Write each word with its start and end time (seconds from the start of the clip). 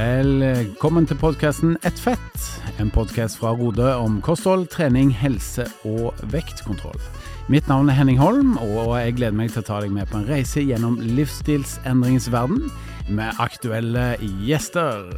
Velkommen 0.00 1.04
til 1.04 1.18
podkasten 1.20 1.74
Ett 1.84 1.98
fett, 2.00 2.44
en 2.80 2.88
podkast 2.94 3.36
fra 3.36 3.50
Rode 3.52 3.84
om 4.00 4.14
kosthold, 4.24 4.70
trening, 4.72 5.10
helse 5.12 5.66
og 5.84 6.16
vektkontroll. 6.32 6.96
Mitt 7.52 7.68
navn 7.68 7.90
er 7.90 7.98
Henning 7.98 8.16
Holm, 8.16 8.54
og 8.62 8.94
jeg 8.96 9.18
gleder 9.18 9.36
meg 9.36 9.52
til 9.52 9.60
å 9.60 9.66
ta 9.66 9.80
deg 9.84 9.92
med 9.92 10.08
på 10.08 10.22
en 10.22 10.24
reise 10.30 10.62
gjennom 10.64 10.96
livsstilsendringens 11.18 12.30
verden 12.32 12.70
med 13.12 13.42
aktuelle 13.44 14.14
gjester. 14.46 15.10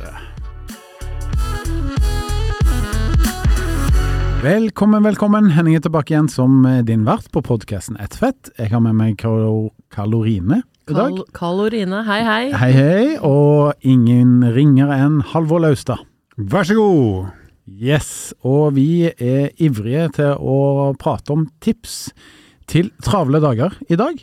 Velkommen, 4.43 5.07
velkommen. 5.07 5.53
Henning 5.55 5.79
er 5.79 5.87
tilbake 5.87 6.17
igjen 6.17 6.33
som 6.33 6.67
din 6.89 7.07
vert 7.07 7.31
på 7.31 7.45
podkasten 7.53 8.01
Ett 8.03 8.19
fett. 8.19 8.51
Jeg 8.59 8.75
har 8.75 8.83
med 8.83 8.99
meg 8.99 9.21
Karo 9.23 9.77
Kalorine 9.95 10.65
i 10.91 10.97
dag. 10.97 11.21
Karl 11.37 11.61
Orine, 11.67 12.03
hei 12.07 12.23
hei. 12.27 12.43
Hei, 12.59 12.73
hei, 12.75 13.05
og 13.23 13.79
ingen 13.87 14.41
ringer 14.55 14.91
enn 14.95 15.21
Halvor 15.33 15.63
Laustad. 15.63 16.03
Vær 16.37 16.67
så 16.67 16.77
god! 16.79 17.31
Yes, 17.71 18.33
og 18.43 18.75
vi 18.77 19.07
er 19.13 19.53
ivrige 19.63 20.09
til 20.19 20.35
å 20.35 20.93
prate 20.99 21.35
om 21.35 21.47
tips 21.63 22.11
til 22.71 22.91
travle 23.05 23.39
dager 23.43 23.77
i 23.89 23.99
dag, 23.99 24.19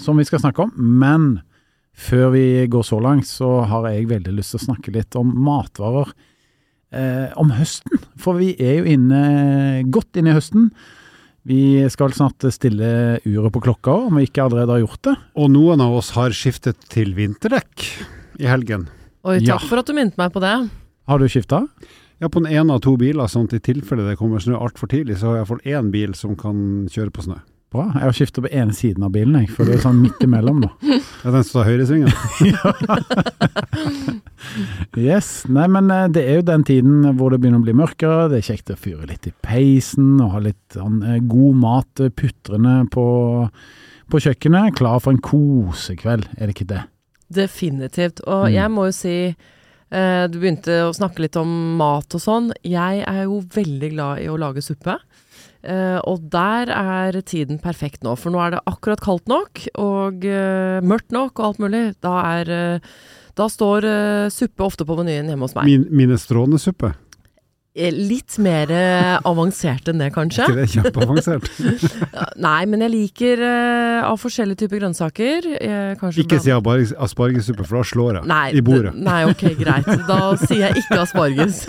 som 0.00 0.20
vi 0.20 0.26
skal 0.28 0.40
snakke 0.42 0.64
om. 0.64 0.72
Men 0.74 1.28
før 1.92 2.32
vi 2.34 2.44
går 2.72 2.86
så 2.86 3.00
langt, 3.02 3.28
så 3.28 3.60
har 3.68 3.90
jeg 3.90 4.08
veldig 4.10 4.34
lyst 4.38 4.54
til 4.54 4.62
å 4.62 4.66
snakke 4.70 4.94
litt 4.96 5.18
om 5.20 5.34
matvarer 5.44 6.14
eh, 6.96 7.28
om 7.40 7.52
høsten. 7.58 8.00
For 8.20 8.40
vi 8.40 8.54
er 8.56 8.80
jo 8.80 8.88
inne, 8.96 9.84
godt 9.92 10.16
inne 10.16 10.32
i 10.32 10.38
høsten. 10.38 10.70
Vi 11.48 11.88
skal 11.88 12.12
snart 12.12 12.44
stille 12.52 13.18
uret 13.24 13.52
på 13.54 13.62
klokka 13.64 13.94
om 14.08 14.18
vi 14.20 14.26
ikke 14.28 14.44
allerede 14.44 14.74
har 14.76 14.82
gjort 14.82 15.02
det. 15.08 15.14
Og 15.40 15.48
noen 15.54 15.80
av 15.80 15.94
oss 15.96 16.10
har 16.16 16.34
skiftet 16.36 16.76
til 16.92 17.14
vinterdekk 17.16 17.86
i 18.42 18.48
helgen. 18.50 18.88
Oi, 19.24 19.38
takk 19.40 19.48
Ja. 19.48 19.58
for 19.68 19.78
at 19.80 19.86
du 19.88 19.94
minnet 19.96 20.16
meg 20.20 20.32
på 20.32 20.40
det. 20.40 20.70
Har 21.08 21.18
du 21.18 21.26
skifta? 21.28 21.66
Ja, 22.20 22.28
på 22.28 22.42
den 22.44 22.52
ene 22.52 22.74
av 22.76 22.82
to 22.84 22.96
biler, 23.00 23.24
sånn 23.32 23.44
at 23.48 23.54
i 23.56 23.60
tilfelle 23.72 24.04
det 24.06 24.18
kommer 24.18 24.38
snø 24.40 24.58
altfor 24.60 24.88
tidlig, 24.92 25.16
så 25.16 25.28
har 25.32 25.36
jeg 25.40 25.46
iallfall 25.46 25.64
én 25.64 25.90
bil 25.90 26.12
som 26.14 26.36
kan 26.36 26.86
kjøre 26.92 27.10
på 27.10 27.24
snø. 27.24 27.38
Bra. 27.70 27.84
Jeg 27.94 28.02
har 28.02 28.14
skifta 28.18 28.42
på 28.42 28.50
ene 28.50 28.74
siden 28.74 29.04
av 29.06 29.12
bilen, 29.14 29.36
jeg, 29.38 29.50
for 29.54 29.62
det 29.68 29.76
er 29.76 29.82
sånn 29.84 30.00
midt 30.02 30.18
imellom, 30.26 30.58
da. 30.64 30.70
Det 31.20 31.28
er 31.28 31.34
den 31.36 31.44
som 31.46 31.60
tar 31.60 31.68
høyresvingen. 31.70 32.10
Yes. 34.98 35.44
Nei, 35.52 35.66
men 35.70 35.90
eh, 35.94 36.06
det 36.12 36.22
er 36.26 36.40
jo 36.40 36.46
den 36.48 36.64
tiden 36.66 37.04
hvor 37.18 37.30
det 37.30 37.38
begynner 37.42 37.60
å 37.60 37.66
bli 37.66 37.74
mørkere. 37.78 38.24
Det 38.32 38.40
er 38.40 38.46
kjekt 38.50 38.72
å 38.74 38.78
fyre 38.80 39.06
litt 39.06 39.28
i 39.28 39.32
peisen 39.44 40.16
og 40.24 40.32
ha 40.34 40.40
litt 40.42 40.74
sånn 40.76 40.98
eh, 41.06 41.20
god 41.30 41.60
mat 41.60 42.02
eh, 42.02 42.10
putrende 42.10 42.74
på, 42.92 43.04
på 44.10 44.22
kjøkkenet. 44.26 44.74
Klar 44.80 44.98
for 45.04 45.14
en 45.14 45.22
kosekveld, 45.22 46.26
er 46.38 46.50
det 46.50 46.56
ikke 46.56 46.68
det? 46.72 46.82
Definitivt. 47.30 48.24
Og 48.26 48.48
Mm. 48.48 48.54
jeg 48.56 48.74
må 48.74 48.88
jo 48.88 48.96
si 48.96 49.14
eh, 49.30 50.24
Du 50.32 50.40
begynte 50.40 50.80
å 50.88 50.94
snakke 50.96 51.22
litt 51.28 51.36
om 51.38 51.52
mat 51.78 52.18
og 52.18 52.24
sånn. 52.24 52.50
Jeg 52.66 53.04
er 53.06 53.22
jo 53.28 53.38
veldig 53.54 53.92
glad 53.94 54.24
i 54.24 54.28
å 54.32 54.38
lage 54.40 54.64
suppe. 54.66 54.98
Eh, 55.60 55.98
og 56.08 56.22
der 56.32 56.72
er 56.72 57.20
tiden 57.20 57.60
perfekt 57.60 58.04
nå, 58.06 58.14
for 58.16 58.32
nå 58.32 58.40
er 58.40 58.54
det 58.54 58.62
akkurat 58.70 59.02
kaldt 59.04 59.28
nok 59.28 59.66
og 59.80 60.24
eh, 60.24 60.80
mørkt 60.80 61.12
nok 61.12 61.36
og 61.36 61.50
alt 61.50 61.60
mulig. 61.62 61.82
Da 62.04 62.14
er 62.40 62.54
eh, 62.56 62.92
Da 63.38 63.46
står 63.48 63.84
suppe 64.34 64.64
ofte 64.66 64.84
på 64.84 64.96
menyen 64.98 65.30
hjemme 65.30 65.46
hos 65.46 65.54
meg. 65.56 65.68
Min, 65.70 65.86
minestrånesuppe. 65.96 66.90
Eh, 67.70 67.92
Litt 67.94 68.34
mer 68.42 68.66
eh, 68.74 69.16
avansert 69.22 69.86
enn 69.90 70.00
det, 70.02 70.08
kanskje. 70.10 70.42
Ikke 70.42 70.56
det 70.58 70.70
kjempeavansert? 70.72 71.44
Nei, 72.46 72.64
men 72.66 72.82
jeg 72.82 72.90
liker 72.90 73.42
uh, 73.44 74.08
av 74.08 74.16
forskjellige 74.18 74.64
typer 74.64 74.80
grønnsaker. 74.80 75.46
Ikke 76.18 76.40
si 76.42 76.50
aspargessuppe, 76.50 77.62
for 77.68 77.78
da 77.78 77.84
slår 77.86 78.18
jeg 78.18 78.30
Nei, 78.30 78.44
i 78.58 78.62
bordet. 78.64 78.94
Nei, 78.98 79.20
ok, 79.30 79.44
greit. 79.60 79.86
Da 80.10 80.32
sier 80.40 80.64
jeg 80.66 80.82
ikke 80.82 80.98
asparges. 81.04 81.60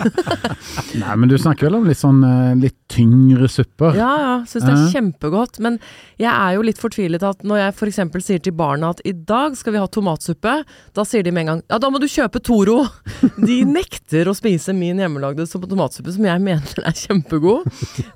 Nei, 1.02 1.14
men 1.20 1.30
du 1.30 1.36
snakker 1.38 1.68
vel 1.68 1.78
om 1.78 1.86
litt 1.86 2.00
sånn 2.00 2.18
litt 2.58 2.74
tyngre 2.92 3.46
supper? 3.50 3.94
Ja, 3.96 4.10
ja, 4.18 4.32
syns 4.48 4.66
det 4.66 4.72
er 4.74 4.90
kjempegodt. 4.96 5.60
Men 5.62 5.78
jeg 6.20 6.32
er 6.32 6.56
jo 6.56 6.66
litt 6.66 6.82
fortvilet 6.82 7.22
at 7.24 7.46
når 7.46 7.62
jeg 7.62 7.76
f.eks. 7.76 8.00
sier 8.26 8.42
til 8.42 8.56
barna 8.58 8.90
at 8.96 9.04
i 9.06 9.14
dag 9.14 9.54
skal 9.58 9.76
vi 9.76 9.80
ha 9.82 9.86
tomatsuppe, 9.86 10.56
da 10.98 11.06
sier 11.06 11.22
de 11.22 11.30
med 11.30 11.46
en 11.46 11.52
gang 11.52 11.62
ja, 11.70 11.78
da 11.78 11.92
må 11.94 12.02
du 12.02 12.08
kjøpe 12.10 12.42
Toro. 12.42 12.80
De 13.38 13.62
nekter 13.68 14.26
å 14.26 14.34
spise 14.36 14.74
min 14.74 14.98
hjemmelagde 14.98 15.46
som- 15.46 15.62
tomatsuppe, 15.92 16.12
som 16.14 16.26
jeg 16.26 16.40
mener 16.42 16.84
er 16.86 16.94
kjempegod. 16.96 17.66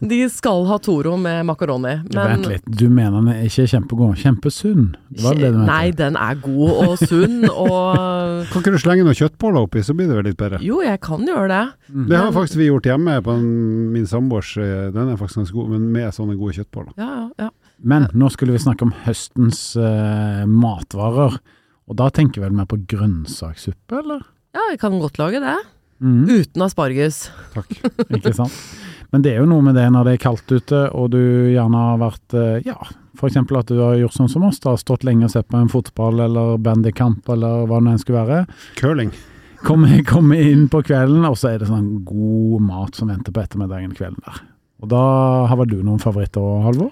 De 0.00 0.18
skal 0.32 0.64
ha 0.68 0.78
Toro 0.82 1.16
med 1.20 1.44
makaroni. 1.46 1.94
Vent 2.12 2.48
litt, 2.48 2.64
du 2.66 2.88
mener 2.88 3.20
den 3.20 3.32
er 3.32 3.44
ikke 3.46 3.66
kjempegod, 3.70 4.16
kjempesunn? 4.20 4.94
Det 5.10 5.34
det 5.36 5.50
du 5.52 5.58
mente? 5.58 5.66
Nei, 5.68 5.90
den 5.96 6.16
er 6.16 6.38
god 6.40 6.86
og 6.86 6.96
sunn 7.02 7.44
og 7.50 8.46
Kan 8.50 8.62
ikke 8.62 8.74
du 8.74 8.80
slenge 8.80 9.04
noen 9.06 9.18
kjøttboller 9.18 9.66
oppi, 9.66 9.82
så 9.84 9.94
blir 9.96 10.08
det 10.10 10.18
vel 10.18 10.28
litt 10.30 10.40
bedre? 10.40 10.60
Jo, 10.64 10.80
jeg 10.84 11.00
kan 11.04 11.26
gjøre 11.26 11.48
det. 11.52 11.64
Det 12.10 12.18
har 12.20 12.32
faktisk 12.34 12.60
vi 12.60 12.70
gjort 12.70 12.88
hjemme 12.88 13.18
på 13.24 13.36
en, 13.36 13.50
min 13.94 14.08
samboers. 14.08 14.56
eh, 14.60 14.88
Den 14.94 15.12
er 15.12 15.20
faktisk 15.20 15.42
ganske 15.42 15.56
god, 15.56 15.74
men 15.74 15.90
med 15.94 16.16
sånne 16.16 16.38
gode 16.38 16.56
kjøttboller. 16.58 16.96
Ja, 17.00 17.10
ja, 17.12 17.46
ja. 17.46 17.50
Men 17.76 18.08
nå 18.16 18.30
skulle 18.32 18.54
vi 18.54 18.62
snakke 18.62 18.86
om 18.86 18.94
høstens 19.04 19.60
uh, 19.76 20.46
matvarer, 20.48 21.36
og 21.86 21.98
da 22.00 22.08
tenker 22.08 22.40
vi 22.40 22.46
vel 22.46 22.56
mer 22.56 22.68
på 22.70 22.78
grønnsakssuppe, 22.88 24.00
eller? 24.00 24.24
Ja, 24.56 24.64
vi 24.72 24.78
kan 24.80 24.96
godt 25.02 25.20
lage 25.20 25.42
det. 25.44 25.58
Mhm. 26.02 26.26
Uten 26.28 26.62
asparges. 26.66 27.30
Takk. 27.54 27.70
Ikke 28.18 28.34
sant? 28.36 28.52
Men 29.14 29.22
det 29.22 29.32
er 29.32 29.38
jo 29.40 29.48
noe 29.48 29.62
med 29.64 29.76
det 29.78 29.86
når 29.94 30.04
det 30.08 30.14
er 30.16 30.22
kaldt 30.24 30.50
ute, 30.50 30.80
og 30.92 31.12
du 31.14 31.20
gjerne 31.52 31.78
har 31.78 32.00
vært 32.02 32.34
eh, 32.36 32.58
Ja, 32.66 32.74
f.eks. 33.16 33.38
at 33.38 33.70
du 33.70 33.78
har 33.80 33.94
gjort 34.00 34.16
sånn 34.16 34.28
som 34.28 34.44
oss, 34.48 34.58
da, 34.60 34.74
stått 34.76 35.06
lenge 35.06 35.28
og 35.28 35.32
sett 35.32 35.48
på 35.48 35.60
en 35.60 35.70
fotball 35.72 36.20
eller 36.26 36.58
bandykamp 36.60 37.28
eller 37.32 37.64
hva 37.70 37.78
det 37.80 37.94
enn 37.94 38.02
skulle 38.02 38.24
være. 38.26 38.42
Curling. 38.80 39.14
Komme, 39.64 40.02
kom 40.04 40.34
inn 40.36 40.66
på 40.68 40.82
kvelden, 40.84 41.24
og 41.24 41.38
så 41.40 41.54
er 41.54 41.62
det 41.62 41.70
sånn 41.70 42.02
god 42.06 42.66
mat 42.66 42.98
som 42.98 43.08
venter 43.08 43.32
på 43.32 43.40
ettermiddagen 43.46 43.94
kvelden 43.96 44.20
der. 44.26 44.42
Og 44.84 44.90
da 44.92 45.00
har 45.48 45.56
vel 45.62 45.70
du 45.70 45.78
noen 45.80 46.02
favoritter 46.02 46.60
Halvor? 46.66 46.90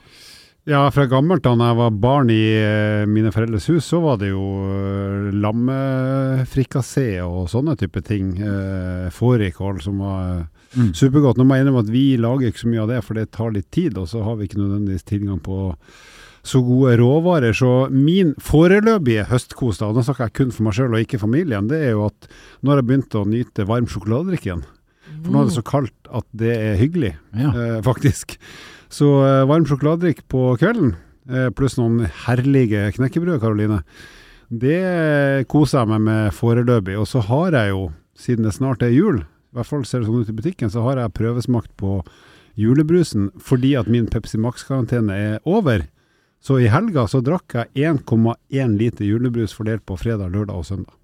Ja, 0.64 0.86
fra 0.94 1.04
gammelt 1.10 1.42
da 1.44 1.52
jeg 1.60 1.76
var 1.76 1.90
barn 2.00 2.30
i 2.32 2.40
eh, 2.56 3.02
mine 3.10 3.28
foreldres 3.34 3.66
hus, 3.68 3.84
så 3.90 3.98
var 4.00 4.16
det 4.22 4.30
jo 4.30 4.40
uh, 4.64 5.26
lammefrikassé 5.36 7.18
og 7.20 7.50
sånne 7.52 7.74
type 7.76 8.00
ting. 8.06 8.30
Uh, 8.40 9.10
Fårikål 9.12 9.82
som 9.84 10.00
var 10.04 10.20
eh, 10.40 10.44
Mm. 10.74 10.88
supergodt. 10.90 11.36
Nå 11.38 11.44
må 11.46 11.54
jeg 11.54 11.62
innrømme 11.62 11.82
at 11.84 11.90
vi 11.94 12.00
lager 12.18 12.48
ikke 12.50 12.58
så 12.64 12.66
mye 12.72 12.80
av 12.82 12.88
det, 12.90 12.96
for 13.06 13.14
det 13.14 13.28
tar 13.30 13.52
litt 13.54 13.68
tid, 13.70 13.94
og 14.00 14.08
så 14.10 14.24
har 14.26 14.34
vi 14.40 14.48
ikke 14.48 14.58
nødvendigvis 14.58 15.04
tilgang 15.06 15.36
på 15.44 15.58
så 16.42 16.58
gode 16.66 16.96
råvarer. 16.98 17.54
Så 17.54 17.68
min 17.94 18.32
foreløpige 18.42 19.22
høstkos, 19.30 19.78
da, 19.78 19.86
og 19.92 19.94
nå 19.94 20.02
snakker 20.02 20.26
jeg 20.26 20.34
kun 20.40 20.50
for 20.50 20.66
meg 20.66 20.74
sjøl 20.74 20.96
og 20.96 21.04
ikke 21.04 21.20
familien, 21.22 21.68
det 21.70 21.78
er 21.78 21.92
jo 21.94 22.08
at 22.08 22.26
nå 22.58 22.72
har 22.72 22.80
jeg 22.82 22.88
begynt 22.90 23.14
å 23.14 23.22
nyte 23.30 23.68
varm 23.70 23.86
sjokoladedrikk 23.86 24.48
igjen. 24.48 24.64
For 25.22 25.30
nå 25.30 25.44
er 25.44 25.46
det 25.52 25.54
så 25.60 25.62
kaldt 25.70 26.10
at 26.10 26.26
det 26.42 26.56
er 26.58 26.74
hyggelig 26.82 27.12
Ja. 27.38 27.52
eh, 27.54 27.78
faktisk. 27.92 28.34
Så 28.94 29.08
eh, 29.26 29.44
varm 29.50 29.64
sjokoladedrikk 29.66 30.22
på 30.30 30.52
kvelden, 30.60 30.92
eh, 31.26 31.48
pluss 31.56 31.74
noen 31.80 32.04
herlige 32.26 32.92
knekkebrød, 32.94 33.40
Karoline. 33.42 33.80
Det 34.54 35.48
koser 35.50 35.80
jeg 35.80 35.90
meg 35.90 36.04
med 36.04 36.34
foreløpig. 36.36 36.94
Og 37.00 37.08
så 37.10 37.24
har 37.26 37.56
jeg 37.56 37.72
jo, 37.72 37.88
siden 38.14 38.46
det 38.46 38.54
snart 38.54 38.84
er 38.86 38.94
jul, 38.94 39.24
i 39.24 39.56
hvert 39.56 39.70
fall 39.70 39.82
ser 39.88 40.02
det 40.02 40.10
sånn 40.10 40.22
ut 40.22 40.30
i 40.30 40.36
butikken, 40.36 40.70
så 40.70 40.84
har 40.86 41.00
jeg 41.00 41.14
prøvesmakt 41.16 41.72
på 41.80 42.02
julebrusen 42.58 43.32
fordi 43.42 43.72
at 43.78 43.90
min 43.90 44.06
Pepsi 44.10 44.38
Max-karantene 44.38 45.14
er 45.14 45.34
over. 45.48 45.88
Så 46.44 46.60
i 46.60 46.68
helga 46.70 47.06
så 47.10 47.22
drakk 47.24 47.56
jeg 47.56 47.88
1,1 47.88 48.76
liter 48.78 49.08
julebrus 49.08 49.56
fordelt 49.56 49.82
på 49.88 49.96
fredag, 49.98 50.30
lørdag 50.34 50.60
og 50.60 50.68
søndag. 50.68 50.94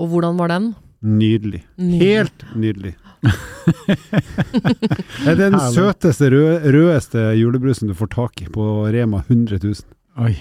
Og 0.00 0.10
hvordan 0.10 0.40
var 0.40 0.50
den? 0.50 0.72
Nydelig. 1.02 1.62
Nydelig. 1.76 2.00
Helt 2.06 2.44
nydelig. 2.56 2.94
det 3.86 5.30
er 5.32 5.38
den 5.38 5.54
Herlig. 5.56 5.74
søteste, 5.74 6.28
rød, 6.32 6.66
rødeste 6.74 7.24
julebrusen 7.38 7.88
du 7.90 7.94
får 7.98 8.10
tak 8.14 8.42
i 8.44 8.48
på 8.52 8.66
Rema 8.94 9.22
100 9.28 9.58
000. 9.62 9.74
Oi. 10.24 10.34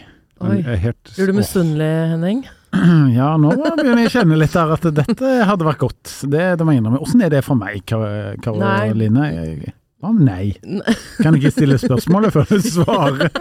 Oi. 0.44 0.58
er 0.68 0.76
helt, 0.84 1.12
Blir 1.16 1.30
du 1.32 1.38
misunnelig, 1.40 1.92
Henning? 2.14 2.46
Ja, 3.16 3.30
nå 3.40 3.54
begynner 3.56 4.02
jeg 4.04 4.10
å 4.10 4.16
kjenne 4.18 4.36
litt 4.40 4.52
der 4.52 4.74
at 4.76 4.84
dette 4.98 5.30
hadde 5.48 5.64
vært 5.68 5.80
godt. 5.80 6.12
Det, 6.28 6.42
det 6.60 6.66
må 6.68 6.74
jeg 6.76 6.82
innrømme. 6.82 7.00
Åssen 7.06 7.24
er 7.24 7.32
det 7.32 7.40
for 7.48 7.56
meg, 7.56 7.80
Kar- 7.88 8.36
Karoline? 8.44 9.30
Hva 10.06 10.12
om 10.14 10.20
nei? 10.22 10.54
Kan 11.18 11.34
jeg 11.34 11.42
ikke 11.42 11.56
stille 11.56 11.78
spørsmålet 11.82 12.36
før 12.36 12.46
du 12.54 12.60
svarer? 12.62 13.30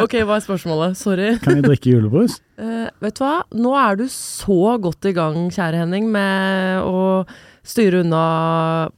Ok, 0.00 0.14
hva 0.26 0.38
er 0.38 0.42
spørsmålet? 0.42 0.96
Sorry. 0.98 1.26
Kan 1.44 1.58
jeg 1.58 1.64
drikke 1.66 1.92
julebrus? 1.92 2.38
Uh, 2.58 2.88
vet 3.04 3.18
du 3.18 3.22
hva, 3.22 3.36
nå 3.54 3.74
er 3.78 3.98
du 4.00 4.04
så 4.10 4.76
godt 4.82 5.06
i 5.06 5.12
gang, 5.14 5.36
kjære 5.52 5.82
Henning, 5.82 6.08
med 6.10 6.80
å 6.88 7.02
styre 7.66 8.00
unna 8.02 8.22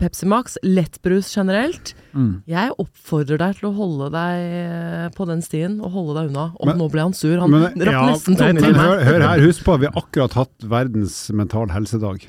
Pepsi 0.00 0.28
Max, 0.30 0.56
lettbrus 0.64 1.28
generelt. 1.34 1.92
Mm. 2.14 2.30
Jeg 2.48 2.72
oppfordrer 2.80 3.42
deg 3.42 3.58
til 3.58 3.68
å 3.68 3.74
holde 3.76 4.08
deg 4.14 4.44
eh, 4.62 5.06
på 5.16 5.26
den 5.28 5.42
stien, 5.44 5.76
og 5.82 5.92
holde 5.96 6.16
deg 6.20 6.30
unna. 6.32 6.46
Og 6.60 6.70
Men- 6.70 6.80
nå 6.80 6.88
ble 6.94 7.08
han 7.08 7.16
sur. 7.18 7.34
Han 7.42 7.52
Men, 7.52 7.66
rakk 7.82 7.98
ja, 7.98 8.06
nesten 8.14 8.38
men 8.38 8.42
tungen 8.44 8.62
i 8.62 8.70
meg. 8.70 8.80
hør, 8.80 9.04
hør 9.10 9.26
her, 9.28 9.44
husk 9.48 9.66
på, 9.66 9.76
vi 9.82 9.90
har 9.90 9.98
akkurat 9.98 10.38
hatt 10.38 10.68
verdens 10.78 11.18
mental 11.36 11.68
helsedag. 11.74 12.28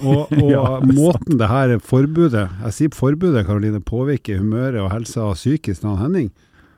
Og, 0.00 0.30
og 0.32 0.50
Ja, 0.54 0.64
det 0.84 0.96
måten 0.96 1.40
det 1.40 1.50
her 1.50 1.74
forbudet, 1.84 2.46
jeg 2.64 2.76
sier 2.76 2.94
forbudet, 2.96 3.44
Karoline, 3.48 3.82
påvirker 3.84 4.40
humøret 4.42 4.80
og 4.82 4.92
helsa 4.94 5.28
psykisk 5.36 5.84
til 5.84 5.98
Henning. 6.00 6.30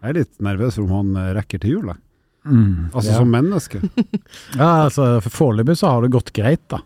Jeg 0.03 0.13
er 0.13 0.19
litt 0.21 0.43
nervøs 0.45 0.77
for 0.77 0.87
om 0.89 0.97
han 0.99 1.21
eh, 1.23 1.35
rekker 1.39 1.63
til 1.63 1.79
jul. 1.79 1.93
Mm. 2.45 2.91
Altså 2.93 3.11
ja. 3.11 3.19
som 3.21 3.31
menneske. 3.33 3.81
ja, 4.61 4.71
altså 4.85 5.19
Foreløpig 5.25 5.79
så 5.81 5.95
har 5.95 6.05
det 6.05 6.13
gått 6.17 6.35
greit, 6.37 6.65
da. 6.73 6.83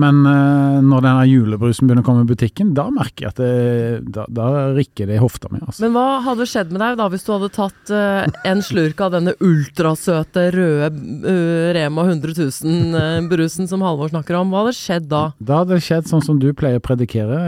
Men 0.00 0.24
eh, 0.26 0.78
når 0.82 1.04
denne 1.04 1.24
julebrusen 1.30 1.86
begynner 1.86 2.02
å 2.02 2.06
komme 2.08 2.24
i 2.24 2.30
butikken, 2.32 2.72
da 2.74 2.88
merker 2.90 3.26
jeg 3.28 3.32
at 3.34 3.38
det, 3.38 4.12
da, 4.16 4.24
da 4.34 4.46
rikker 4.74 5.06
det 5.10 5.18
i 5.18 5.22
hofta 5.22 5.50
mi. 5.52 5.60
Altså. 5.62 5.84
Men 5.84 5.94
hva 5.94 6.06
hadde 6.24 6.46
skjedd 6.50 6.72
med 6.74 6.82
deg 6.82 6.96
da 6.98 7.06
hvis 7.12 7.26
du 7.26 7.30
hadde 7.34 7.50
tatt 7.54 7.92
eh, 7.94 8.26
en 8.50 8.62
slurk 8.66 9.02
av 9.06 9.12
denne 9.14 9.36
ultrasøte 9.44 10.48
røde 10.54 10.88
eh, 10.90 11.68
Rema 11.78 12.06
100 12.08 12.34
000-brusen 12.40 13.70
som 13.70 13.84
Halvor 13.86 14.10
snakker 14.10 14.40
om? 14.40 14.50
Hva 14.50 14.64
hadde 14.64 14.74
skjedd 14.78 15.06
da? 15.12 15.22
Da 15.38 15.60
hadde 15.62 15.78
det 15.78 15.86
skjedd 15.86 16.10
sånn 16.10 16.24
som 16.26 16.42
du 16.42 16.48
pleier 16.58 16.82
å 16.82 16.84
predikere, 16.84 17.38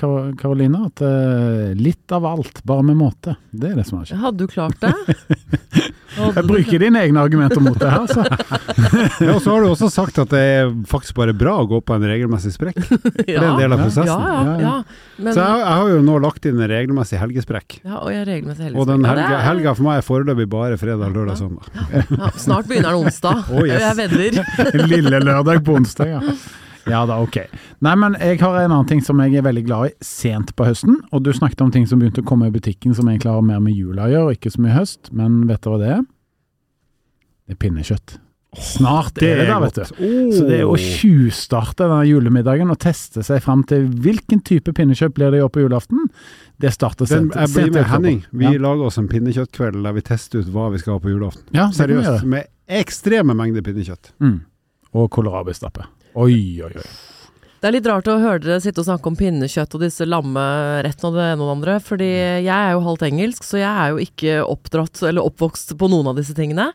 Kar- 0.00 0.32
Karoline, 0.40 0.84
at 0.90 1.02
litt 1.80 2.12
av 2.14 2.26
alt, 2.28 2.60
bare 2.68 2.84
med 2.90 2.98
måte. 3.00 3.36
Det 3.50 3.72
er 3.72 3.78
det 3.80 3.86
som 3.88 4.00
har 4.02 4.08
skjedd. 4.10 4.20
Hadde 4.24 4.44
du 4.44 4.50
klart 4.52 4.80
det? 4.84 4.92
Hadde 6.14 6.38
Jeg 6.38 6.46
bruker 6.46 6.78
dine 6.84 7.00
egne 7.02 7.22
argumenter 7.26 7.62
mot 7.64 7.78
det 7.80 7.88
her, 7.90 8.04
altså. 8.04 8.22
Ja, 9.24 9.34
og 9.34 9.40
så 9.42 9.50
har 9.54 9.64
du 9.64 9.70
også 9.72 9.88
sagt 9.90 10.18
at 10.22 10.30
det 10.30 10.40
er 10.60 10.70
faktisk 10.86 11.16
bare 11.18 11.34
bra 11.36 11.56
å 11.62 11.66
gå 11.70 11.80
på 11.82 11.93
en 11.98 12.06
regelmessig 12.08 12.52
sprekk. 12.54 12.78
ja, 12.84 12.90
det 13.24 13.36
er 13.36 13.46
en 13.50 13.60
del 13.60 13.76
av 13.76 13.82
prosessen. 13.82 14.24
Ja, 14.24 14.56
ja. 14.60 14.72
Men, 15.18 15.30
Så 15.36 15.44
jeg, 15.44 15.60
jeg 15.62 15.78
har 15.80 15.92
jo 15.92 16.00
nå 16.06 16.18
lagt 16.24 16.48
inn 16.50 16.58
en 16.60 16.70
regelmessig 16.72 17.20
helgesprekk. 17.20 17.78
ja, 17.84 18.00
og 18.00 18.10
jeg 18.12 18.26
regelmessig 18.28 18.66
helgesprekk. 18.68 18.80
Og 18.82 18.90
den 18.90 19.06
helga, 19.08 19.38
helga 19.44 19.76
for 19.78 19.86
meg 19.88 20.00
er 20.00 20.06
foreløpig 20.08 20.48
bare 20.52 20.80
fredag, 20.80 21.14
lørdag, 21.14 21.38
søndag. 21.40 21.70
Ja, 22.18 22.32
snart 22.40 22.68
begynner 22.70 22.94
den 22.94 23.06
onsdag. 23.06 23.44
Oh, 23.54 23.62
yes. 23.68 23.80
Jeg 23.84 23.96
vedder. 24.00 24.44
Lille 24.90 25.20
lørdag 25.22 25.62
på 25.64 25.76
onsdag, 25.78 26.10
ja. 26.16 26.20
Ja 26.90 27.04
da, 27.08 27.16
ok. 27.24 27.38
Nei, 27.84 27.94
men 27.96 28.16
jeg 28.20 28.40
har 28.42 28.58
en 28.60 28.72
annen 28.74 28.88
ting 28.88 29.00
som 29.04 29.20
jeg 29.24 29.38
er 29.38 29.44
veldig 29.46 29.62
glad 29.64 29.92
i 29.92 29.94
sent 30.04 30.52
på 30.56 30.66
høsten. 30.68 30.98
Og 31.16 31.22
du 31.24 31.30
snakket 31.32 31.62
om 31.64 31.70
ting 31.72 31.86
som 31.88 32.02
begynte 32.02 32.20
å 32.24 32.28
komme 32.28 32.50
i 32.50 32.54
butikken 32.54 32.96
som 32.96 33.08
egentlig 33.08 33.32
har 33.32 33.46
mer 33.46 33.62
med 33.64 33.76
jula 33.76 34.08
å 34.08 34.12
gjøre, 34.12 34.26
og 34.32 34.36
ikke 34.36 34.52
så 34.52 34.64
mye 34.64 34.76
høst. 34.76 35.08
Men 35.16 35.44
vet 35.48 35.62
dere 35.64 35.72
hva 35.76 35.80
det 35.80 35.92
er? 35.94 36.04
Det 37.44 37.56
er 37.56 37.60
pinnekjøtt. 37.64 38.18
Snart 38.60 39.18
er 39.22 39.40
det 39.40 39.46
der, 39.48 39.60
vet 39.64 39.78
du. 39.78 39.84
Så 40.34 40.44
det 40.48 40.60
er 40.60 40.68
å 40.70 40.76
tjuvstarte 40.78 41.86
denne 41.86 42.04
julemiddagen 42.08 42.70
og 42.72 42.78
teste 42.82 43.24
seg 43.26 43.42
fram 43.44 43.64
til 43.68 43.86
hvilken 44.04 44.42
type 44.46 44.74
pinnekjøtt 44.76 45.14
blir 45.16 45.34
det 45.34 45.40
i 45.40 45.44
år 45.44 45.52
på 45.54 45.64
julaften, 45.64 46.08
det 46.62 46.74
starter 46.74 47.08
Den, 47.08 47.30
sent. 47.30 47.38
jeg 47.40 47.52
blir 47.54 47.72
med. 47.74 47.88
Henning. 47.90 48.20
Vi 48.30 48.46
ja. 48.46 48.60
lager 48.62 48.88
oss 48.88 49.00
en 49.00 49.08
pinnekjøttkveld 49.10 49.80
der 49.84 49.96
vi 49.96 50.04
tester 50.06 50.44
ut 50.44 50.52
hva 50.54 50.70
vi 50.74 50.82
skal 50.82 50.96
ha 50.96 51.02
på 51.02 51.12
julaften. 51.12 51.48
Ja, 51.54 51.68
det 51.70 51.80
Seriøst. 51.80 52.28
Med 52.30 52.50
ekstreme 52.82 53.36
mengder 53.36 53.64
pinnekjøtt. 53.66 54.14
Mm. 54.22 54.38
Og 54.94 55.10
kålrabistappe. 55.12 55.88
Oi, 56.14 56.62
oi, 56.62 56.70
oi. 56.70 56.88
Det 57.64 57.70
er 57.70 57.78
litt 57.78 57.86
rart 57.88 58.08
å 58.12 58.18
høre 58.20 58.42
dere 58.44 58.60
sitte 58.60 58.82
og 58.82 58.84
snakke 58.84 59.08
om 59.08 59.14
pinnekjøtt 59.16 59.72
og 59.78 59.80
disse 59.86 60.04
lammerettene 60.04 61.08
og 61.08 61.14
det 61.16 61.28
ene 61.30 61.40
og 61.40 61.46
det 61.48 61.54
andre, 61.54 61.76
fordi 61.80 62.08
jeg 62.44 62.52
er 62.52 62.74
jo 62.74 62.82
halvt 62.84 63.04
engelsk, 63.08 63.46
så 63.48 63.56
jeg 63.56 63.70
er 63.70 63.94
jo 63.94 64.02
ikke 64.04 64.34
oppdratt 64.52 65.00
eller 65.08 65.24
oppvokst 65.24 65.72
på 65.80 65.88
noen 65.88 66.10
av 66.12 66.18
disse 66.20 66.36
tingene. 66.36 66.66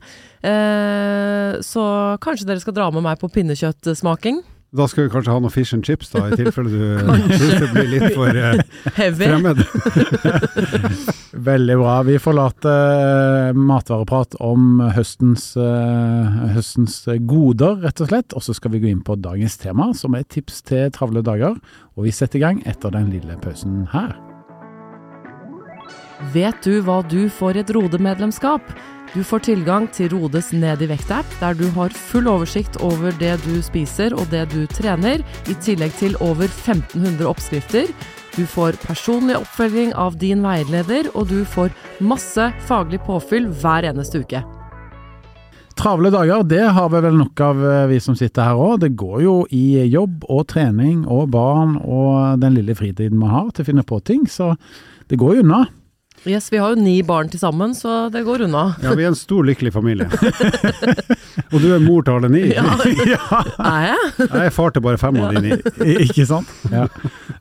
Eh, 0.41 1.59
så 1.61 1.83
kanskje 2.25 2.49
dere 2.49 2.63
skal 2.63 2.73
dra 2.73 2.87
med 2.95 3.05
meg 3.05 3.21
på 3.21 3.29
pinnekjøttsmaking? 3.37 4.41
Da 4.69 4.85
skal 4.85 5.07
vi 5.07 5.09
kanskje 5.09 5.33
ha 5.33 5.41
noe 5.41 5.49
fish 5.49 5.73
and 5.73 5.85
chips, 5.85 6.11
da, 6.13 6.27
i 6.29 6.37
tilfelle 6.37 6.69
du 6.69 7.13
syns 7.39 7.63
det 7.63 7.69
blir 7.73 7.89
litt 7.89 8.13
for 8.13 8.37
eh, 8.37 8.59
fremmed. 9.17 9.63
Veldig 11.49 11.77
bra. 11.81 11.95
Vi 12.05 12.19
forlater 12.21 12.93
eh, 13.49 13.57
matvareprat 13.57 14.37
om 14.45 14.83
høstens, 14.93 15.51
eh, 15.57 16.39
høstens 16.53 17.01
goder, 17.25 17.81
rett 17.81 18.05
og 18.05 18.13
slett. 18.13 18.37
Og 18.37 18.45
så 18.45 18.53
skal 18.57 18.75
vi 18.75 18.83
gå 18.85 18.93
inn 18.93 19.05
på 19.05 19.17
dagens 19.17 19.57
tema, 19.57 19.89
som 19.97 20.17
er 20.17 20.29
tips 20.29 20.61
til 20.69 20.93
travle 20.93 21.25
dager. 21.25 21.57
Og 21.97 22.05
vi 22.05 22.13
setter 22.13 22.37
i 22.37 22.45
gang 22.45 22.61
etter 22.69 22.93
den 22.93 23.09
lille 23.15 23.41
pausen 23.41 23.87
her. 23.95 24.13
Vet 26.19 26.65
du 26.67 26.81
hva 26.83 26.99
du 27.07 27.29
får 27.31 27.55
i 27.55 27.61
et 27.61 27.69
Rode-medlemskap? 27.71 28.73
Du 29.13 29.21
får 29.23 29.45
tilgang 29.47 29.85
til 29.95 30.11
Rodes 30.11 30.51
Ned 30.51 30.83
i 30.83 30.89
vekt-app, 30.91 31.29
der 31.39 31.55
du 31.55 31.63
har 31.77 31.95
full 31.95 32.27
oversikt 32.27 32.75
over 32.83 33.15
det 33.21 33.37
du 33.45 33.61
spiser 33.63 34.11
og 34.11 34.27
det 34.33 34.49
du 34.51 34.65
trener, 34.67 35.23
i 35.47 35.55
tillegg 35.63 35.95
til 35.95 36.17
over 36.19 36.51
1500 36.51 37.23
oppskrifter. 37.23 37.87
Du 38.35 38.43
får 38.43 38.77
personlig 38.83 39.39
oppfølging 39.39 39.95
av 39.95 40.19
din 40.19 40.43
veileder, 40.43 41.07
og 41.15 41.31
du 41.31 41.41
får 41.47 41.71
masse 42.03 42.51
faglig 42.67 42.99
påfyll 43.07 43.47
hver 43.63 43.87
eneste 43.87 44.19
uke. 44.19 44.43
Travle 45.79 46.11
dager, 46.11 46.43
det 46.43 46.65
har 46.75 46.91
vi 46.91 46.99
vel 47.07 47.15
nok 47.15 47.39
av 47.47 47.63
eh, 47.63 47.87
vi 47.87 48.03
som 48.03 48.19
sitter 48.19 48.43
her 48.43 48.59
òg. 48.59 48.81
Det 48.83 48.91
går 48.99 49.21
jo 49.23 49.39
i 49.55 49.87
jobb 49.87 50.27
og 50.27 50.49
trening 50.51 51.05
og 51.07 51.31
barn 51.31 51.77
og 51.79 52.43
den 52.43 52.59
lille 52.59 52.75
fritiden 52.75 53.15
man 53.23 53.31
har 53.31 53.51
til 53.53 53.63
å 53.63 53.71
finne 53.71 53.87
på 53.87 54.03
ting, 54.03 54.27
så 54.27 54.57
det 55.07 55.17
går 55.17 55.39
jo 55.39 55.47
unna. 55.47 55.63
Yes, 56.27 56.51
Vi 56.51 56.59
har 56.59 56.73
jo 56.73 56.81
ni 56.81 56.97
barn 57.05 57.29
til 57.31 57.39
sammen, 57.39 57.71
så 57.77 58.09
det 58.11 58.25
går 58.27 58.43
unna. 58.47 58.73
Ja, 58.83 58.91
vi 58.97 59.05
er 59.05 59.13
en 59.13 59.17
stor, 59.17 59.45
lykkelig 59.47 59.71
familie. 59.71 60.07
Og 61.53 61.61
du 61.63 61.69
er 61.71 61.79
mor 61.81 62.03
til 62.03 62.17
alle 62.17 62.29
ni. 62.33 62.41
Ja, 62.51 62.65
ja, 63.13 63.39
er 63.63 63.85
jeg? 63.87 64.09
Jeg 64.25 64.49
er 64.49 64.53
far 64.53 64.73
til 64.75 64.83
bare 64.83 64.99
fem 65.01 65.19
av 65.21 65.33
de 65.33 65.43
ni. 65.45 65.59
ikke 66.03 66.25
sant? 66.29 66.51
Ja. 66.73 66.87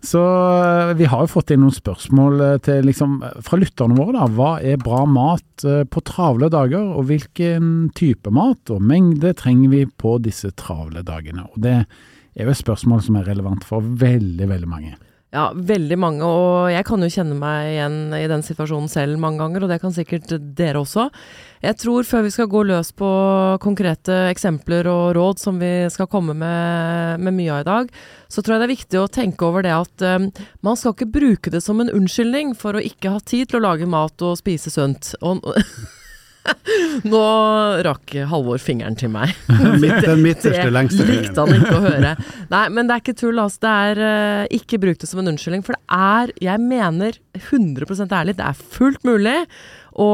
Så 0.05 0.23
eh, 0.23 0.93
vi 1.01 1.09
har 1.11 1.25
jo 1.25 1.33
fått 1.33 1.51
inn 1.55 1.65
noen 1.65 1.75
spørsmål 1.75 2.45
eh, 2.45 2.55
til, 2.65 2.87
liksom, 2.87 3.19
fra 3.45 3.59
lytterne 3.59 3.99
våre. 3.99 4.15
da. 4.21 4.29
Hva 4.39 4.53
er 4.63 4.79
bra 4.83 5.03
mat 5.11 5.67
eh, 5.67 5.83
på 5.91 6.05
travle 6.07 6.51
dager, 6.55 6.87
og 6.95 7.11
hvilken 7.11 7.91
type 7.99 8.31
mat 8.35 8.73
og 8.75 8.85
mengde 8.85 9.35
trenger 9.39 9.75
vi 9.75 9.83
på 9.91 10.17
disse 10.23 10.55
travle 10.59 11.03
dagene? 11.07 11.49
Og 11.51 11.61
Det 11.67 11.75
er 11.83 12.47
jo 12.47 12.55
et 12.55 12.63
spørsmål 12.63 13.03
som 13.05 13.19
er 13.19 13.29
relevant 13.33 13.67
for 13.67 13.83
veldig, 13.83 14.49
veldig 14.55 14.71
mange. 14.71 14.95
Ja, 15.29 15.51
veldig 15.53 15.97
mange, 16.01 16.25
og 16.25 16.71
jeg 16.73 16.87
kan 16.89 17.03
jo 17.05 17.11
kjenne 17.13 17.35
meg 17.37 17.75
igjen 17.75 17.97
i 18.17 18.23
den 18.31 18.41
situasjonen 18.47 18.89
selv 18.89 19.19
mange 19.21 19.43
ganger, 19.43 19.67
og 19.67 19.69
det 19.69 19.77
kan 19.83 19.93
sikkert 19.93 20.31
dere 20.57 20.81
også. 20.81 21.11
Jeg 21.61 21.77
tror 21.83 22.07
før 22.09 22.25
vi 22.25 22.31
skal 22.33 22.49
gå 22.49 22.63
løs 22.65 22.95
på 22.97 23.11
konkrete 23.61 24.17
eksempler 24.31 24.89
og 24.89 25.11
råd 25.19 25.43
som 25.43 25.61
vi 25.61 25.73
skal 25.93 26.09
komme 26.09 26.33
med, 26.33 27.21
med 27.21 27.37
mye 27.37 27.59
av 27.59 27.61
i 27.61 27.69
dag, 27.69 27.93
så 28.33 28.41
tror 28.41 28.57
jeg 28.57 28.63
det 28.63 28.69
er 28.71 28.73
viktig 28.73 29.03
å 29.03 29.13
tenke 29.19 29.45
over 29.45 29.69
det 29.69 29.77
at 29.77 30.07
um, 30.17 30.31
man 30.65 30.81
skal 30.81 30.97
ikke 30.97 31.13
bruke 31.19 31.53
det 31.53 31.61
som 31.67 31.85
en 31.85 31.93
unnskyldning 31.93 32.57
for 32.57 32.79
å 32.79 32.85
ikke 32.89 33.13
ha 33.13 33.21
tid 33.21 33.51
til 33.51 33.61
å 33.61 33.67
lage 33.69 33.91
mat 33.91 34.25
og 34.25 34.41
spise 34.41 34.73
sunt. 34.73 35.13
Og, 35.21 35.45
nå 37.13 37.23
rakk 37.87 38.15
Halvor 38.31 38.61
fingeren 38.63 38.97
til 38.99 39.13
meg. 39.13 39.35
Midt, 39.83 40.01
den 40.05 40.23
midterste, 40.25 40.55
Det 40.55 40.69
fingeren. 40.69 41.11
likte 41.13 41.45
han 41.45 41.55
ikke 41.57 41.75
å 41.77 41.83
høre. 41.85 42.15
Nei, 42.53 42.63
men 42.75 42.89
det 42.89 42.97
er 42.97 43.05
ikke 43.05 43.19
tull, 43.21 43.41
altså. 43.43 43.63
Det 43.65 43.75
er 43.89 44.03
uh, 44.03 44.45
ikke 44.59 44.81
bruk 44.83 45.01
det 45.03 45.11
som 45.11 45.23
en 45.23 45.33
unnskyldning. 45.35 45.65
For 45.67 45.77
det 45.77 45.99
er, 45.99 46.33
jeg 46.51 46.65
mener 46.65 47.21
100% 47.39 48.17
ærlig, 48.21 48.37
det 48.39 48.47
er 48.49 48.65
fullt 48.79 49.07
mulig 49.09 49.37
å 49.99 50.09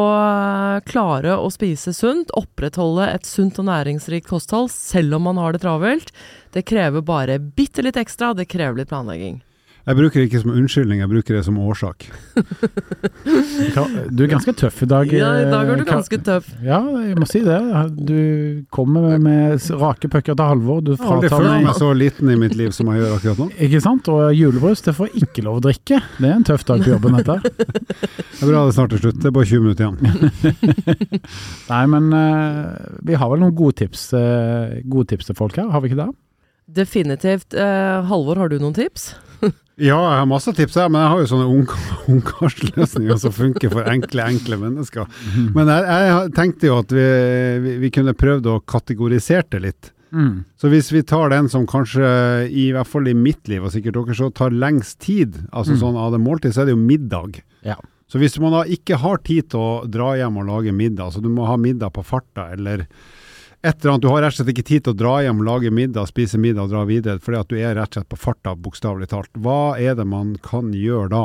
klare 0.88 1.34
å 1.36 1.48
spise 1.52 1.92
sunt, 1.92 2.30
opprettholde 2.38 3.10
et 3.12 3.26
sunt 3.28 3.58
og 3.60 3.66
næringsrikt 3.68 4.30
kosthold, 4.30 4.70
selv 4.72 5.18
om 5.18 5.26
man 5.28 5.40
har 5.42 5.52
det 5.52 5.60
travelt. 5.64 6.14
Det 6.56 6.64
krever 6.68 7.04
bare 7.04 7.36
bitte 7.42 7.84
litt 7.84 7.98
ekstra, 8.00 8.32
det 8.36 8.48
krever 8.48 8.80
litt 8.80 8.92
planlegging. 8.92 9.42
Jeg 9.84 9.98
bruker 9.98 10.16
det 10.16 10.30
ikke 10.30 10.38
som 10.40 10.52
unnskyldning, 10.54 11.00
jeg 11.02 11.10
bruker 11.10 11.36
det 11.36 11.42
som 11.44 11.56
årsak. 11.60 12.06
Du 14.08 14.22
er 14.24 14.30
ganske 14.32 14.54
tøff 14.56 14.78
i 14.80 14.86
dag. 14.88 15.10
Ja, 15.12 15.32
i 15.42 15.48
dag 15.50 15.68
er 15.68 15.76
du 15.76 15.82
eh, 15.82 15.88
ganske 15.90 16.18
tøff. 16.24 16.46
Ja, 16.64 16.78
jeg 17.04 17.18
må 17.20 17.26
si 17.28 17.42
det. 17.44 17.58
Du 17.98 18.62
kommer 18.72 19.18
med, 19.20 19.60
rake 19.82 20.08
pucker 20.08 20.38
til 20.38 20.48
Halvor. 20.48 20.80
Du 20.80 20.94
Jeg 20.94 21.02
har 21.02 21.18
aldri 21.18 21.30
følt 21.34 21.50
meg 21.50 21.66
meg 21.68 21.76
så 21.76 21.90
liten 22.00 22.32
i 22.32 22.36
mitt 22.40 22.54
liv 22.56 22.72
som 22.72 22.88
jeg 22.88 23.02
gjør 23.02 23.12
akkurat 23.18 23.42
nå. 23.42 23.48
Ikke 23.66 23.80
sant? 23.84 24.08
Og 24.08 24.32
julebrus, 24.32 24.80
det 24.86 24.94
får 24.96 25.18
ikke 25.20 25.44
lov 25.44 25.58
å 25.60 25.64
drikke. 25.66 25.98
Det 26.16 26.30
er 26.30 26.38
en 26.38 26.46
tøff 26.48 26.64
dag 26.70 26.80
på 26.86 26.94
jobben, 26.94 27.18
dette. 27.20 27.36
Det 27.44 28.40
er 28.40 28.48
bra 28.54 28.62
det 28.64 28.76
snart 28.78 28.96
er 28.96 29.02
slutt, 29.04 29.20
det 29.20 29.28
er 29.28 29.34
bare 29.36 29.50
20 29.50 29.66
minutter 29.66 29.84
igjen. 29.84 30.80
Nei, 31.74 31.82
men 31.92 32.08
eh, 32.22 32.70
vi 33.04 33.20
har 33.20 33.34
vel 33.34 33.44
noen 33.44 33.52
gode 33.58 33.82
tips, 33.82 34.06
eh, 34.16 34.80
gode 34.88 35.12
tips 35.12 35.28
til 35.28 35.36
folk 35.36 35.60
her, 35.60 35.68
har 35.76 35.84
vi 35.84 35.92
ikke 35.92 36.00
det? 36.06 36.08
Definitivt. 36.80 37.52
Halvor, 38.08 38.40
har 38.40 38.48
du 38.48 38.56
noen 38.64 38.72
tips? 38.80 39.10
Ja, 39.76 39.96
jeg 39.98 40.18
har 40.20 40.26
masse 40.30 40.52
tips 40.54 40.76
her, 40.78 40.88
men 40.92 41.02
jeg 41.02 41.10
har 41.10 41.22
jo 41.24 41.30
sånne 41.32 41.46
ungkarsløsninger 42.14 43.18
som 43.18 43.32
funker 43.34 43.72
for 43.72 43.88
enkle, 43.90 44.26
enkle 44.36 44.58
mennesker. 44.60 45.08
Men 45.56 45.70
jeg, 45.72 45.88
jeg 46.10 46.30
tenkte 46.36 46.68
jo 46.70 46.76
at 46.82 46.94
vi, 46.94 47.06
vi, 47.64 47.74
vi 47.82 47.90
kunne 47.94 48.14
prøvd 48.18 48.46
å 48.52 48.60
kategorisere 48.70 49.46
det 49.56 49.62
litt. 49.64 49.90
Mm. 50.14 50.44
Så 50.60 50.70
hvis 50.70 50.92
vi 50.94 51.02
tar 51.02 51.32
den 51.32 51.48
som 51.50 51.64
kanskje, 51.66 52.06
i 52.54 52.68
hvert 52.76 52.86
fall 52.86 53.10
i 53.10 53.16
mitt 53.18 53.50
liv, 53.50 53.64
og 53.66 53.72
sikkert 53.74 53.96
dere 53.98 54.14
så, 54.14 54.28
tar 54.30 54.54
lengst 54.54 55.00
tid, 55.02 55.40
altså 55.50 55.74
Mm. 55.74 55.80
sånn 55.82 55.98
av 55.98 56.12
det 56.14 56.22
måltid, 56.22 56.54
så 56.54 56.62
er 56.62 56.70
det 56.70 56.76
jo 56.76 56.84
middag. 56.84 57.40
Ja. 57.66 57.74
Så 58.06 58.20
hvis 58.22 58.38
man 58.38 58.52
da 58.54 58.62
ikke 58.70 59.00
har 59.02 59.18
tid 59.26 59.48
til 59.50 59.58
å 59.58 59.82
dra 59.90 60.12
hjem 60.14 60.36
og 60.38 60.46
lage 60.52 60.70
middag, 60.76 61.10
så 61.16 61.22
du 61.24 61.26
må 61.34 61.48
ha 61.50 61.56
middag 61.58 61.90
på 61.96 62.04
farta, 62.06 62.52
eller 62.54 62.86
et 63.64 63.78
eller 63.80 63.94
annet, 63.94 64.02
du 64.04 64.08
har 64.12 64.20
rett 64.22 64.34
og 64.34 64.38
slett 64.42 64.52
ikke 64.52 64.66
tid 64.68 64.84
til 64.84 64.92
å 64.92 64.98
dra 65.00 65.14
hjem, 65.24 65.40
lage 65.46 65.70
middag, 65.72 66.06
spise 66.10 66.36
middag 66.40 66.66
og 66.66 66.74
dra 66.74 66.82
videre, 66.88 67.18
fordi 67.24 67.38
at 67.40 67.48
du 67.48 67.56
er 67.56 67.74
rett 67.78 67.88
og 67.94 67.98
slett 68.02 68.10
på 68.12 68.18
farta, 68.20 68.52
bokstavelig 68.60 69.08
talt. 69.08 69.30
Hva 69.40 69.74
er 69.80 69.96
det 69.96 70.04
man 70.06 70.34
kan 70.44 70.72
gjøre 70.76 71.08
da, 71.14 71.24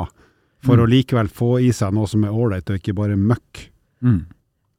for 0.64 0.76
Mm. 0.78 0.84
å 0.84 0.90
likevel 0.92 1.28
få 1.30 1.52
i 1.62 1.72
seg 1.76 1.94
noe 1.94 2.08
som 2.08 2.24
er 2.24 2.32
ålreit, 2.32 2.70
og 2.70 2.80
ikke 2.80 2.96
bare 2.96 3.16
møkk? 3.20 3.70
Mm. 4.04 4.26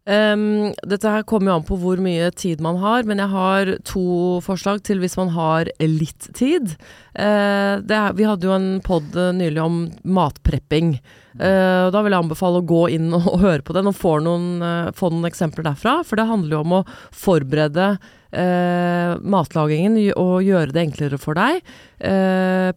Ehm, 0.09 0.73
dette 0.88 1.11
her 1.12 1.26
kommer 1.28 1.50
jo 1.50 1.57
an 1.59 1.66
på 1.69 1.76
hvor 1.80 2.00
mye 2.00 2.30
tid 2.33 2.62
man 2.64 2.78
har, 2.80 3.04
men 3.09 3.21
jeg 3.21 3.33
har 3.35 3.73
to 3.87 4.04
forslag 4.45 4.80
til 4.87 5.02
hvis 5.02 5.19
man 5.21 5.33
har 5.35 5.69
litt 5.85 6.30
tid. 6.37 6.73
Uh, 7.11 7.76
er, 7.83 8.14
vi 8.16 8.25
hadde 8.25 8.47
jo 8.49 8.54
en 8.54 8.71
pod 8.85 9.16
nylig 9.37 9.61
om 9.61 9.83
matprepping. 10.09 10.95
Uh, 11.37 11.88
og 11.88 11.92
da 11.95 12.02
vil 12.02 12.16
jeg 12.16 12.25
anbefale 12.25 12.62
å 12.62 12.66
gå 12.66 12.85
inn 12.97 13.11
og, 13.14 13.28
høre 13.42 13.62
på 13.66 13.76
den 13.76 13.90
og 13.90 13.99
få 13.99 14.16
noen, 14.25 14.49
uh, 14.64 14.95
få 14.97 15.12
noen 15.12 15.28
eksempler 15.28 15.69
derfra. 15.69 16.00
For 16.07 16.19
det 16.19 16.30
handler 16.30 16.57
jo 16.57 16.64
om 16.64 16.80
å 16.80 16.87
forberede 17.12 17.92
eh, 18.30 19.16
matlagingen 19.21 19.99
og 20.19 20.45
gjøre 20.47 20.75
det 20.75 20.85
enklere 20.85 21.19
for 21.21 21.38
deg. 21.38 21.61
Eh, 21.99 22.71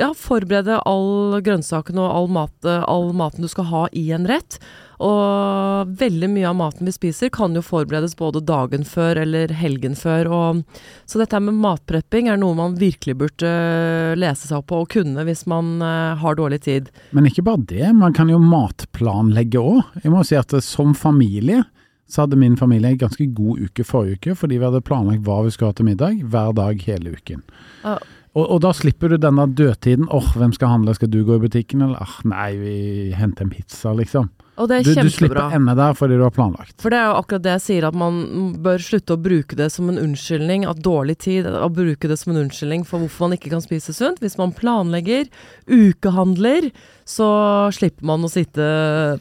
ja, 0.00 0.10
forberede 0.16 0.80
all 0.88 1.40
grønnsakene 1.44 2.02
og 2.02 2.16
all, 2.16 2.30
mat, 2.32 2.70
all 2.86 3.12
maten 3.16 3.44
du 3.44 3.50
skal 3.50 3.68
ha 3.72 3.84
i 3.92 4.08
en 4.14 4.28
rett. 4.30 4.60
Og 5.02 5.92
veldig 5.98 6.28
mye 6.30 6.46
av 6.46 6.56
maten 6.58 6.86
vi 6.86 6.94
spiser 6.94 7.30
kan 7.34 7.56
jo 7.56 7.62
forberedes 7.64 8.14
både 8.18 8.42
dagen 8.46 8.84
før 8.86 9.18
eller 9.24 9.52
helgen 9.58 9.96
før. 9.98 10.30
Og, 10.30 10.62
så 11.10 11.18
dette 11.18 11.40
med 11.42 11.58
matprepping 11.58 12.30
er 12.30 12.38
noe 12.40 12.54
man 12.58 12.78
virkelig 12.78 13.16
burde 13.18 13.50
eh, 13.50 14.14
lese 14.18 14.46
seg 14.46 14.60
opp 14.60 14.70
på 14.70 14.82
og 14.84 14.90
kunne 14.94 15.26
hvis 15.26 15.44
man 15.50 15.74
eh, 15.82 16.14
har 16.22 16.38
dårlig 16.38 16.62
tid. 16.68 16.92
Men 17.10 17.26
ikke 17.30 17.44
bare 17.46 17.66
det, 17.72 17.90
man 17.98 18.14
kan 18.16 18.30
jo 18.30 18.38
matplanlegge 18.42 19.62
òg. 19.62 19.82
Jeg 20.04 20.14
må 20.14 20.22
si 20.26 20.38
at 20.38 20.54
eh, 20.54 20.64
som 20.64 20.94
familie 20.94 21.64
så 22.12 22.26
hadde 22.26 22.36
min 22.36 22.58
familie 22.60 22.90
en 22.92 22.98
ganske 23.00 23.24
god 23.32 23.62
uke 23.66 23.84
forrige 23.88 24.18
uke, 24.20 24.34
fordi 24.36 24.58
vi 24.60 24.66
hadde 24.66 24.82
planlagt 24.84 25.22
hva 25.24 25.38
vi 25.46 25.52
skulle 25.54 25.72
ha 25.72 25.76
til 25.78 25.88
middag 25.88 26.18
hver 26.28 26.52
dag 26.58 26.82
hele 26.84 27.14
uken. 27.16 27.40
Uh. 27.86 27.96
Og, 28.32 28.44
og 28.46 28.60
da 28.64 28.72
slipper 28.76 29.12
du 29.12 29.18
denne 29.20 29.46
dødtiden. 29.48 30.08
åh, 30.12 30.30
hvem 30.36 30.52
skal 30.56 30.74
handle, 30.74 30.94
skal 30.96 31.10
du 31.12 31.22
gå 31.24 31.36
i 31.36 31.42
butikken, 31.42 31.84
eller 31.84 32.00
ah, 32.00 32.14
nei, 32.28 32.50
vi 32.60 32.76
henter 33.16 33.46
en 33.46 33.52
pizza, 33.52 33.92
liksom. 33.96 34.30
Og 34.60 34.68
det 34.68 34.76
er 34.76 34.82
Du, 34.84 34.94
du 35.08 35.10
slipper 35.10 35.54
ende 35.56 35.74
der 35.74 35.94
fordi 35.96 36.18
du 36.20 36.22
har 36.26 36.30
planlagt. 36.34 36.74
For 36.82 36.92
det 36.92 36.98
er 37.00 37.06
jo 37.08 37.20
akkurat 37.22 37.42
det 37.46 37.54
jeg 37.54 37.62
sier, 37.66 37.86
at 37.88 37.94
man 37.96 38.52
bør 38.62 38.78
slutte 38.84 39.16
å 39.16 39.20
bruke 39.22 39.56
det 39.56 39.70
som 39.72 39.88
en 39.88 39.96
unnskyldning, 39.98 40.66
at 40.68 40.82
dårlig 40.84 41.16
tid, 41.24 41.46
å 41.48 41.70
bruke 41.72 42.08
det 42.10 42.18
som 42.20 42.34
en 42.34 42.42
unnskyldning 42.44 42.84
for 42.84 43.00
hvorfor 43.00 43.28
man 43.30 43.38
ikke 43.38 43.50
kan 43.54 43.64
spise 43.64 43.94
sunt. 43.96 44.20
Hvis 44.20 44.36
man 44.36 44.52
planlegger, 44.52 45.30
ukehandler, 45.72 46.68
så 47.08 47.28
slipper 47.74 48.04
man 48.06 48.24
å 48.24 48.30
sitte 48.30 48.66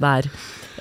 der. 0.01 0.27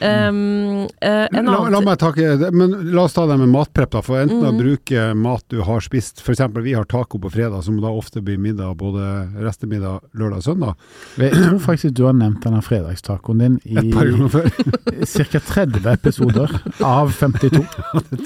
Um, 0.01 0.87
eh, 1.05 1.27
en 1.37 1.45
La, 1.45 1.59
la 1.69 1.81
meg 1.85 1.99
takke, 2.01 2.49
men 2.57 2.73
la 2.95 3.03
oss 3.05 3.13
ta 3.13 3.27
det 3.29 3.37
med 3.37 3.51
matprepp, 3.53 3.91
da. 3.93 4.01
For 4.01 4.17
enten 4.23 4.41
å 4.41 4.53
Mhm. 4.55 4.59
bruke 4.61 5.03
mat 5.15 5.45
du 5.53 5.61
har 5.63 5.81
spist, 5.85 6.23
f.eks. 6.25 6.41
vi 6.65 6.73
har 6.73 6.85
taco 6.89 7.19
på 7.19 7.31
fredag, 7.31 7.63
som 7.65 7.77
da 7.81 7.89
ofte 7.93 8.23
blir 8.25 8.39
middag 8.39 8.77
både 8.79 9.29
restemiddag 9.37 10.01
lørdag 10.17 10.37
og 10.41 10.43
søndag. 10.43 10.75
Jeg 11.19 11.33
tror 11.37 11.59
faktisk 11.61 11.95
du 11.95 12.05
har 12.07 12.15
nevnt 12.17 12.41
denne 12.43 12.63
fredagstacoen 12.65 13.39
din 13.39 13.61
Et 13.67 13.93
par 13.93 14.07
ganger 14.09 14.29
før. 14.33 14.40
ca. 15.31 15.41
30 15.41 15.87
episoder 15.93 16.53
av 16.81 17.13
52. 17.13 17.65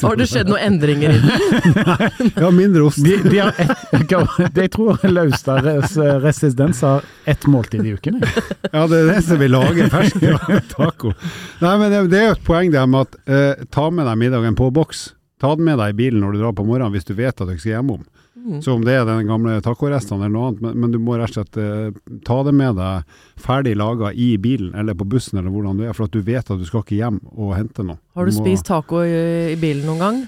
Har 0.03 0.17
det 0.19 0.27
skjedd 0.31 0.51
noen 0.51 0.63
endringer 0.69 1.15
i 1.15 1.21
den? 1.23 2.33
Ja, 2.45 2.51
mindre 2.55 2.87
ost. 2.89 3.01
De, 3.05 3.17
de 3.25 3.41
har 3.41 3.55
et, 3.63 4.55
de 4.55 4.67
tror 4.73 5.01
Laustads 5.09 5.97
resistens 6.25 6.83
har 6.85 7.05
ett 7.31 7.47
måltid 7.47 7.87
i 7.87 7.95
uken. 7.97 8.21
jeg. 8.21 8.47
Ja, 8.71 8.87
det 8.91 9.01
er 9.01 9.11
det 9.13 9.21
som 9.27 9.41
vi 9.41 9.51
lager 9.51 9.93
fersk 9.93 10.25
ja, 10.25 10.39
taco. 10.73 11.15
Nei, 11.63 11.75
men 11.81 11.91
det, 11.91 12.03
det 12.13 12.21
er 12.21 12.31
jo 12.31 12.39
et 12.39 12.47
poeng 12.47 12.73
der 12.75 12.89
med 12.91 13.09
at 13.09 13.21
uh, 13.29 13.67
ta 13.75 13.91
med 13.91 14.09
deg 14.11 14.21
middagen 14.21 14.59
på 14.59 14.71
boks. 14.75 15.07
Ta 15.43 15.55
den 15.57 15.67
med 15.67 15.81
deg 15.81 15.95
i 15.95 15.99
bilen 15.99 16.23
når 16.25 16.35
du 16.35 16.43
drar 16.43 16.57
på 16.57 16.67
morgenen 16.67 16.95
hvis 16.95 17.09
du 17.09 17.15
vet 17.19 17.35
at 17.35 17.49
du 17.49 17.57
skal 17.59 17.79
hjemom. 17.79 18.05
Mm. 18.45 18.59
Så 18.61 18.75
om 18.77 18.83
det 18.85 18.93
er 18.93 19.07
den 19.09 19.25
gamle 19.27 19.55
tacorestene 19.65 20.27
eller 20.27 20.33
noe 20.35 20.49
annet, 20.51 20.61
men, 20.61 20.75
men 20.83 20.91
du 20.93 20.99
må 21.01 21.15
rett 21.17 21.33
og 21.33 21.39
slett 21.39 21.57
eh, 21.63 22.19
ta 22.27 22.43
det 22.45 22.53
med 22.53 22.77
deg 22.77 23.15
ferdig 23.41 23.73
laga 23.81 24.11
i 24.13 24.35
bilen 24.37 24.75
eller 24.77 24.93
på 25.01 25.07
bussen 25.09 25.39
eller 25.41 25.49
hvordan 25.55 25.79
du 25.81 25.87
er, 25.87 25.95
for 25.97 26.05
at 26.05 26.13
du 26.13 26.21
vet 26.27 26.51
at 26.53 26.61
du 26.61 26.67
skal 26.69 26.85
ikke 26.85 26.99
hjem 26.99 27.23
og 27.33 27.55
hente 27.57 27.87
noe. 27.89 27.97
Har 28.15 28.29
du 28.29 28.35
må- 28.37 28.45
spist 28.45 28.67
taco 28.69 29.01
i, 29.01 29.55
i 29.55 29.57
bilen 29.57 29.87
noen 29.89 30.03
gang? 30.05 30.21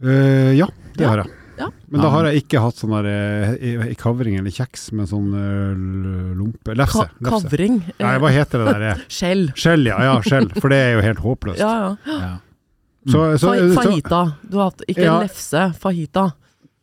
Eh, 0.00 0.54
ja, 0.56 0.70
det 0.96 1.04
Ja, 1.04 1.10
har 1.12 1.22
jeg. 1.24 1.30
ja. 1.60 1.68
Men 1.92 2.00
da 2.00 2.08
har 2.16 2.30
jeg 2.30 2.40
ikke 2.46 2.62
hatt 2.64 2.80
sånn 2.80 2.94
der 2.96 3.10
eh, 3.12 3.94
kavring 4.00 4.38
eller 4.40 4.50
kjeks 4.56 4.86
med 4.96 5.10
sånn 5.12 5.28
eh, 5.36 6.34
lompe 6.40 6.72
Lefse. 6.80 7.04
Ka 7.10 7.20
lefse. 7.28 7.44
kavring? 7.50 7.80
Nei, 8.00 8.14
hva 8.24 8.30
heter 8.32 8.64
det 8.64 8.72
der? 8.72 8.86
eh? 8.94 9.04
Skjell. 9.20 9.50
Skjell, 9.52 9.84
ja. 9.92 10.00
ja 10.08 10.16
skjell. 10.24 10.48
For 10.56 10.72
det 10.72 10.80
er 10.86 10.94
jo 10.96 11.04
helt 11.10 11.20
håpløst. 11.28 11.60
Ja, 11.60 11.74
ja. 12.08 12.20
Ja. 12.24 12.36
Så, 13.04 13.20
så, 13.40 13.52
så, 13.52 13.68
fajita. 13.76 14.24
Du 14.48 14.56
har 14.60 14.70
hatt 14.72 14.82
ikke 14.88 15.04
Ja. 15.04 15.20
lefse, 15.20 15.68
fajita. 15.80 16.30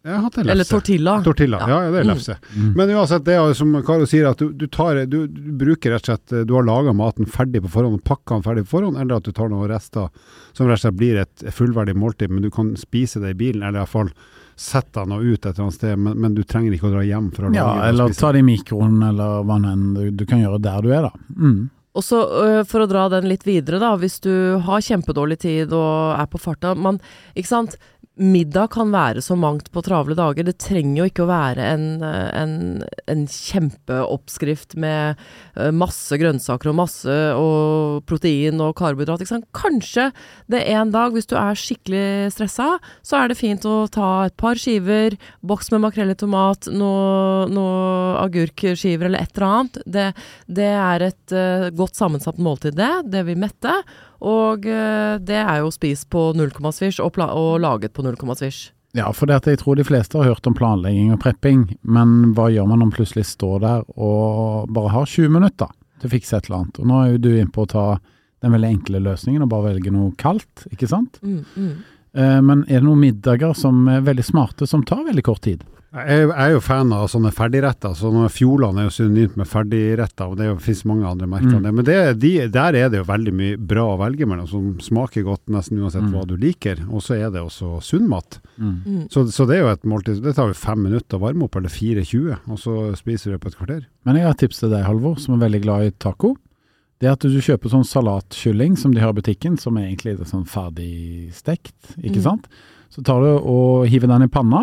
Jeg 0.05 0.13
har 0.13 0.21
hatt 0.23 0.37
en 0.37 0.49
Eller 0.49 0.63
tortilla. 0.63 1.13
Tortilla, 1.23 1.57
ja, 1.67 1.77
ja 1.83 1.91
det 1.91 1.99
er 1.99 2.03
Mm. 2.05 2.13
lefse. 2.13 2.37
Mm. 2.55 2.73
Men 2.77 2.89
uansett, 2.95 3.25
det 3.25 3.33
er 3.35 3.53
som 3.53 3.73
Karo 3.83 4.05
sier, 4.05 4.29
at 4.29 4.37
du, 4.37 4.53
du, 4.53 4.67
tar, 4.67 5.01
du, 5.05 5.27
du 5.27 5.51
bruker 5.57 5.91
rett 5.91 6.07
og 6.07 6.13
slett 6.15 6.47
Du 6.47 6.53
har 6.53 6.63
laga 6.63 6.93
maten 6.93 7.25
ferdig 7.25 7.61
på 7.65 7.69
forhånd, 7.73 8.03
pakka 8.03 8.35
den 8.37 8.43
ferdig 8.43 8.63
på 8.67 8.77
forhånd, 8.77 8.97
eller 8.97 9.17
at 9.17 9.23
du 9.27 9.31
tar 9.35 9.49
noen 9.49 9.67
rester 9.69 10.07
som 10.53 10.67
rett 10.67 10.77
og 10.79 10.85
slett 10.85 10.97
blir 11.01 11.17
et 11.25 11.43
fullverdig 11.51 11.95
måltid, 11.97 12.29
men 12.31 12.41
du 12.45 12.49
kan 12.53 12.75
spise 12.79 13.19
det 13.19 13.33
i 13.35 13.39
bilen, 13.41 13.63
eller 13.63 13.79
iallfall 13.83 14.11
sette 14.57 15.03
den 15.03 15.11
ut 15.13 15.45
et 15.45 15.45
eller 15.51 15.63
annet 15.67 15.73
sted, 15.75 15.97
men, 15.99 16.17
men 16.17 16.33
du 16.33 16.43
trenger 16.43 16.73
ikke 16.73 16.87
å 16.89 16.93
dra 16.95 17.03
hjem 17.05 17.31
for 17.35 17.45
å 17.45 17.53
Ja, 17.53 17.65
lage 17.67 17.75
det 17.75 17.81
og 17.81 17.89
eller 17.93 18.13
ta 18.17 18.31
det 18.31 18.39
i 18.39 18.47
mikroen, 18.47 19.01
eller 19.09 19.43
hva 19.45 19.57
enn 19.73 19.93
du, 19.93 20.05
du 20.11 20.25
kan 20.25 20.39
gjøre 20.41 20.61
der 20.61 20.81
du 20.81 20.93
er, 20.93 21.09
da. 21.09 21.11
Mm. 21.35 21.69
Og 21.97 22.05
så 22.05 22.21
øh, 22.21 22.63
for 22.69 22.83
å 22.83 22.89
dra 22.89 23.07
den 23.09 23.29
litt 23.31 23.47
videre, 23.47 23.81
da. 23.81 23.95
Hvis 23.97 24.19
du 24.23 24.31
har 24.67 24.85
kjempedårlig 24.85 25.39
tid 25.41 25.73
og 25.75 26.17
er 26.17 26.29
på 26.29 26.41
farta 26.41 26.75
man, 26.77 27.01
Ikke 27.35 27.49
sant. 27.49 27.79
Middag 28.17 28.71
kan 28.73 28.89
være 28.89 29.21
så 29.21 29.35
mangt 29.37 29.67
på 29.69 29.81
travle 29.85 30.15
dager. 30.17 30.47
Det 30.47 30.55
trenger 30.57 31.03
jo 31.03 31.05
ikke 31.05 31.21
å 31.27 31.29
være 31.29 31.65
en, 31.75 31.83
øh, 32.01 32.29
en, 32.33 32.53
en 33.05 33.25
kjempeoppskrift 33.29 34.73
med 34.81 35.19
øh, 35.53 35.69
masse 35.69 36.17
grønnsaker 36.17 36.71
og 36.71 36.79
masse 36.79 37.17
og 37.37 38.01
protein 38.09 38.57
og 38.65 38.73
karbohydrat. 38.79 39.21
Ikke 39.21 39.35
sant? 39.35 39.45
Kanskje 39.53 40.07
det 40.49 40.63
er 40.63 40.81
en 40.81 40.95
dag, 40.95 41.13
hvis 41.13 41.29
du 41.29 41.35
er 41.37 41.61
skikkelig 41.61 42.33
stressa, 42.33 42.79
så 43.05 43.19
er 43.19 43.29
det 43.29 43.37
fint 43.37 43.69
å 43.69 43.85
ta 43.93 44.25
et 44.25 44.37
par 44.41 44.57
skiver, 44.57 45.13
boks 45.45 45.69
med 45.75 45.85
makrell 45.85 46.15
i 46.15 46.17
tomat, 46.17 46.71
noe, 46.73 47.45
noe 47.53 48.17
agurkskiver 48.23 49.11
eller 49.11 49.27
et 49.27 49.37
eller 49.37 49.47
annet. 49.51 49.81
Det, 49.85 50.07
det 50.49 50.71
er 50.73 51.05
et 51.11 51.37
uh, 51.37 51.69
godt 51.69 51.86
sammensatt 51.95 52.39
måltid, 52.41 52.75
det. 52.75 52.91
Det 53.11 53.23
vil 53.27 53.39
mette. 53.39 53.71
Og 54.19 54.65
eh, 54.67 55.15
det 55.23 55.39
er 55.39 55.61
jo 55.61 55.71
spist 55.71 56.09
på 56.11 56.31
null 56.35 56.51
komma 56.51 56.73
svisj 56.75 56.99
og 57.05 57.61
laget 57.61 57.93
på 57.93 58.03
nullkommasvisj. 58.03 58.71
Ja, 58.97 59.11
for 59.13 59.29
det 59.29 59.41
at 59.41 59.47
jeg 59.49 59.59
tror 59.61 59.77
de 59.77 59.85
fleste 59.85 60.17
har 60.17 60.31
hørt 60.31 60.47
om 60.49 60.55
planlegging 60.57 61.11
og 61.13 61.19
prepping, 61.21 61.67
men 61.85 62.31
hva 62.37 62.47
gjør 62.49 62.69
man 62.71 62.81
man 62.85 62.93
plutselig 62.95 63.27
står 63.29 63.59
der 63.61 63.83
og 63.93 64.71
bare 64.73 64.93
har 64.93 65.05
20 65.05 65.33
minutter 65.35 65.69
til 65.99 66.09
å 66.09 66.13
fikse 66.15 66.37
et 66.37 66.47
eller 66.47 66.63
annet? 66.63 66.79
Og 66.81 66.89
nå 66.89 67.01
er 67.01 67.11
jo 67.11 67.21
du 67.21 67.29
inne 67.35 67.53
på 67.53 67.67
å 67.67 67.71
ta 67.73 67.85
den 68.41 68.53
veldig 68.53 68.71
enkle 68.71 69.03
løsningen 69.03 69.43
og 69.43 69.51
bare 69.51 69.73
velge 69.73 69.93
noe 69.93 70.15
kaldt, 70.17 70.65
ikke 70.71 70.89
sant? 70.89 71.19
Mm, 71.21 71.43
mm. 71.53 71.73
Eh, 72.17 72.39
men 72.41 72.63
er 72.65 72.79
det 72.79 72.87
noen 72.87 73.03
middager 73.03 73.53
som 73.57 73.85
er 73.91 74.05
veldig 74.07 74.25
smarte, 74.25 74.69
som 74.69 74.85
tar 74.87 75.05
veldig 75.05 75.25
kort 75.25 75.43
tid? 75.45 75.65
Jeg 75.97 76.29
er 76.29 76.51
jo 76.53 76.59
fan 76.61 76.91
av 76.93 77.07
sånne 77.09 77.31
ferdigretter. 77.33 77.95
så 77.97 78.11
Fjordland 78.29 78.77
er 78.79 78.83
jo 78.87 78.93
synonymt 78.93 79.37
med 79.39 79.47
ferdigretter, 79.47 80.27
og 80.29 80.37
det 80.37 80.49
finnes 80.61 80.83
mange 80.85 81.05
andre 81.09 81.27
merker 81.27 81.57
Mm. 81.57 81.63
det. 81.63 81.73
Men 81.73 81.85
det, 81.85 82.19
de, 82.19 82.47
der 82.53 82.75
er 82.75 82.89
det 82.89 82.99
jo 82.99 83.03
veldig 83.07 83.33
mye 83.33 83.57
bra 83.57 83.83
å 83.95 83.97
velge 83.97 84.27
mellom, 84.27 84.47
som 84.47 84.77
smaker 84.79 85.23
godt 85.23 85.45
nesten 85.47 85.79
uansett 85.79 86.03
Mm. 86.03 86.11
hva 86.13 86.25
du 86.27 86.35
liker. 86.37 86.77
Og 86.91 87.01
så 87.01 87.15
er 87.17 87.31
det 87.31 87.41
også 87.41 87.81
sunn 87.81 88.07
mat. 88.07 88.39
Mm. 88.59 88.83
Mm. 88.85 89.07
Så, 89.09 89.25
så 89.31 89.47
det 89.47 89.57
er 89.57 89.61
jo 89.65 89.71
et 89.73 89.83
måltid. 89.85 90.21
Det 90.21 90.35
tar 90.35 90.47
jo 90.47 90.53
fem 90.53 90.83
minutter 90.83 91.17
å 91.17 91.21
varme 91.21 91.43
opp, 91.43 91.55
eller 91.55 91.69
4-20, 91.69 92.37
og 92.47 92.57
så 92.59 92.95
spiser 92.95 93.31
du 93.31 93.37
det 93.37 93.41
på 93.41 93.47
et 93.47 93.57
kvarter. 93.57 93.85
Men 94.05 94.15
jeg 94.15 94.23
har 94.25 94.31
et 94.31 94.37
tips 94.39 94.59
til 94.59 94.69
deg, 94.69 94.83
Halvor, 94.85 95.17
som 95.19 95.33
er 95.41 95.49
veldig 95.49 95.61
glad 95.63 95.81
i 95.87 95.91
taco. 95.97 96.35
Det 96.99 97.05
er 97.07 97.11
at 97.13 97.19
du 97.19 97.29
kjøper 97.39 97.69
sånn 97.69 97.85
salatkylling 97.85 98.75
som 98.77 98.91
de 98.91 98.99
har 98.99 99.09
i 99.13 99.19
butikken, 99.21 99.57
som 99.59 99.77
er 99.77 99.83
egentlig 99.91 100.19
er 100.19 100.25
sånn 100.25 100.47
ferdig 100.49 101.31
stekt, 101.31 101.75
ikke 102.01 102.21
Mm. 102.23 102.41
Så 102.93 103.03
tar 103.05 103.21
du 103.21 103.29
og 103.37 103.87
hiver 103.91 104.09
den 104.09 104.25
i 104.25 104.31
panna. 104.31 104.61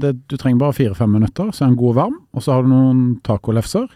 Du 0.00 0.36
trenger 0.36 0.62
bare 0.64 0.76
fire-fem 0.76 1.12
minutter, 1.12 1.52
så 1.52 1.64
er 1.64 1.70
den 1.70 1.78
god 1.80 1.92
og 1.92 1.98
varm. 2.00 2.18
Og 2.36 2.44
så 2.44 2.56
har 2.56 2.64
du 2.64 2.72
noen 2.72 3.04
tacolefser. 3.26 3.86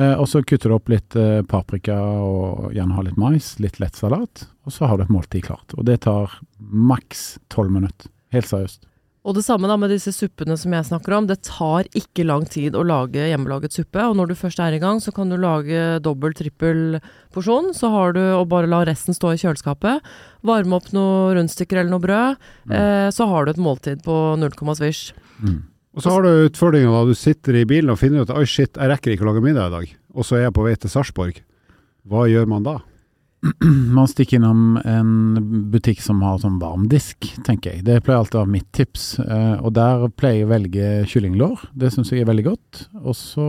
Eh, 0.00 0.14
og 0.14 0.24
så 0.30 0.40
kutter 0.46 0.70
du 0.72 0.76
opp 0.78 0.88
litt 0.92 1.16
eh, 1.18 1.42
paprika 1.44 1.98
og 1.98 2.70
gjerne 2.72 2.96
ha 2.96 3.04
litt 3.04 3.18
mais, 3.20 3.54
litt 3.60 3.80
lett 3.82 3.98
salat. 3.98 4.46
Og 4.64 4.74
så 4.74 4.88
har 4.88 4.98
du 4.98 5.04
et 5.04 5.12
måltid 5.12 5.44
klart. 5.48 5.74
Og 5.76 5.84
det 5.88 6.02
tar 6.06 6.38
maks 6.58 7.36
tolv 7.52 7.74
minutter. 7.74 8.08
Helt 8.32 8.48
seriøst. 8.48 8.86
Og 9.22 9.36
det 9.36 9.44
samme 9.46 9.68
da 9.70 9.76
med 9.78 9.92
disse 9.94 10.10
suppene 10.10 10.56
som 10.58 10.72
jeg 10.74 10.86
snakker 10.88 11.14
om. 11.14 11.26
Det 11.30 11.36
tar 11.46 11.86
ikke 11.94 12.24
lang 12.26 12.42
tid 12.50 12.74
å 12.74 12.82
lage 12.82 13.22
hjemmelaget 13.30 13.70
suppe, 13.76 14.02
og 14.02 14.16
når 14.18 14.32
du 14.32 14.34
først 14.34 14.58
er 14.58 14.74
i 14.74 14.80
gang, 14.82 14.98
så 14.98 15.12
kan 15.14 15.30
du 15.30 15.36
lage 15.38 16.00
dobbel, 16.02 16.34
trippel 16.34 16.98
porsjon, 17.30 17.70
så 17.78 17.92
har 17.94 18.16
du 18.16 18.20
å 18.34 18.42
bare 18.50 18.66
la 18.66 18.80
resten 18.88 19.14
stå 19.14 19.30
i 19.30 19.38
kjøleskapet. 19.38 20.02
Varme 20.42 20.74
opp 20.74 20.90
noen 20.90 21.36
rundstykker 21.38 21.78
eller 21.78 21.94
noe 21.94 22.02
brød, 22.02 22.36
Mm. 22.66 22.72
eh, 22.74 23.10
så 23.14 23.28
har 23.30 23.44
du 23.46 23.50
et 23.52 23.62
måltid 23.62 24.02
på 24.02 24.36
null 24.38 24.50
komma 24.58 24.74
svisj. 24.74 25.12
Mm. 25.40 25.62
Og 25.94 26.02
så 26.02 26.10
har 26.10 26.22
du 26.22 26.48
utfordringa 26.48 26.90
da 26.90 27.04
du 27.06 27.14
sitter 27.14 27.54
i 27.62 27.64
bilen 27.64 27.90
og 27.90 27.98
finner 27.98 28.22
ut 28.22 28.30
at 28.30 28.36
oi 28.38 28.44
shit, 28.44 28.74
jeg 28.74 28.90
rekker 28.90 29.12
ikke 29.14 29.22
å 29.22 29.30
lage 29.34 29.42
middag 29.44 29.68
i 29.68 29.76
dag, 29.78 29.96
og 30.16 30.24
så 30.24 30.36
er 30.36 30.48
jeg 30.48 30.54
på 30.54 30.64
vei 30.66 30.74
til 30.74 30.90
Sarpsborg. 30.90 31.42
Hva 32.08 32.26
gjør 32.26 32.48
man 32.48 32.62
da? 32.66 32.78
Man 33.96 34.08
stikker 34.08 34.36
innom 34.36 34.76
en 34.84 35.10
butikk 35.72 36.02
som 36.02 36.22
har 36.22 36.38
sånn 36.38 36.60
varmdisk, 36.62 37.26
tenker 37.46 37.74
jeg. 37.74 37.84
Det 37.88 37.98
pleier 38.04 38.22
alltid 38.22 38.38
å 38.38 38.42
være 38.44 38.54
mitt 38.54 38.68
tips. 38.76 39.06
Eh, 39.24 39.56
og 39.58 39.74
der 39.78 40.06
pleier 40.14 40.42
jeg 40.42 40.46
å 40.46 40.52
velge 40.52 40.90
kyllinglår. 41.10 41.64
Det 41.74 41.90
syns 41.90 42.12
jeg 42.12 42.22
er 42.22 42.30
veldig 42.30 42.46
godt. 42.52 42.84
Og 43.02 43.16
så 43.18 43.48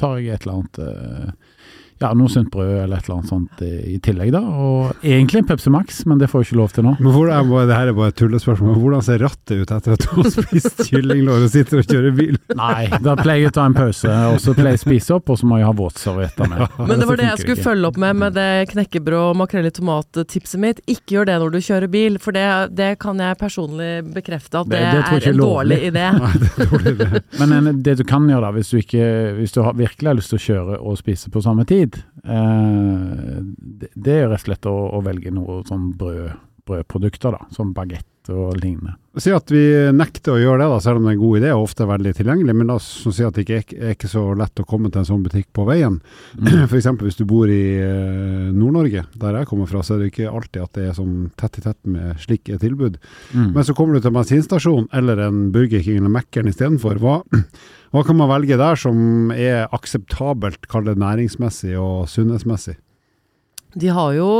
tar 0.00 0.18
jeg 0.18 0.34
et 0.34 0.46
eller 0.46 0.58
annet 0.58 0.82
eh, 0.82 1.60
ja, 2.02 2.10
noe 2.16 2.28
sunt 2.28 2.50
brød 2.52 2.72
eller 2.84 2.96
et 2.98 3.06
eller 3.08 3.16
annet 3.18 3.30
sånt 3.30 3.60
i, 3.64 3.70
i 3.94 3.98
tillegg, 4.02 4.32
da. 4.34 4.40
Og 4.42 5.04
egentlig 5.04 5.40
en 5.42 5.46
Pepsi 5.48 5.70
Max, 5.72 6.00
men 6.10 6.18
det 6.20 6.28
får 6.30 6.42
jeg 6.42 6.48
ikke 6.50 6.58
lov 6.60 6.72
til 6.74 6.84
nå. 6.88 6.94
Men 7.00 7.12
hvordan, 7.14 7.52
det 7.70 7.76
her 7.78 7.90
er 7.92 7.96
bare 7.96 8.12
et 8.12 8.18
tullespørsmål. 8.18 8.74
Hvordan 8.82 9.04
ser 9.06 9.22
rattet 9.24 9.62
ut 9.62 9.70
etter 9.76 9.94
at 9.94 10.04
du 10.04 10.10
har 10.18 10.30
spist 10.34 10.82
kyllinglår 10.90 11.46
og 11.46 11.52
sitter 11.54 11.80
og 11.80 11.88
kjører 11.88 12.16
bil? 12.18 12.38
Nei, 12.64 12.88
da 13.04 13.14
pleier 13.20 13.44
jeg 13.46 13.52
å 13.52 13.56
ta 13.60 13.66
en 13.70 13.76
pause, 13.78 14.10
og 14.34 14.40
så 14.42 14.54
pleier 14.56 14.74
jeg 14.74 14.82
å 14.82 14.84
spise 14.84 15.14
opp, 15.18 15.30
og 15.34 15.38
så 15.40 15.48
må 15.48 15.60
jeg 15.62 15.68
ha 15.70 15.74
våtservietter 15.78 16.50
med. 16.50 16.64
Men 16.88 17.00
det 17.04 17.08
var 17.10 17.20
det 17.22 17.28
jeg 17.30 17.42
skulle 17.44 17.58
ikke. 17.60 17.68
følge 17.70 17.90
opp 17.92 18.00
med 18.04 18.20
med 18.24 18.36
det 18.38 18.48
knekkebrød 18.74 19.20
og 19.30 19.38
makrell 19.44 19.70
i 19.70 19.72
tomat-tipset 19.74 20.60
mitt. 20.62 20.82
Ikke 20.90 21.16
gjør 21.18 21.30
det 21.30 21.38
når 21.44 21.54
du 21.54 21.60
kjører 21.64 21.90
bil, 21.94 22.18
for 22.22 22.36
det, 22.36 22.44
det 22.78 22.90
kan 23.02 23.18
jeg 23.22 23.38
personlig 23.40 23.90
bekrefte 24.14 24.60
at 24.64 24.68
Det- 24.68 24.80
det, 24.84 25.04
det 25.10 25.28
er 25.28 25.30
en 25.32 25.40
dårlig 25.44 25.78
idé. 25.90 26.06
Nei, 26.18 26.32
det 26.42 26.50
er 26.66 26.70
dårlig 26.74 26.94
idé. 26.98 27.22
Men 27.40 27.52
en- 27.58 27.82
det 27.84 27.96
du 27.98 28.04
kan 28.04 28.26
gjøre 28.28 28.44
da, 28.48 28.52
hvis 28.58 28.70
du, 28.72 28.78
ikke, 28.80 29.08
hvis 29.38 29.52
du 29.54 29.62
har, 29.62 29.74
virkelig 29.78 30.08
har 30.10 30.18
lyst 30.18 30.30
til 30.34 30.38
å 30.40 30.44
kjøre 30.44 30.78
og 30.80 30.98
spise 31.00 31.30
på 31.34 31.42
samme 31.44 31.64
tid, 31.68 31.83
eh, 31.84 33.38
det, 33.44 33.90
det 33.94 34.16
er 34.16 34.28
rett 34.28 34.40
og 34.40 34.46
slett 34.46 34.68
å, 34.70 34.74
å 34.98 35.02
velge 35.04 35.32
noe 35.34 35.62
sånn 35.68 35.90
brød, 35.98 36.32
brødprodukter, 36.68 37.36
da, 37.36 37.46
som 37.54 37.72
bagett 37.76 38.08
og 38.32 38.54
lignende. 38.56 38.94
Si 39.20 39.30
at 39.30 39.50
vi 39.52 39.62
nekter 39.94 40.34
å 40.34 40.40
gjøre 40.40 40.64
det, 40.64 40.68
da, 40.72 40.78
selv 40.82 40.98
om 40.98 41.04
det 41.04 41.12
er 41.12 41.16
en 41.18 41.20
god 41.20 41.38
idé 41.38 41.50
og 41.54 41.66
ofte 41.68 41.84
er 41.84 41.90
veldig 41.90 42.12
tilgjengelig. 42.18 42.54
Men 42.56 42.70
la 42.70 42.76
oss 42.80 42.86
sier 43.02 43.14
si 43.14 43.26
at 43.26 43.36
det 43.36 43.44
ikke 43.44 43.58
er, 43.60 43.66
er 43.76 43.94
ikke 43.94 44.10
så 44.10 44.22
lett 44.38 44.62
å 44.62 44.66
komme 44.66 44.90
til 44.90 45.02
en 45.02 45.08
sånn 45.10 45.22
butikk 45.26 45.50
på 45.54 45.66
veien. 45.68 46.00
Mm. 46.40 46.48
F.eks. 46.68 46.88
hvis 47.04 47.20
du 47.20 47.24
bor 47.28 47.50
i 47.52 47.60
eh, 47.84 48.48
Nord-Norge, 48.54 49.04
der 49.20 49.38
jeg 49.38 49.50
kommer 49.50 49.70
fra, 49.70 49.84
så 49.86 49.94
er 49.94 50.02
det 50.02 50.10
ikke 50.10 50.32
alltid 50.32 50.64
at 50.64 50.80
det 50.80 50.88
er 50.88 50.98
sånn 50.98 51.14
tett 51.40 51.60
i 51.60 51.64
tett 51.66 51.80
med 51.86 52.24
slike 52.24 52.58
tilbud. 52.64 52.98
Mm. 53.36 53.52
Men 53.54 53.68
så 53.68 53.76
kommer 53.76 53.94
du 53.94 54.02
til 54.02 54.10
en 54.10 54.18
bensinstasjon 54.18 54.88
eller 54.96 55.22
en 55.28 55.46
Burger 55.54 55.84
King 55.84 56.00
eller 56.00 56.16
Mækkern 56.16 56.50
istedenfor. 56.50 56.98
Hva, 57.04 57.20
hva 57.94 58.06
kan 58.08 58.18
man 58.18 58.32
velge 58.32 58.58
der 58.58 58.80
som 58.80 59.30
er 59.36 59.68
akseptabelt, 59.76 60.66
kall 60.72 60.88
det 60.88 60.96
næringsmessig 60.98 61.76
og 61.78 62.08
sunnhetsmessig? 62.10 62.80
De 63.80 63.92
har 63.94 64.16
jo, 64.16 64.30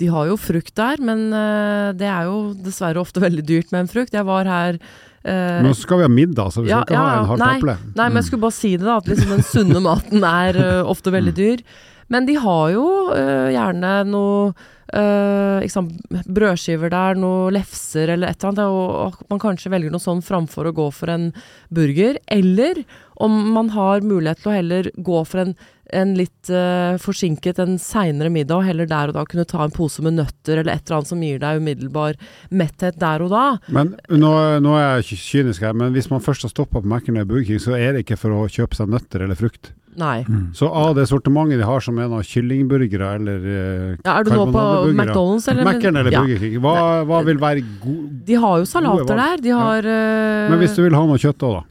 de 0.00 0.08
har 0.12 0.30
jo 0.30 0.38
frukt 0.40 0.74
der, 0.78 1.02
men 1.04 1.28
eh, 1.34 1.90
det 1.98 2.08
er 2.08 2.28
jo 2.28 2.54
dessverre 2.64 3.02
ofte 3.02 3.22
veldig 3.26 3.44
dyrt 3.48 3.74
med 3.74 3.86
en 3.86 3.92
frukt. 3.92 4.16
Jeg 4.16 4.28
var 4.28 4.48
her 4.48 4.78
eh, 4.78 5.60
Nå 5.64 5.74
skal 5.78 6.02
vi 6.02 6.08
ha 6.08 6.12
middag, 6.12 6.54
så 6.54 6.64
vi 6.64 6.72
Ja, 6.72 6.82
skal 6.82 6.92
ikke 6.92 6.98
ja, 6.98 7.04
ha 7.04 7.12
en 7.20 7.30
halv 7.32 7.44
halvt 7.44 7.68
Nei. 7.68 7.76
nei 7.98 8.08
mm. 8.08 8.08
men 8.08 8.20
jeg 8.22 8.30
skulle 8.30 8.46
bare 8.46 8.58
si 8.60 8.72
det, 8.76 8.86
da. 8.86 8.98
At 9.02 9.12
liksom 9.12 9.36
den 9.36 9.46
sunne 9.46 9.84
maten 9.84 10.26
er 10.32 10.60
uh, 10.62 10.82
ofte 10.88 11.14
veldig 11.14 11.36
dyr. 11.36 11.62
Men 12.08 12.28
de 12.28 12.38
har 12.40 12.72
jo 12.72 12.88
uh, 13.12 13.48
gjerne 13.52 13.94
noe 14.08 14.52
ikke 14.88 15.74
sant, 15.74 15.96
brødskiver 16.32 16.92
der, 16.92 17.18
noe 17.20 17.50
lefser 17.52 18.14
eller 18.14 18.30
et 18.30 18.44
eller 18.44 18.54
annet. 18.54 19.18
Og 19.18 19.32
man 19.32 19.42
kanskje 19.42 19.72
velger 19.72 19.92
noe 19.92 20.02
sånn 20.02 20.24
framfor 20.24 20.70
å 20.70 20.76
gå 20.76 20.88
for 20.96 21.12
en 21.12 21.30
burger. 21.74 22.20
Eller 22.32 22.84
om 23.20 23.34
man 23.52 23.72
har 23.74 24.06
mulighet 24.06 24.40
til 24.42 24.52
å 24.52 24.54
heller 24.54 24.90
gå 24.94 25.22
for 25.26 25.42
en, 25.42 25.54
en 25.98 26.12
litt 26.16 26.52
uh, 26.54 26.94
forsinket, 27.02 27.58
en 27.58 27.76
seinere 27.82 28.30
middag, 28.32 28.60
og 28.60 28.68
heller 28.68 28.88
der 28.88 29.10
og 29.10 29.18
da 29.18 29.24
kunne 29.28 29.46
ta 29.48 29.64
en 29.64 29.74
pose 29.74 30.04
med 30.06 30.16
nøtter 30.20 30.60
eller 30.60 30.72
et 30.72 30.84
eller 30.86 31.00
annet 31.00 31.10
som 31.10 31.24
gir 31.26 31.42
deg 31.42 31.62
umiddelbar 31.62 32.20
metthet 32.54 33.00
der 33.02 33.24
og 33.26 33.34
da. 33.34 33.46
Men 33.74 33.96
nå, 34.08 34.32
nå 34.62 34.76
er 34.78 35.02
jeg 35.02 35.18
kynisk 35.24 35.66
her, 35.66 35.74
men 35.76 35.92
hvis 35.96 36.10
man 36.12 36.22
først 36.24 36.46
har 36.46 36.54
stoppa 36.54 36.80
på 36.80 36.86
eller 36.88 37.28
Burger 37.28 37.50
King, 37.50 37.62
så 37.62 37.76
er 37.76 37.92
det 37.92 38.06
ikke 38.06 38.20
for 38.20 38.36
å 38.38 38.46
kjøpe 38.46 38.78
seg 38.78 38.94
nøtter 38.94 39.26
eller 39.26 39.38
frukt. 39.38 39.72
Nei. 39.96 40.24
Mm. 40.28 40.50
Så 40.54 40.68
av 40.70 40.94
det 40.98 41.06
sortimentet 41.08 41.58
de 41.58 41.64
har 41.66 41.80
som 41.80 41.98
er 41.98 42.08
noen 42.10 42.22
kyllingburgere 42.26 43.14
eller 43.18 43.46
eh, 43.48 43.96
Ja, 44.04 44.18
er 44.20 44.24
du 44.24 44.30
nå 44.34 44.44
på 44.52 44.64
McDonald's 44.92 45.48
eller? 45.50 45.64
Mækkern 45.64 45.96
eller 46.02 46.12
Ja. 46.12 46.20
Burger 46.22 46.38
King, 46.38 46.58
hva, 46.62 46.74
hva 47.08 47.22
vil 47.26 47.38
være 47.42 47.64
god 47.82 48.10
De 48.28 48.34
har 48.34 48.58
jo 48.58 48.68
salater 48.68 49.16
der. 49.16 49.36
De 49.42 49.50
har 49.56 49.78
eh, 49.78 50.50
Men 50.52 50.58
hvis 50.62 50.76
du 50.76 50.82
vil 50.84 50.94
ha 50.94 51.02
noe 51.08 51.18
kjøtt 51.18 51.42
òg, 51.48 51.56
da. 51.58 51.64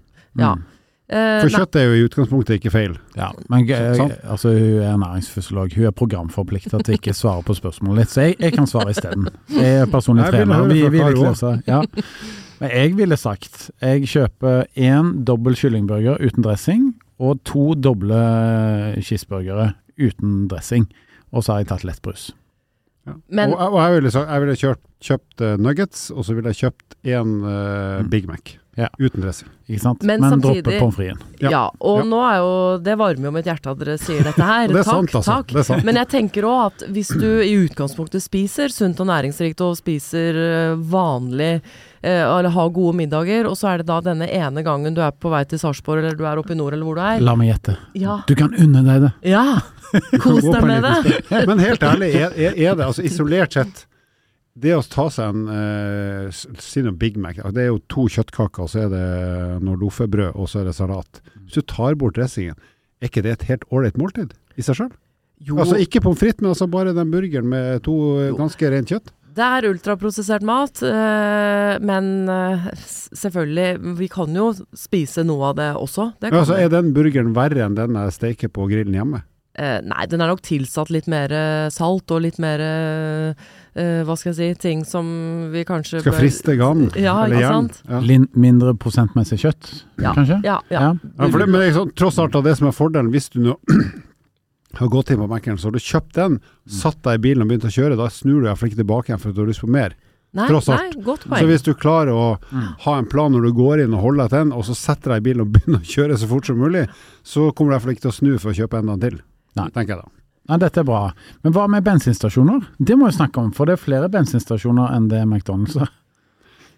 Ja. 0.43 0.51
Mm. 0.55 0.65
eh, 1.09 1.39
For 1.45 1.53
kjøtt 1.55 1.75
er 1.79 1.85
jo 1.87 1.93
i 1.95 2.03
utgangspunktet 2.09 2.57
ikke 2.59 2.71
feil. 2.73 2.97
Ja, 3.15 3.29
men 3.49 3.69
altså, 3.69 4.51
hun 4.51 4.81
er 4.83 4.97
næringsfysiolog. 5.05 5.73
Hun 5.77 5.85
er 5.87 5.95
programforplikta 6.03 6.81
til 6.83 6.97
ikke 6.99 7.13
svare 7.15 7.43
på 7.47 7.55
spørsmålet 7.55 8.03
litt, 8.03 8.11
så 8.15 8.27
jeg, 8.27 8.35
jeg 8.43 8.53
kan 8.57 8.67
svare 8.67 8.91
isteden. 8.91 9.29
Jeg 9.55 9.81
er 9.85 9.85
personlig 9.93 10.25
Jeg 10.27 10.41
trener. 10.41 10.67
Vi, 10.67 10.81
vi 10.89 11.03
vil 11.05 11.35
så- 11.35 11.61
ja. 11.67 11.83
Men 12.59 12.71
jeg 12.73 12.95
ville 12.97 13.15
sagt 13.17 13.69
jeg 13.81 14.07
kjøper 14.09 14.65
én 14.75 15.23
dobbel 15.23 15.53
kyllingburger 15.55 16.17
uten 16.19 16.41
dressing 16.43 16.95
og 17.19 17.39
to 17.47 17.73
doble 17.75 18.19
cheeseburgere 19.01 19.71
uten 19.97 20.47
dressing. 20.51 20.85
Og 21.33 21.43
så 21.43 21.53
har 21.55 21.63
jeg 21.63 21.71
tatt 21.73 21.83
lettbrus. 21.87 22.29
Ja. 23.07 23.13
Men- 23.31 23.53
og, 23.55 23.73
og 23.73 23.79
jeg 23.81 24.01
ville, 24.01 24.11
jeg 24.27 24.41
ville 24.43 24.55
kjørt, 24.61 24.79
kjøpt 25.01 25.41
eh, 25.41 25.57
nuggets, 25.57 26.09
og 26.11 26.25
så 26.27 26.35
ville 26.35 26.51
jeg 26.53 26.61
kjøpt 26.71 26.97
en 27.07 27.35
eh, 27.43 28.01
Mm. 28.03 28.09
Big 28.09 28.27
Mac. 28.27 28.57
Ja. 28.77 28.89
Uten 29.01 29.23
dressing. 29.23 29.49
Ikke 29.67 29.81
sant? 29.81 30.03
Men 30.05 30.21
Men, 30.21 30.35
samtidig- 30.35 30.61
droppe 30.63 30.79
pommes 30.79 30.95
fritesen. 30.95 31.23
Ja. 31.41 31.49
ja. 31.49 31.69
og 31.81 31.97
Ja. 31.97 32.03
nå 32.05 32.19
er 32.29 32.35
jo 32.37 32.77
Det 32.83 32.97
varmer 32.99 33.25
jo 33.25 33.31
mitt 33.31 33.45
hjerte 33.45 33.71
at 33.71 33.79
dere 33.79 33.97
sier 33.97 34.21
dette 34.23 34.37
her. 34.43 34.67
Det 34.69 34.75
er 34.77 34.83
takk, 34.83 34.93
sant, 34.93 35.15
altså. 35.15 35.31
takk. 35.31 35.47
Det 35.47 35.57
er 35.63 35.63
sant. 35.63 35.83
Men 35.83 35.95
jeg 35.95 36.07
tenker 36.09 36.43
òg 36.45 36.65
at 36.67 36.83
hvis 36.93 37.07
du 37.17 37.41
i 37.41 37.55
utgangspunktet 37.65 38.21
spiser 38.21 38.69
sunt 38.69 38.99
og 39.01 39.07
næringsrikt 39.09 39.61
og 39.65 39.77
spiser 39.79 40.37
eh, 40.37 40.75
vanlig 40.77 41.61
eller 42.01 42.51
ha 42.53 42.67
gode 42.73 42.95
middager, 42.99 43.47
og 43.49 43.57
så 43.57 43.71
er 43.71 43.81
det 43.81 43.87
da 43.89 43.97
denne 44.05 44.27
ene 44.29 44.63
gangen 44.65 44.95
du 44.97 45.01
er 45.01 45.15
på 45.15 45.31
vei 45.33 45.43
til 45.49 45.61
Sarpsborg 45.61 46.03
eller 46.03 46.17
du 46.19 46.25
er 46.29 46.39
oppe 46.41 46.53
i 46.53 46.59
nord 46.59 46.75
eller 46.77 46.85
hvor 46.87 46.99
du 46.99 47.03
er. 47.05 47.23
La 47.23 47.33
meg 47.39 47.51
gjette. 47.51 47.77
Ja. 47.97 48.19
Du 48.29 48.35
kan 48.37 48.53
unne 48.53 48.83
deg 48.85 49.07
det. 49.07 49.11
ja. 49.33 49.45
Kos 50.23 50.43
deg 50.43 50.65
med 50.67 50.83
det. 50.83 51.43
Men 51.47 51.61
helt 51.63 51.83
ærlig, 51.87 52.09
er, 52.19 52.33
er, 52.35 52.73
det 52.75 52.87
altså 52.89 53.05
isolert 53.07 53.55
sett 53.55 53.85
det 54.57 54.73
å 54.73 54.81
ta 54.81 55.05
seg 55.13 55.35
en 55.35 55.49
eh, 55.53 56.39
Si 56.63 56.81
noe 56.81 56.97
Big 56.97 57.17
Mac. 57.21 57.37
Det 57.53 57.61
er 57.61 57.69
jo 57.69 57.81
to 57.91 58.07
kjøttkaker, 58.09 58.65
og 58.65 58.71
så 58.73 58.85
er 58.87 58.93
det 58.93 59.07
noe 59.65 59.77
loffebrød, 59.79 60.33
og 60.33 60.49
så 60.49 60.63
er 60.63 60.71
det 60.71 60.77
salat. 60.77 61.21
Hvis 61.43 61.59
du 61.59 61.67
tar 61.69 61.97
bort 61.99 62.17
dressingen, 62.17 62.57
er 62.97 63.11
ikke 63.11 63.23
det 63.25 63.35
et 63.35 63.45
helt 63.51 63.67
ålreit 63.69 63.99
måltid 64.01 64.33
i 64.57 64.65
seg 64.65 64.79
sjøl? 64.79 64.95
Jo, 65.45 65.59
Altså 65.61 65.77
ikke 65.77 66.01
pommes 66.01 66.17
frites, 66.17 66.41
men 66.41 66.49
altså 66.49 66.65
bare 66.71 66.95
den 66.97 67.11
burgeren 67.13 67.45
med 67.51 67.83
to 67.85 67.93
eh, 68.17 68.31
Jo. 68.31 68.39
ganske 68.39 68.71
rent 68.73 68.89
kjøtt. 68.89 69.13
Det 69.37 69.45
er 69.45 69.67
ultraprosessert 69.69 70.43
mat, 70.47 70.81
eh, 70.83 71.77
men 71.85 72.11
eh, 72.33 72.67
selvfølgelig, 73.13 73.95
vi 74.01 74.07
kan 74.11 74.33
jo 74.35 74.49
spise 74.77 75.23
noe 75.27 75.51
av 75.51 75.57
det 75.61 75.71
også. 75.77 76.11
Det 76.19 76.31
kan 76.33 76.41
Altså. 76.41 76.57
Er 76.57 76.69
den 76.73 76.93
burgeren 76.95 77.33
verre 77.37 77.65
enn 77.67 77.77
den 77.77 77.97
jeg 77.99 78.15
steker 78.17 78.49
på 78.53 78.65
grillen 78.71 78.97
hjemme? 78.97 79.23
Eh, 79.57 79.79
nei, 79.81 80.03
den 80.05 80.21
er 80.21 80.29
nok 80.29 80.43
tilsatt 80.45 80.91
litt 80.93 81.07
mer 81.09 81.31
eh, 81.33 81.69
salt 81.73 82.11
og 82.13 82.19
litt 82.21 82.35
mer 82.37 82.61
eh, 82.61 83.47
Hva 84.05 84.13
skal 84.17 84.29
jeg 84.29 84.37
si 84.37 84.59
Ting 84.61 84.83
som 84.85 85.07
vi 85.49 85.63
kanskje 85.65 86.03
Skal 86.03 86.13
bør- 86.13 86.19
friste 86.21 86.53
gann 86.59 86.83
Ja, 86.93 87.15
eller 87.25 87.41
sant? 87.41 87.79
Ja. 87.89 88.01
Mindre 88.37 88.75
prosentmessig 88.77 89.39
kjøtt, 89.41 89.71
Ja. 90.01 90.13
kanskje? 90.13 90.37
Ja, 90.45 90.59
ja. 90.69 90.81
Ja. 90.81 90.91
Ja, 90.93 91.27
for 91.33 91.39
det, 91.41 91.47
men 91.49 91.57
det 91.61 91.71
er 91.71 91.79
sånn, 91.79 91.95
tross 91.97 92.19
alt 92.21 92.37
av 92.37 92.45
det 92.45 92.53
som 92.59 92.69
er 92.69 92.77
fordelen, 92.77 93.09
hvis 93.13 93.31
du 93.33 93.39
nå 93.47 93.55
har 94.75 94.87
gått 94.89 95.09
inn 95.11 95.17
på 95.17 95.27
Mækkern, 95.31 95.57
så 95.57 95.67
har 95.69 95.71
du 95.71 95.79
kjøpt 95.79 96.13
den, 96.13 96.39
satt 96.67 97.01
deg 97.03 97.15
i 97.19 97.23
bilen 97.23 97.41
og 97.43 97.47
begynt 97.49 97.65
å 97.65 97.71
kjøre, 97.73 97.97
da 97.97 98.09
snur 98.09 98.41
du 98.41 98.45
deg 98.45 98.51
iallfall 98.51 98.69
ikke 98.69 98.81
tilbake 98.83 99.07
igjen 99.09 99.19
for 99.21 99.29
at 99.29 99.35
du 99.35 99.41
har 99.41 99.47
lyst 99.47 99.61
på 99.63 99.69
mer. 99.71 99.95
Nei, 100.35 100.47
Tross 100.49 100.67
alt. 100.69 100.97
nei, 101.29 101.39
Så 101.39 101.47
hvis 101.47 101.63
du 101.63 101.73
klarer 101.73 102.11
å 102.11 102.37
Mm. 102.51 102.75
ha 102.83 102.97
en 102.99 103.05
plan 103.05 103.31
når 103.31 103.41
du 103.47 103.53
går 103.53 103.83
inn 103.85 103.93
og 103.93 104.01
holder 104.01 104.23
deg 104.23 104.29
til 104.29 104.37
den, 104.39 104.51
og 104.53 104.63
så 104.65 104.75
setter 104.75 105.11
deg 105.15 105.17
i 105.17 105.25
bilen 105.31 105.41
og 105.41 105.51
begynner 105.53 105.79
å 105.79 105.87
kjøre 105.87 106.17
så 106.19 106.27
fort 106.27 106.45
som 106.45 106.57
mulig, 106.59 106.87
så 107.23 107.51
kommer 107.55 107.71
du 107.71 107.75
iallfall 107.77 107.95
ikke 107.95 108.01
til 108.01 108.11
å 108.11 108.19
snu 108.19 108.37
for 108.39 108.51
å 108.51 108.57
kjøpe 108.59 108.77
enda 108.77 108.93
en 108.93 108.99
til. 108.99 109.21
Nei. 109.55 109.69
Tenker 109.69 109.95
jeg 109.95 110.03
da. 110.03 110.09
Nei, 110.49 110.57
dette 110.57 110.77
er 110.79 110.83
bra. 110.83 111.11
Men 111.43 111.53
hva 111.53 111.67
med 111.69 111.83
bensinstasjoner? 111.83 112.67
Det 112.79 112.95
må 112.97 113.07
vi 113.09 113.17
snakke 113.17 113.37
om, 113.41 113.51
for 113.51 113.65
det 113.65 113.73
er 113.79 113.83
flere 113.83 114.09
bensinstasjoner 114.09 114.93
enn 114.95 115.07
det 115.09 115.23
McDonald's 115.25 115.77
har. 115.79 115.89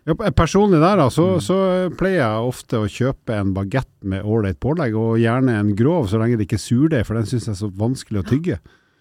Ja, 0.10 0.32
personlig 0.34 0.82
der, 0.82 0.98
da, 1.04 1.08
så, 1.14 1.28
Mm. 1.38 1.46
så 1.46 1.60
pleier 2.00 2.20
jeg 2.24 2.50
ofte 2.50 2.82
å 2.82 2.90
kjøpe 2.90 3.38
en 3.38 3.54
bagett 3.54 3.90
med 4.04 4.26
ålreit 4.26 4.60
pålegg, 4.60 4.98
og 4.98 5.18
gjerne 5.22 5.60
en 5.60 5.76
grov, 5.78 6.10
så 6.10 6.18
lenge 6.20 6.38
det 6.40 6.48
ikke 6.50 6.58
er 6.58 6.66
surdeig, 6.66 7.06
for 7.06 7.16
den 7.20 7.30
syns 7.30 7.46
jeg 7.48 7.54
er 7.56 7.62
så 7.64 7.70
vanskelig 7.72 8.24
å 8.24 8.30
tygge. 8.34 8.60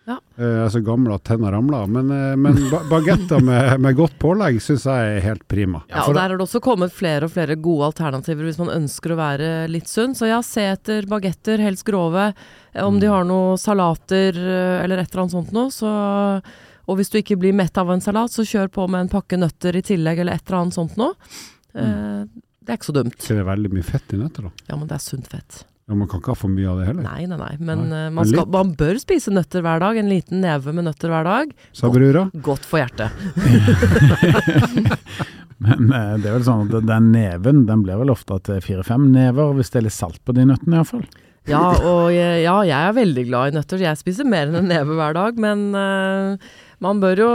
Ja. 0.09 0.15
Uh, 0.41 0.45
Jeg 0.45 0.65
er 0.65 0.71
så 0.73 0.81
gammel 0.87 1.13
at 1.13 1.25
tenna 1.29 1.51
ramler. 1.53 1.87
Men, 1.87 2.07
uh, 2.11 2.35
men 2.41 2.55
ba- 2.73 2.81
bagetter 2.89 3.43
med, 3.45 3.75
med 3.85 3.95
godt 3.99 4.15
pålegg 4.19 4.57
syns 4.65 4.87
jeg 4.89 5.19
er 5.19 5.21
helt 5.21 5.43
prima. 5.53 5.83
Ja, 5.91 6.07
og 6.09 6.15
Der 6.17 6.23
har 6.31 6.39
det 6.39 6.47
også 6.47 6.63
kommet 6.65 6.95
flere 6.97 7.25
og 7.29 7.35
flere 7.35 7.57
gode 7.61 7.91
alternativer 7.91 8.47
hvis 8.49 8.57
man 8.59 8.73
ønsker 8.73 9.13
å 9.13 9.19
være 9.21 9.51
litt 9.69 9.85
sunn. 9.87 10.15
Så 10.17 10.31
ja, 10.31 10.41
se 10.41 10.65
etter 10.65 11.05
bagetter, 11.11 11.61
helst 11.61 11.85
grove. 11.85 12.31
Eh, 12.73 12.81
Om 12.87 13.01
de 13.01 13.07
Mm. 13.07 13.13
har 13.13 13.25
noe 13.29 13.59
salater 13.61 14.33
eller 14.33 14.97
et 15.05 15.13
eller 15.13 15.27
annet 15.27 15.37
sånt 15.37 15.53
noe, 15.53 15.69
så 15.69 15.93
Og 16.89 16.99
hvis 16.99 17.11
du 17.13 17.19
ikke 17.21 17.37
blir 17.41 17.53
mett 17.57 17.77
av 17.79 17.91
en 17.93 18.01
salat, 18.05 18.33
så 18.33 18.43
kjør 18.49 18.71
på 18.73 18.87
med 18.89 19.05
en 19.07 19.11
pakke 19.13 19.37
nøtter 19.39 19.77
i 19.77 19.85
tillegg, 19.85 20.23
eller 20.25 20.39
et 20.39 20.45
eller 20.49 20.63
annet 20.63 20.77
sånt 20.79 20.97
noe. 21.01 21.15
Mm. 21.77 21.83
Eh, 21.85 22.23
Det 22.65 22.73
er 22.75 22.79
ikke 22.81 22.89
så 22.91 22.97
dumt. 22.99 23.17
Det 23.25 23.37
er 23.41 23.45
veldig 23.49 23.71
mye 23.73 23.85
fett 23.87 24.13
i 24.13 24.21
nøtter, 24.21 24.49
da? 24.49 24.51
Ja, 24.69 24.77
men 24.77 24.89
det 24.91 24.97
er 24.99 25.05
sunt 25.05 25.29
fett. 25.33 25.63
Ja, 25.89 25.95
man 25.97 26.09
kan 26.09 26.21
ikke 26.21 26.35
ha 26.35 26.37
for 26.37 26.53
mye 26.53 26.69
av 26.69 26.81
det 26.83 26.87
heller. 26.91 27.05
Nei, 27.07 27.23
nei, 27.31 27.37
nei. 27.41 27.55
Men 27.65 27.85
Nei, 27.89 28.01
eh, 28.07 28.11
man, 28.13 28.27
skal, 28.29 28.45
man 28.53 28.73
bør 28.77 28.99
spise 29.01 29.33
nøtter 29.33 29.63
hver 29.65 29.81
dag. 29.81 29.97
En 29.97 30.11
liten 30.13 30.43
neve 30.45 30.75
med 30.77 30.85
nøtter 30.85 31.09
hver 31.13 31.25
dag. 31.25 31.55
Sa 31.73 31.89
brura? 31.93 32.27
Godt 32.45 32.67
for 32.69 32.83
hjertet. 32.83 33.09
Men 35.59 35.89
eh, 35.91 36.13
det 36.23 36.29
er 36.29 36.37
vel 36.37 36.45
sånn 36.47 36.69
at 36.69 36.85
den 36.87 37.09
neven 37.15 37.65
den 37.67 37.81
blir 37.87 37.99
vel 37.99 38.13
ofte 38.13 38.37
til 38.47 38.61
fire-fem 38.63 39.09
never, 39.15 39.55
hvis 39.59 39.73
det 39.75 39.81
er 39.81 39.89
litt 39.89 39.97
salt 39.97 40.21
på 40.29 40.37
de 40.37 40.45
nøttene 40.47 40.79
iallfall. 40.79 41.07
Ja, 41.49 41.63
og 41.73 42.13
ja, 42.13 42.59
jeg 42.69 42.77
er 42.77 42.93
veldig 42.93 43.25
glad 43.31 43.49
i 43.49 43.57
nøtter. 43.57 43.81
Jeg 43.81 43.97
spiser 43.97 44.27
mer 44.29 44.51
enn 44.51 44.59
en 44.61 44.69
neve 44.69 44.93
hver 44.99 45.17
dag, 45.17 45.39
men 45.41 45.63
eh, 45.81 46.51
man 46.85 47.03
bør 47.03 47.25
jo 47.25 47.33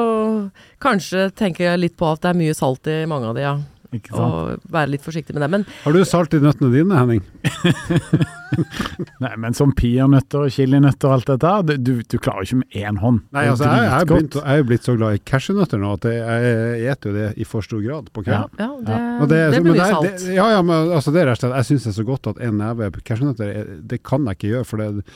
kanskje 0.84 1.30
tenke 1.36 1.76
litt 1.80 1.98
på 2.00 2.10
at 2.12 2.24
det 2.24 2.34
er 2.34 2.42
mye 2.42 2.58
salt 2.58 2.88
i 2.92 3.04
mange 3.10 3.32
av 3.32 3.38
de, 3.38 3.46
ja. 3.46 3.56
Ikke 3.94 4.10
sant? 4.10 4.34
og 4.58 4.72
være 4.74 4.90
litt 4.96 5.04
forsiktig 5.06 5.36
med 5.36 5.44
det. 5.46 5.50
Men 5.54 5.66
Har 5.84 5.94
du 5.94 6.00
salt 6.08 6.34
i 6.34 6.40
nøttene 6.42 6.72
dine, 6.74 6.98
Henning? 6.98 7.22
Nei, 9.24 9.32
men 9.42 9.56
som 9.58 9.74
peanøtter 9.78 10.46
og 10.48 10.54
chilinøtter 10.54 11.10
og 11.10 11.16
alt 11.18 11.30
dette 11.30 11.52
her, 11.52 11.78
du, 11.78 11.92
du, 12.02 12.18
klarer 12.22 12.46
ikke 12.46 12.60
med 12.62 12.78
én 12.78 13.00
hånd. 13.02 13.22
Nei, 13.34 13.46
altså, 13.52 13.68
jeg, 13.70 13.86
jeg, 13.86 14.00
er 14.00 14.10
begynt, 14.10 14.38
jeg 14.40 14.56
er 14.56 14.62
jo 14.62 14.68
blitt 14.72 14.90
så 14.90 14.96
glad 14.98 15.18
i 15.18 15.22
cashewnøtter 15.30 15.82
nå 15.82 15.94
at 15.98 16.10
jeg, 16.10 16.50
jeg 16.84 16.98
spiser 16.98 17.12
jo 17.12 17.16
det 17.20 17.30
i 17.38 17.48
for 17.50 17.68
stor 17.70 17.86
grad 17.86 18.10
på 18.14 18.26
ja, 18.26 18.42
kvelden. 18.50 18.64
ja 18.64 18.72
det, 18.90 19.00
Og 19.14 19.32
det, 19.34 19.44
så- 19.44 19.62
blir 19.68 19.78
mye 19.78 19.92
salt. 19.94 20.10
Det, 20.10 20.36
ja, 20.40 20.50
ja, 20.56 20.66
men 20.66 20.92
altså, 20.98 21.14
det 21.14 21.24
er 21.24 21.32
rett 21.32 21.40
og 21.40 21.46
slett 21.46 21.58
Jeg 21.62 21.70
syns 21.70 21.88
det 21.88 21.94
er 21.94 22.00
så 22.00 22.08
godt 22.10 22.34
at 22.34 22.44
en 22.50 22.60
neve 22.62 22.92
cashewnøtter 23.02 23.54
er- 23.54 23.72
Det 23.94 24.04
kan 24.06 24.26
jeg 24.30 24.40
ikke 24.40 24.54
gjøre, 24.56 24.70
for 24.70 24.82
det, 24.82 25.08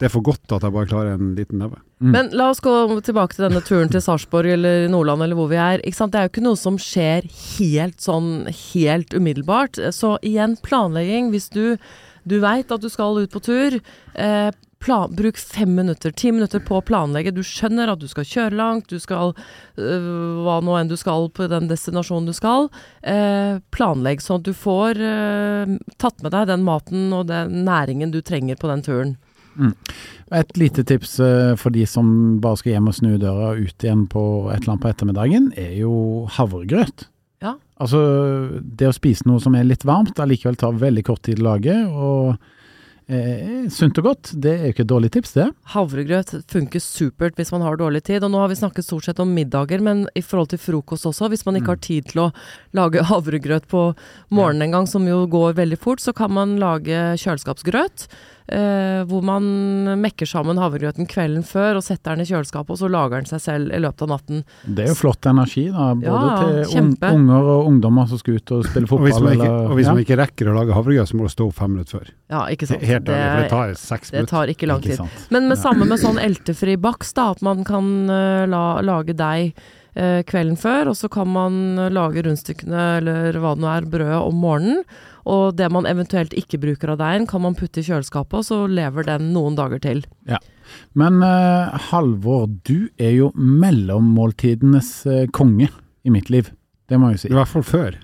det 0.00 0.08
er 0.08 0.12
for 0.14 0.24
godt 0.24 0.54
at 0.56 0.64
jeg 0.64 0.72
bare 0.72 0.88
klarer 0.88 1.18
en 1.18 1.34
liten 1.36 1.60
neve. 1.60 1.76
Mm. 2.00 2.12
Men 2.14 2.30
la 2.32 2.46
oss 2.48 2.62
gå 2.64 2.72
tilbake 3.04 3.36
til 3.36 3.44
denne 3.44 3.60
turen 3.60 3.90
til 3.92 4.00
Sarpsborg 4.00 4.48
eller 4.54 4.86
Nordland 4.88 5.26
eller 5.26 5.36
hvor 5.36 5.50
vi 5.50 5.58
er. 5.60 5.84
Ikke 5.84 5.98
sant? 5.98 6.14
Det 6.14 6.22
er 6.22 6.28
jo 6.28 6.32
ikke 6.32 6.46
noe 6.46 6.56
som 6.56 6.78
skjer 6.80 7.28
helt 7.28 8.00
sånn 8.00 8.48
helt 8.48 9.12
umiddelbart. 9.12 9.76
Så 9.92 10.14
igjen, 10.24 10.56
planlegging. 10.64 11.28
Hvis 11.34 11.50
du, 11.52 11.76
du 12.24 12.38
veit 12.40 12.72
at 12.72 12.80
du 12.80 12.88
skal 12.88 13.20
ut 13.20 13.34
på 13.34 13.44
tur, 13.44 13.76
eh, 14.16 14.48
plan, 14.80 15.12
bruk 15.12 15.36
fem 15.36 15.76
minutter, 15.76 16.16
ti 16.16 16.32
minutter 16.32 16.64
på 16.64 16.78
å 16.78 16.84
planlegge. 16.88 17.36
Du 17.36 17.44
skjønner 17.44 17.92
at 17.92 18.00
du 18.00 18.08
skal 18.08 18.24
kjøre 18.24 18.56
langt, 18.56 18.88
du 18.88 18.96
skal 19.04 19.34
øh, 19.36 20.10
hva 20.46 20.62
nå 20.64 20.80
enn 20.80 20.88
du 20.88 20.96
skal 20.96 21.28
på 21.36 21.50
den 21.52 21.68
destinasjonen 21.68 22.32
du 22.32 22.36
skal. 22.36 22.70
Eh, 23.04 23.60
planlegg 23.76 24.24
sånn 24.24 24.40
at 24.40 24.48
du 24.48 24.54
får 24.56 25.04
øh, 25.04 25.76
tatt 26.00 26.24
med 26.24 26.32
deg 26.32 26.48
den 26.54 26.64
maten 26.64 27.10
og 27.12 27.28
den 27.28 27.66
næringen 27.68 28.16
du 28.16 28.22
trenger 28.24 28.56
på 28.56 28.72
den 28.72 28.86
turen. 28.86 29.18
Et 30.40 30.60
lite 30.60 30.84
tips 30.86 31.18
eh, 31.24 31.54
for 31.58 31.74
de 31.74 31.86
som 31.88 32.38
bare 32.42 32.60
skal 32.60 32.76
hjem 32.76 32.90
og 32.90 32.96
snu 32.96 33.14
døra 33.18 33.54
ut 33.58 33.86
igjen 33.86 34.06
på 34.10 34.22
et 34.52 34.60
eller 34.60 34.76
annet 34.76 34.84
på 34.84 34.92
ettermiddagen, 34.92 35.50
er 35.58 35.74
jo 35.80 35.94
havregrøt. 36.36 37.08
Ja. 37.42 37.56
Altså, 37.80 38.00
det 38.60 38.90
å 38.90 38.94
spise 38.94 39.26
noe 39.28 39.40
som 39.42 39.56
er 39.56 39.66
litt 39.66 39.86
varmt, 39.88 40.20
allikevel 40.20 40.58
tar 40.60 40.78
veldig 40.78 41.04
kort 41.08 41.24
tid 41.26 41.40
å 41.40 41.48
lage, 41.48 41.76
og 41.88 42.34
eh, 43.10 43.68
sunt 43.72 43.98
og 44.00 44.10
godt, 44.10 44.32
det 44.44 44.52
er 44.52 44.66
jo 44.68 44.74
ikke 44.74 44.84
et 44.84 44.92
dårlig 44.92 45.10
tips, 45.16 45.32
det. 45.38 45.46
Havregrøt 45.74 46.34
funker 46.52 46.84
supert 46.84 47.40
hvis 47.40 47.52
man 47.54 47.64
har 47.66 47.80
dårlig 47.80 48.04
tid. 48.06 48.24
Og 48.26 48.32
nå 48.32 48.42
har 48.42 48.52
vi 48.52 48.58
snakket 48.60 48.86
stort 48.86 49.08
sett 49.08 49.22
om 49.22 49.32
middager, 49.34 49.82
men 49.84 50.04
i 50.14 50.22
forhold 50.24 50.52
til 50.52 50.62
frokost 50.62 51.08
også. 51.10 51.30
Hvis 51.32 51.46
man 51.48 51.58
ikke 51.58 51.74
har 51.74 51.82
tid 51.84 52.10
til 52.12 52.26
å 52.26 52.30
lage 52.76 53.06
havregrøt 53.10 53.70
på 53.72 53.86
morgenen 54.28 54.68
en 54.68 54.78
gang, 54.78 54.90
som 54.90 55.08
jo 55.08 55.24
går 55.30 55.56
veldig 55.58 55.80
fort, 55.80 56.04
så 56.04 56.14
kan 56.16 56.36
man 56.36 56.58
lage 56.62 57.16
kjøleskapsgrøt. 57.22 58.06
Eh, 58.50 59.04
hvor 59.06 59.22
man 59.22 59.44
mekker 60.02 60.26
sammen 60.26 60.58
havregrøten 60.58 61.06
kvelden 61.06 61.44
før 61.46 61.76
og 61.78 61.84
setter 61.86 62.16
den 62.16 62.24
i 62.24 62.26
kjøleskapet, 62.26 62.72
og 62.74 62.80
så 62.80 62.88
lager 62.90 63.20
den 63.20 63.28
seg 63.30 63.42
selv 63.44 63.70
i 63.70 63.78
løpet 63.78 64.02
av 64.02 64.08
natten. 64.10 64.40
Det 64.66 64.82
er 64.82 64.88
jo 64.90 64.96
flott 64.98 65.28
energi, 65.30 65.68
da, 65.70 65.84
både 65.94 66.08
Ja, 66.08 66.32
til 66.40 66.58
un 66.58 66.72
kjempe. 66.72 67.12
unger 67.14 67.50
og 67.54 67.68
ungdommer 67.70 68.08
som 68.10 68.18
skal 68.18 68.40
ut 68.40 68.50
og 68.56 68.64
spille 68.66 68.90
Og 68.90 69.04
hvis, 69.06 69.14
fotball. 69.14 69.28
man 69.28 69.46
ikke, 69.46 69.52
og 69.70 69.74
hvis 69.78 69.86
ja. 69.86 69.92
man 69.94 70.02
ikke 70.02 70.18
rekker 70.18 70.50
å 70.50 70.56
lage 70.58 70.74
havregrøt, 70.74 71.12
så 71.12 71.20
må 71.20 71.28
du 71.28 71.34
stå 71.36 71.46
opp 71.46 71.54
fem 71.60 71.70
minutter 71.76 71.98
før. 72.00 72.10
Ja, 72.34 72.40
ikke 72.50 72.66
sant. 72.72 72.82
Helt 72.90 73.06
ærlig, 73.06 73.30
for 73.30 73.42
det 73.44 73.50
tar 73.54 73.74
seks 73.84 74.10
minutter. 74.10 74.26
det 74.26 74.30
tar 74.34 74.54
ikke 74.56 74.70
lang 74.72 74.82
tid. 74.82 75.04
Men 75.30 75.46
med 75.48 75.56
Ja. 75.56 75.62
samme 75.62 75.86
med 75.86 75.98
sånn 76.02 76.18
eltefri 76.18 76.74
baks, 76.76 77.12
da, 77.14 77.30
at 77.30 77.42
man 77.46 77.62
kan 77.62 78.10
uh, 78.10 78.46
la, 78.50 78.80
lage 78.82 79.14
deig 79.14 79.54
eh, 79.94 80.22
kvelden 80.26 80.58
før, 80.58 80.88
og 80.90 80.96
så 80.98 81.08
kan 81.10 81.26
man 81.30 81.76
lage 81.94 82.22
rundstykkene 82.26 82.98
eller 82.98 83.38
hva 83.38 83.54
det 83.54 83.62
nå 83.62 83.70
er, 83.76 83.86
brødet 83.90 84.20
om 84.26 84.34
morgenen. 84.42 84.84
Og 85.28 85.56
det 85.56 85.68
man 85.72 85.86
eventuelt 85.90 86.32
ikke 86.38 86.60
bruker 86.62 86.94
av 86.94 86.98
deigen, 87.02 87.26
kan 87.28 87.42
man 87.44 87.54
putte 87.58 87.80
i 87.82 87.86
kjøleskapet, 87.86 88.38
og 88.40 88.44
så 88.46 88.60
lever 88.70 89.04
den 89.08 89.32
noen 89.34 89.56
dager 89.58 89.78
til. 89.84 90.04
Ja. 90.28 90.38
Men 90.94 91.18
uh, 91.24 91.74
Halvor, 91.90 92.46
du 92.64 92.88
er 92.98 93.12
jo 93.16 93.32
mellommåltidenes 93.36 94.92
uh, 95.06 95.26
konge 95.34 95.68
i 96.06 96.10
mitt 96.14 96.30
liv. 96.30 96.48
Det 96.88 96.98
må 96.98 97.10
jeg 97.10 97.18
jo 97.18 97.22
si. 97.24 97.32
I 97.32 97.36
hvert 97.38 97.50
fall 97.52 97.66
før. 97.66 97.98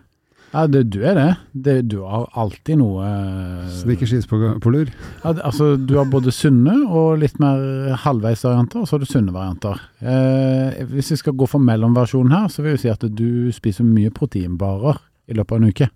Ja, 0.54 0.62
det, 0.70 0.84
du 0.94 1.00
er 1.04 1.16
det. 1.18 1.30
det. 1.52 1.74
Du 1.90 1.98
har 2.06 2.28
alltid 2.38 2.78
noe 2.80 3.04
eh, 3.04 3.64
Snickerskis 3.82 4.28
på, 4.30 4.38
på 4.62 4.70
lur. 4.72 4.88
Ja, 5.24 5.32
det- 5.34 5.42
altså, 5.44 5.72
du 5.76 5.96
har 5.98 6.06
både 6.08 6.32
sunne 6.32 6.76
og 6.86 7.18
litt 7.20 7.34
mer 7.42 7.92
halvveisvarianter, 8.04 8.80
og 8.80 8.88
så 8.88 8.94
har 8.96 9.02
du 9.02 9.10
sunne 9.10 9.34
varianter. 9.34 9.82
Eh, 10.00 10.78
hvis 10.94 11.10
vi 11.12 11.18
skal 11.20 11.36
gå 11.36 11.48
for 11.50 11.60
mellomversjonen 11.66 12.32
her, 12.32 12.46
så 12.48 12.62
vil 12.64 12.76
jeg 12.76 12.84
si 12.86 12.92
at 12.94 13.04
du 13.18 13.50
spiser 13.52 13.84
mye 13.84 14.14
proteinbarer 14.16 15.02
i 15.28 15.36
løpet 15.36 15.56
av 15.58 15.60
en 15.60 15.74
uke. 15.74 15.90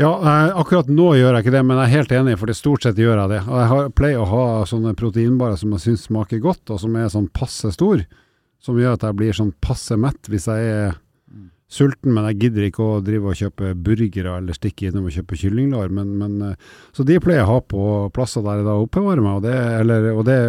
Ja, 0.00 0.10
eh, 0.16 0.56
akkurat 0.56 0.88
nå 0.88 1.12
gjør 1.18 1.36
jeg 1.36 1.44
ikke 1.44 1.54
det, 1.54 1.62
men 1.68 1.78
jeg 1.80 1.84
er 1.84 1.96
helt 1.98 2.16
enig, 2.16 2.38
for 2.40 2.48
det 2.48 2.56
stort 2.56 2.86
sett 2.86 3.00
gjør 3.00 3.24
jeg 3.24 3.32
det. 3.34 3.42
Og 3.44 3.60
jeg 3.60 3.70
har, 3.72 3.92
pleier 3.98 4.22
å 4.22 4.30
ha 4.30 4.44
sånne 4.68 4.96
proteinbarer 4.98 5.60
som 5.60 5.74
jeg 5.76 5.86
syns 5.86 6.08
smaker 6.08 6.42
godt, 6.42 6.64
og 6.72 6.80
som 6.80 6.96
er 6.96 7.12
sånn 7.12 7.28
passe 7.34 7.74
stor. 7.76 8.04
Som 8.62 8.78
gjør 8.78 8.96
at 8.96 9.04
jeg 9.04 9.18
blir 9.18 9.36
sånn 9.36 9.54
passe 9.60 9.98
mett 9.98 10.30
hvis 10.30 10.48
jeg 10.48 10.68
er 10.70 10.92
sulten, 11.72 12.12
men 12.12 12.26
jeg 12.28 12.38
gidder 12.42 12.66
ikke 12.68 12.84
å 12.84 13.02
drive 13.04 13.30
og 13.30 13.38
kjøpe 13.38 13.72
burgere 13.80 14.34
eller 14.38 14.56
stikke 14.56 14.90
innom 14.90 15.06
og 15.08 15.14
kjøpe 15.14 15.38
kyllinglår. 15.40 15.92
Men, 15.94 16.10
men, 16.20 16.34
eh, 16.50 16.74
så 16.96 17.06
de 17.08 17.20
pleier 17.22 17.42
jeg 17.42 17.48
å 17.48 17.54
ha 17.54 17.62
på 17.64 17.86
plasser 18.16 18.44
der 18.44 18.60
jeg 18.60 18.68
da 18.68 18.80
oppbevarer 18.80 19.24
meg, 19.24 19.38
og, 19.40 19.46
det, 19.46 19.54
eller, 19.80 20.10
og 20.12 20.26
det, 20.28 20.40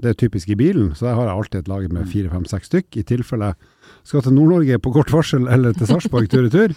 det 0.00 0.12
er 0.12 0.18
typisk 0.24 0.50
i 0.54 0.58
bilen. 0.60 0.90
Så 0.94 1.08
der 1.08 1.18
har 1.18 1.30
jeg 1.30 1.38
alltid 1.38 1.60
et 1.62 1.70
lager 1.72 1.94
med 1.94 2.10
fire, 2.10 2.32
fem, 2.32 2.48
seks 2.50 2.70
stykk, 2.72 2.90
i 3.00 3.06
tilfelle 3.14 3.54
jeg 3.54 4.10
skal 4.10 4.24
til 4.26 4.34
Nord-Norge 4.36 4.80
på 4.84 4.92
kort 4.92 5.12
varsel 5.12 5.46
eller 5.48 5.72
til 5.76 5.88
Sarpsborg 5.88 6.28
tur 6.32 6.44
i 6.48 6.52
tur. 6.52 6.74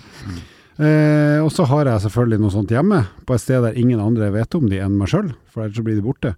Eh, 0.77 1.39
og 1.41 1.49
så 1.53 1.65
har 1.65 1.89
jeg 1.89 2.03
selvfølgelig 2.05 2.41
noe 2.43 2.53
sånt 2.53 2.71
hjemme, 2.73 3.01
på 3.25 3.33
et 3.33 3.41
sted 3.41 3.63
der 3.65 3.79
ingen 3.79 4.01
andre 4.03 4.29
vet 4.35 4.57
om 4.57 4.67
de 4.69 4.81
enn 4.83 4.97
meg 4.99 5.09
sjøl, 5.09 5.31
for 5.49 5.65
ellers 5.65 5.79
så 5.79 5.85
blir 5.85 5.97
de 5.97 6.05
borte. 6.05 6.35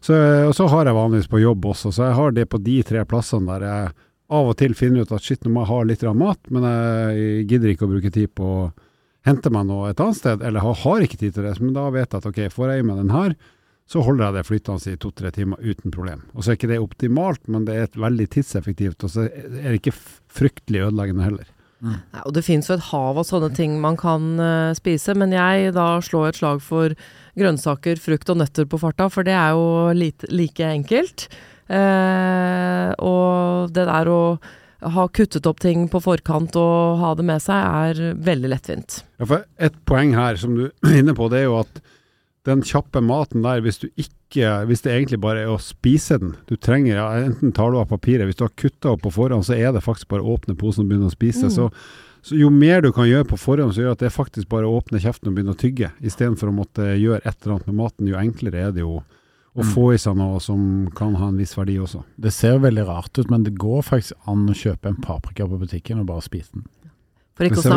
Så, 0.00 0.16
og 0.48 0.54
så 0.56 0.66
har 0.72 0.88
jeg 0.88 0.96
vanligvis 0.96 1.28
på 1.32 1.42
jobb 1.42 1.66
også, 1.72 1.92
så 1.92 2.06
jeg 2.08 2.16
har 2.16 2.36
det 2.36 2.46
på 2.52 2.60
de 2.64 2.78
tre 2.88 3.04
plassene 3.08 3.48
der 3.48 3.66
jeg 3.66 3.90
av 4.30 4.48
og 4.52 4.56
til 4.60 4.76
finner 4.78 5.04
ut 5.04 5.12
at 5.12 5.24
shit, 5.24 5.40
nå 5.42 5.52
må 5.52 5.64
jeg 5.64 5.70
ha 5.72 5.78
litt 5.88 6.04
mat, 6.14 6.40
men 6.54 6.66
jeg 6.68 7.46
gidder 7.50 7.72
ikke 7.72 7.88
å 7.88 7.90
bruke 7.90 8.12
tid 8.14 8.32
på 8.38 8.46
å 8.46 8.68
hente 9.26 9.50
meg 9.52 9.66
noe 9.68 9.90
et 9.90 10.00
annet 10.00 10.20
sted, 10.20 10.44
eller 10.46 10.64
har, 10.64 11.02
ikke 11.04 11.18
tid 11.20 11.34
til 11.36 11.48
det, 11.48 11.56
men 11.60 11.74
da 11.76 11.88
vet 11.92 12.06
jeg 12.06 12.22
at 12.22 12.28
ok, 12.30 12.44
får 12.54 12.70
jeg 12.72 12.84
i 12.84 12.86
meg 12.86 13.00
den 13.02 13.12
her, 13.14 13.34
så 13.90 14.04
holder 14.06 14.28
jeg 14.28 14.36
det 14.36 14.46
flytende 14.46 14.92
i 14.92 15.00
to-tre 15.02 15.32
timer 15.34 15.64
uten 15.66 15.92
problem. 15.92 16.22
Og 16.32 16.44
så 16.44 16.52
er 16.52 16.60
ikke 16.60 16.70
det 16.70 16.78
optimalt, 16.78 17.42
men 17.50 17.66
det 17.66 17.74
er 17.76 17.98
veldig 17.98 18.28
tidseffektivt, 18.36 19.02
og 19.02 19.12
så 19.12 19.26
er 19.26 19.66
det 19.66 19.80
ikke 19.80 19.96
fryktelig 19.98 20.86
ødeleggende 20.86 21.26
heller. 21.26 21.48
Nei, 21.80 22.22
og 22.26 22.34
det 22.36 22.44
fins 22.44 22.68
jo 22.68 22.76
et 22.76 22.88
hav 22.90 23.18
av 23.20 23.24
sånne 23.24 23.50
ting 23.56 23.78
man 23.80 23.96
kan 24.00 24.34
uh, 24.36 24.76
spise, 24.76 25.14
men 25.16 25.32
jeg 25.32 25.72
da 25.76 25.94
slår 26.04 26.30
et 26.30 26.40
slag 26.40 26.60
for 26.64 26.92
grønnsaker, 27.40 28.00
frukt 28.02 28.32
og 28.32 28.40
nøtter 28.42 28.68
på 28.68 28.80
farta, 28.82 29.08
for 29.12 29.24
det 29.26 29.36
er 29.36 29.54
jo 29.56 29.94
lite, 29.96 30.28
like 30.32 30.66
enkelt. 30.66 31.28
Uh, 31.70 32.92
og 33.00 33.72
det 33.72 33.86
der 33.88 34.10
å 34.10 34.22
ha 34.80 35.06
kuttet 35.12 35.46
opp 35.48 35.60
ting 35.60 35.86
på 35.92 36.00
forkant 36.02 36.56
og 36.56 37.00
ha 37.00 37.14
det 37.16 37.26
med 37.28 37.42
seg, 37.44 37.56
er 37.56 38.20
veldig 38.28 38.52
lettvint. 38.52 39.02
Ja, 39.20 39.28
for 39.28 39.46
et 39.60 39.76
poeng 39.88 40.14
her 40.16 40.40
som 40.40 40.56
du 40.56 40.66
er 40.88 41.00
inne 41.00 41.16
på, 41.16 41.28
det 41.32 41.42
er 41.42 41.48
jo 41.48 41.60
at 41.62 41.80
den 42.48 42.62
kjappe 42.64 43.02
maten 43.04 43.42
der, 43.44 43.60
hvis 43.60 43.78
du 43.82 43.88
ikke 43.96 44.10
Hvis 44.70 44.80
det 44.84 44.92
egentlig 44.94 45.18
bare 45.20 45.40
er 45.42 45.48
å 45.50 45.56
spise 45.58 46.16
den 46.22 46.36
Du 46.46 46.54
trenger, 46.56 46.94
ja, 46.96 47.08
enten 47.26 47.50
tar 47.52 47.72
du 47.72 47.78
av 47.80 47.88
papiret, 47.90 48.28
hvis 48.28 48.36
du 48.38 48.44
har 48.46 48.52
kutta 48.54 48.92
opp 48.92 49.02
på 49.02 49.10
forhånd, 49.12 49.42
så 49.44 49.56
er 49.58 49.72
det 49.74 49.82
faktisk 49.82 50.08
bare 50.08 50.22
å 50.22 50.36
åpne 50.38 50.54
posen 50.56 50.84
og 50.84 50.88
begynne 50.92 51.08
å 51.10 51.12
spise. 51.12 51.48
Mm. 51.50 51.54
Så, 51.56 51.66
så 52.22 52.38
jo 52.38 52.50
mer 52.54 52.80
du 52.80 52.92
kan 52.94 53.08
gjøre 53.10 53.26
på 53.26 53.36
forhånd, 53.42 53.74
så 53.74 53.82
gjør 53.82 53.96
at 53.96 54.04
det 54.04 54.06
er 54.06 54.14
faktisk 54.14 54.48
bare 54.48 54.68
å 54.70 54.76
åpne 54.78 55.00
kjeften 55.02 55.28
og 55.32 55.34
begynne 55.34 55.56
å 55.56 55.58
tygge, 55.58 55.90
istedenfor 56.00 56.52
å 56.52 56.54
måtte 56.54 56.86
gjøre 56.94 57.24
et 57.26 57.34
eller 57.42 57.56
annet 57.56 57.66
med 57.72 57.78
maten. 57.82 58.06
Jo 58.12 58.20
enklere 58.22 58.62
er 58.68 58.72
det 58.76 58.84
jo 58.86 59.00
å 59.00 59.64
Mm. 59.64 59.72
få 59.74 59.84
i 59.94 59.98
seg 59.98 60.14
noe 60.16 60.38
som 60.40 60.88
kan 60.94 61.16
ha 61.18 61.26
en 61.28 61.36
viss 61.36 61.56
verdi 61.58 61.74
også. 61.82 62.04
Det 62.16 62.30
ser 62.32 62.60
veldig 62.62 62.86
rart 62.86 63.18
ut, 63.18 63.28
men 63.28 63.42
det 63.42 63.56
går 63.58 63.82
faktisk 63.82 64.12
an 64.30 64.46
å 64.46 64.54
kjøpe 64.54 64.86
en 64.86 65.00
paprika 65.02 65.42
på 65.50 65.58
butikken 65.58 65.98
og 65.98 66.06
bare 66.06 66.22
spise 66.22 66.52
den. 66.54 66.64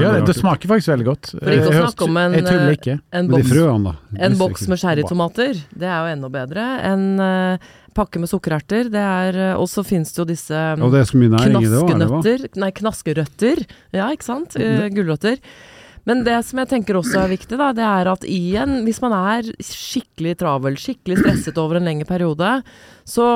Ja, 0.04 0.12
det 0.28 0.36
smaker 0.36 0.68
faktisk 0.74 0.92
veldig 0.94 1.06
godt. 1.08 1.30
For 1.32 1.54
ikke 1.54 1.70
å 1.70 1.74
høres- 1.74 1.94
snakke 1.94 2.04
om 2.10 2.18
en, 2.18 2.34
eh, 2.34 2.98
en 3.14 3.28
boks, 3.32 3.48
frøene, 3.50 3.96
en 4.20 4.38
boks 4.38 4.68
med 4.68 4.78
sherrytomater, 4.84 5.54
det 5.78 5.88
er 5.88 5.98
jo 6.04 6.14
enda 6.16 6.30
bedre. 6.30 6.66
En 6.84 7.20
uh, 7.20 7.58
pakke 7.94 8.20
med 8.20 8.30
sukkererter, 8.30 8.90
det 8.92 9.04
er 9.04 9.36
eh, 9.54 9.56
Og 9.56 9.68
så 9.70 9.84
finnes 9.86 10.12
det 10.12 10.18
jo 10.18 10.26
disse 10.26 10.52
er? 11.46 11.52
Knaskenøtter, 12.24 12.48
nei, 12.58 12.72
knaskerøtter. 12.72 13.66
Ja, 13.94 14.10
ikke 14.12 14.24
sant? 14.24 14.56
uh, 14.58 14.90
Gulrøtter. 14.90 15.38
Men 16.10 16.26
det 16.26 16.36
som 16.44 16.60
jeg 16.60 16.68
tenker 16.68 16.98
også 17.00 17.22
er 17.22 17.32
viktig, 17.32 17.56
da, 17.60 17.70
det 17.76 17.84
er 17.88 18.10
at 18.12 18.26
igjen, 18.28 18.82
hvis 18.84 19.00
man 19.04 19.14
er 19.16 19.48
skikkelig 19.64 20.36
travel, 20.42 20.76
skikkelig 20.80 21.22
stresset 21.22 21.60
over 21.62 21.80
en 21.80 21.88
lengre 21.88 22.08
periode, 22.10 22.50
så 23.08 23.28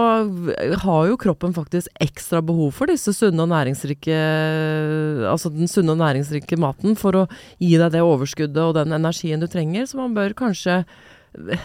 har 0.84 1.08
jo 1.08 1.20
kroppen 1.20 1.56
faktisk 1.56 1.88
ekstra 2.04 2.42
behov 2.44 2.74
for 2.76 2.92
disse 2.92 3.14
sunne 3.16 3.44
og 3.44 3.52
næringsrike 3.52 4.16
Altså 5.28 5.52
den 5.52 5.68
sunne 5.72 5.96
og 5.96 6.00
næringsrike 6.00 6.60
maten 6.60 6.96
for 7.00 7.24
å 7.24 7.26
gi 7.60 7.74
deg 7.80 7.94
det 7.96 8.04
overskuddet 8.04 8.64
og 8.64 8.76
den 8.80 8.96
energien 8.96 9.44
du 9.44 9.48
trenger, 9.52 9.88
så 9.88 10.02
man 10.02 10.16
bør 10.18 10.36
kanskje 10.38 10.82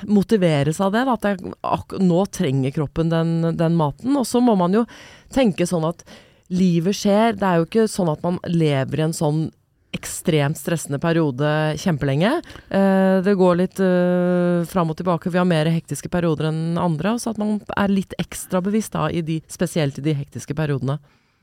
motiveres 0.06 0.80
av 0.82 0.92
det. 0.94 1.02
At 1.08 1.26
jeg, 1.26 1.54
nå 2.02 2.26
trenger 2.34 2.74
kroppen 2.74 3.10
den, 3.12 3.56
den 3.58 3.78
maten. 3.78 4.14
Og 4.18 4.26
så 4.28 4.42
må 4.44 4.54
man 4.58 4.74
jo 4.76 4.84
tenke 5.32 5.66
sånn 5.68 5.86
at 5.88 6.04
livet 6.52 6.98
skjer. 6.98 7.38
Det 7.38 7.48
er 7.48 7.60
jo 7.60 7.68
ikke 7.68 7.88
sånn 7.90 8.12
at 8.12 8.22
man 8.26 8.38
lever 8.50 9.00
i 9.00 9.06
en 9.08 9.16
sånn 9.16 9.46
ekstremt 9.92 10.58
stressende 10.58 10.98
periode 11.02 11.48
kjempelenge. 11.80 12.34
Eh, 12.68 13.16
det 13.24 13.34
går 13.38 13.58
litt 13.60 13.80
eh, 13.82 14.62
fram 14.68 14.92
og 14.92 14.98
tilbake. 14.98 15.32
Vi 15.32 15.40
har 15.40 15.48
mer 15.48 15.70
hektiske 15.72 16.10
perioder 16.12 16.50
enn 16.50 16.78
andre. 16.80 17.16
Så 17.20 17.32
at 17.32 17.40
man 17.40 17.58
er 17.76 17.92
litt 17.92 18.16
ekstra 18.20 18.62
bevisst 18.64 18.96
da, 18.96 19.08
i 19.12 19.24
de, 19.26 19.40
spesielt 19.52 20.00
i 20.00 20.06
de 20.06 20.16
hektiske 20.16 20.56
periodene. 20.58 20.98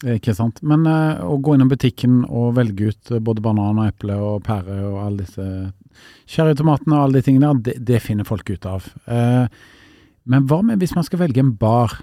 Ikke 0.08 0.34
sant. 0.36 0.62
Men 0.64 0.86
eh, 0.88 1.20
å 1.28 1.38
gå 1.44 1.56
innom 1.56 1.72
butikken 1.72 2.22
og 2.26 2.54
velge 2.60 2.94
ut 2.94 3.12
eh, 3.12 3.24
både 3.24 3.44
banan 3.44 3.82
og 3.82 3.90
eple 3.90 4.16
og 4.16 4.46
pære 4.46 4.78
og 4.88 5.02
alle 5.04 5.26
disse 5.26 5.48
cherrytomatene 6.30 6.96
og 6.96 7.04
alle 7.04 7.20
de 7.20 7.26
tingene 7.26 7.52
det, 7.66 7.76
det 7.84 8.00
finner 8.04 8.28
folk 8.28 8.48
ut 8.50 8.68
av. 8.70 8.88
Eh, 9.12 9.50
men 10.30 10.46
hva 10.48 10.62
med 10.64 10.80
hvis 10.80 10.96
man 10.96 11.04
skal 11.08 11.26
velge 11.26 11.44
en 11.44 11.52
bar? 11.60 11.98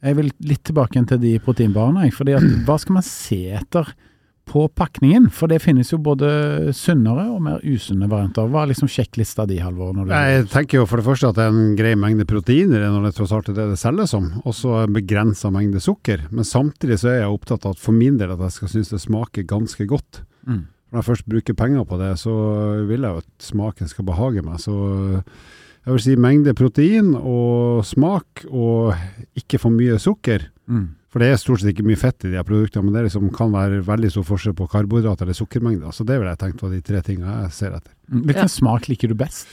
Jeg 0.00 0.16
vil 0.16 0.30
litt 0.46 0.62
tilbake 0.64 1.02
til 1.10 1.20
de 1.20 1.34
proteinbarene. 1.42 2.06
fordi 2.14 2.38
at 2.38 2.46
Hva 2.68 2.78
skal 2.80 3.00
man 3.00 3.04
se 3.04 3.42
etter 3.58 3.90
på 4.48 4.64
pakningen? 4.74 5.28
For 5.34 5.50
det 5.50 5.60
finnes 5.62 5.92
jo 5.92 5.98
både 6.02 6.72
sunnere 6.76 7.28
og 7.30 7.42
mer 7.44 7.60
usunne 7.62 8.08
varianter. 8.10 8.48
Hva 8.50 8.64
er 8.64 8.72
liksom 8.72 8.90
sjekklista 8.90 9.46
di, 9.46 9.60
Halvor? 9.62 9.94
Jeg 10.10 10.48
tenker 10.50 10.80
jo 10.80 10.88
for 10.90 11.00
det 11.00 11.06
første 11.06 11.30
at 11.30 11.38
det 11.38 11.46
er 11.46 11.54
en 11.54 11.78
grei 11.78 11.94
mengde 11.98 12.26
proteiner 12.28 12.88
når 12.88 13.08
det 13.08 13.14
tross 13.18 13.34
alt 13.36 13.52
er 13.52 13.58
det 13.58 13.68
det 13.74 13.78
selges 13.80 14.14
som, 14.14 14.28
og 14.42 14.56
så 14.56 14.82
en 14.82 14.96
begrensa 14.96 15.52
mengde 15.54 15.82
sukker. 15.84 16.26
Men 16.34 16.48
samtidig 16.48 17.00
så 17.02 17.12
er 17.12 17.22
jeg 17.22 17.38
opptatt 17.38 17.68
av 17.68 17.76
at 17.76 17.82
for 17.82 17.96
min 17.96 18.18
del 18.20 18.34
at 18.34 18.44
jeg 18.48 18.58
skal 18.58 18.74
synes 18.74 18.92
det 18.94 19.02
smaker 19.04 19.48
ganske 19.50 19.88
godt. 19.90 20.22
Mm. 20.48 20.66
Når 20.90 20.98
jeg 20.98 21.06
først 21.06 21.30
bruker 21.30 21.54
penger 21.54 21.86
på 21.86 21.98
det, 22.00 22.12
så 22.18 22.36
vil 22.88 23.06
jeg 23.06 23.14
jo 23.14 23.22
at 23.22 23.46
smaken 23.46 23.90
skal 23.90 24.08
behage 24.08 24.42
meg. 24.42 24.58
Så 24.58 24.74
jeg 25.86 25.94
vil 25.94 26.02
si 26.04 26.16
mengde 26.18 26.56
protein 26.58 27.12
og 27.16 27.84
smak, 27.86 28.44
og 28.50 28.98
ikke 29.38 29.60
for 29.62 29.72
mye 29.72 30.00
sukker. 30.02 30.50
Mm. 30.66 30.88
For 31.10 31.18
det 31.18 31.32
er 31.32 31.40
stort 31.42 31.58
sett 31.60 31.72
ikke 31.72 31.82
mye 31.88 31.98
fett 31.98 32.22
i 32.24 32.30
de 32.30 32.36
her 32.38 32.44
produktene, 32.46 32.84
men 32.86 32.94
det 32.94 33.08
liksom 33.08 33.32
kan 33.34 33.50
være 33.50 33.80
veldig 33.82 34.10
stor 34.14 34.22
forskjell 34.28 34.54
på 34.54 34.68
karbohydrater 34.70 35.26
eller 35.26 35.34
sukkermengder. 35.34 35.90
Så 35.92 36.04
det 36.06 36.20
vil 36.20 36.28
jeg 36.30 36.38
tenkt 36.38 36.62
var 36.62 36.70
de 36.70 36.80
tre 36.86 37.00
tingene 37.02 37.40
jeg 37.42 37.52
ser 37.56 37.74
etter. 37.74 37.92
Mm. 38.12 38.22
Hvilken 38.28 38.46
Ja. 38.46 38.54
smak 38.54 38.86
liker 38.88 39.08
du 39.10 39.14
best? 39.18 39.48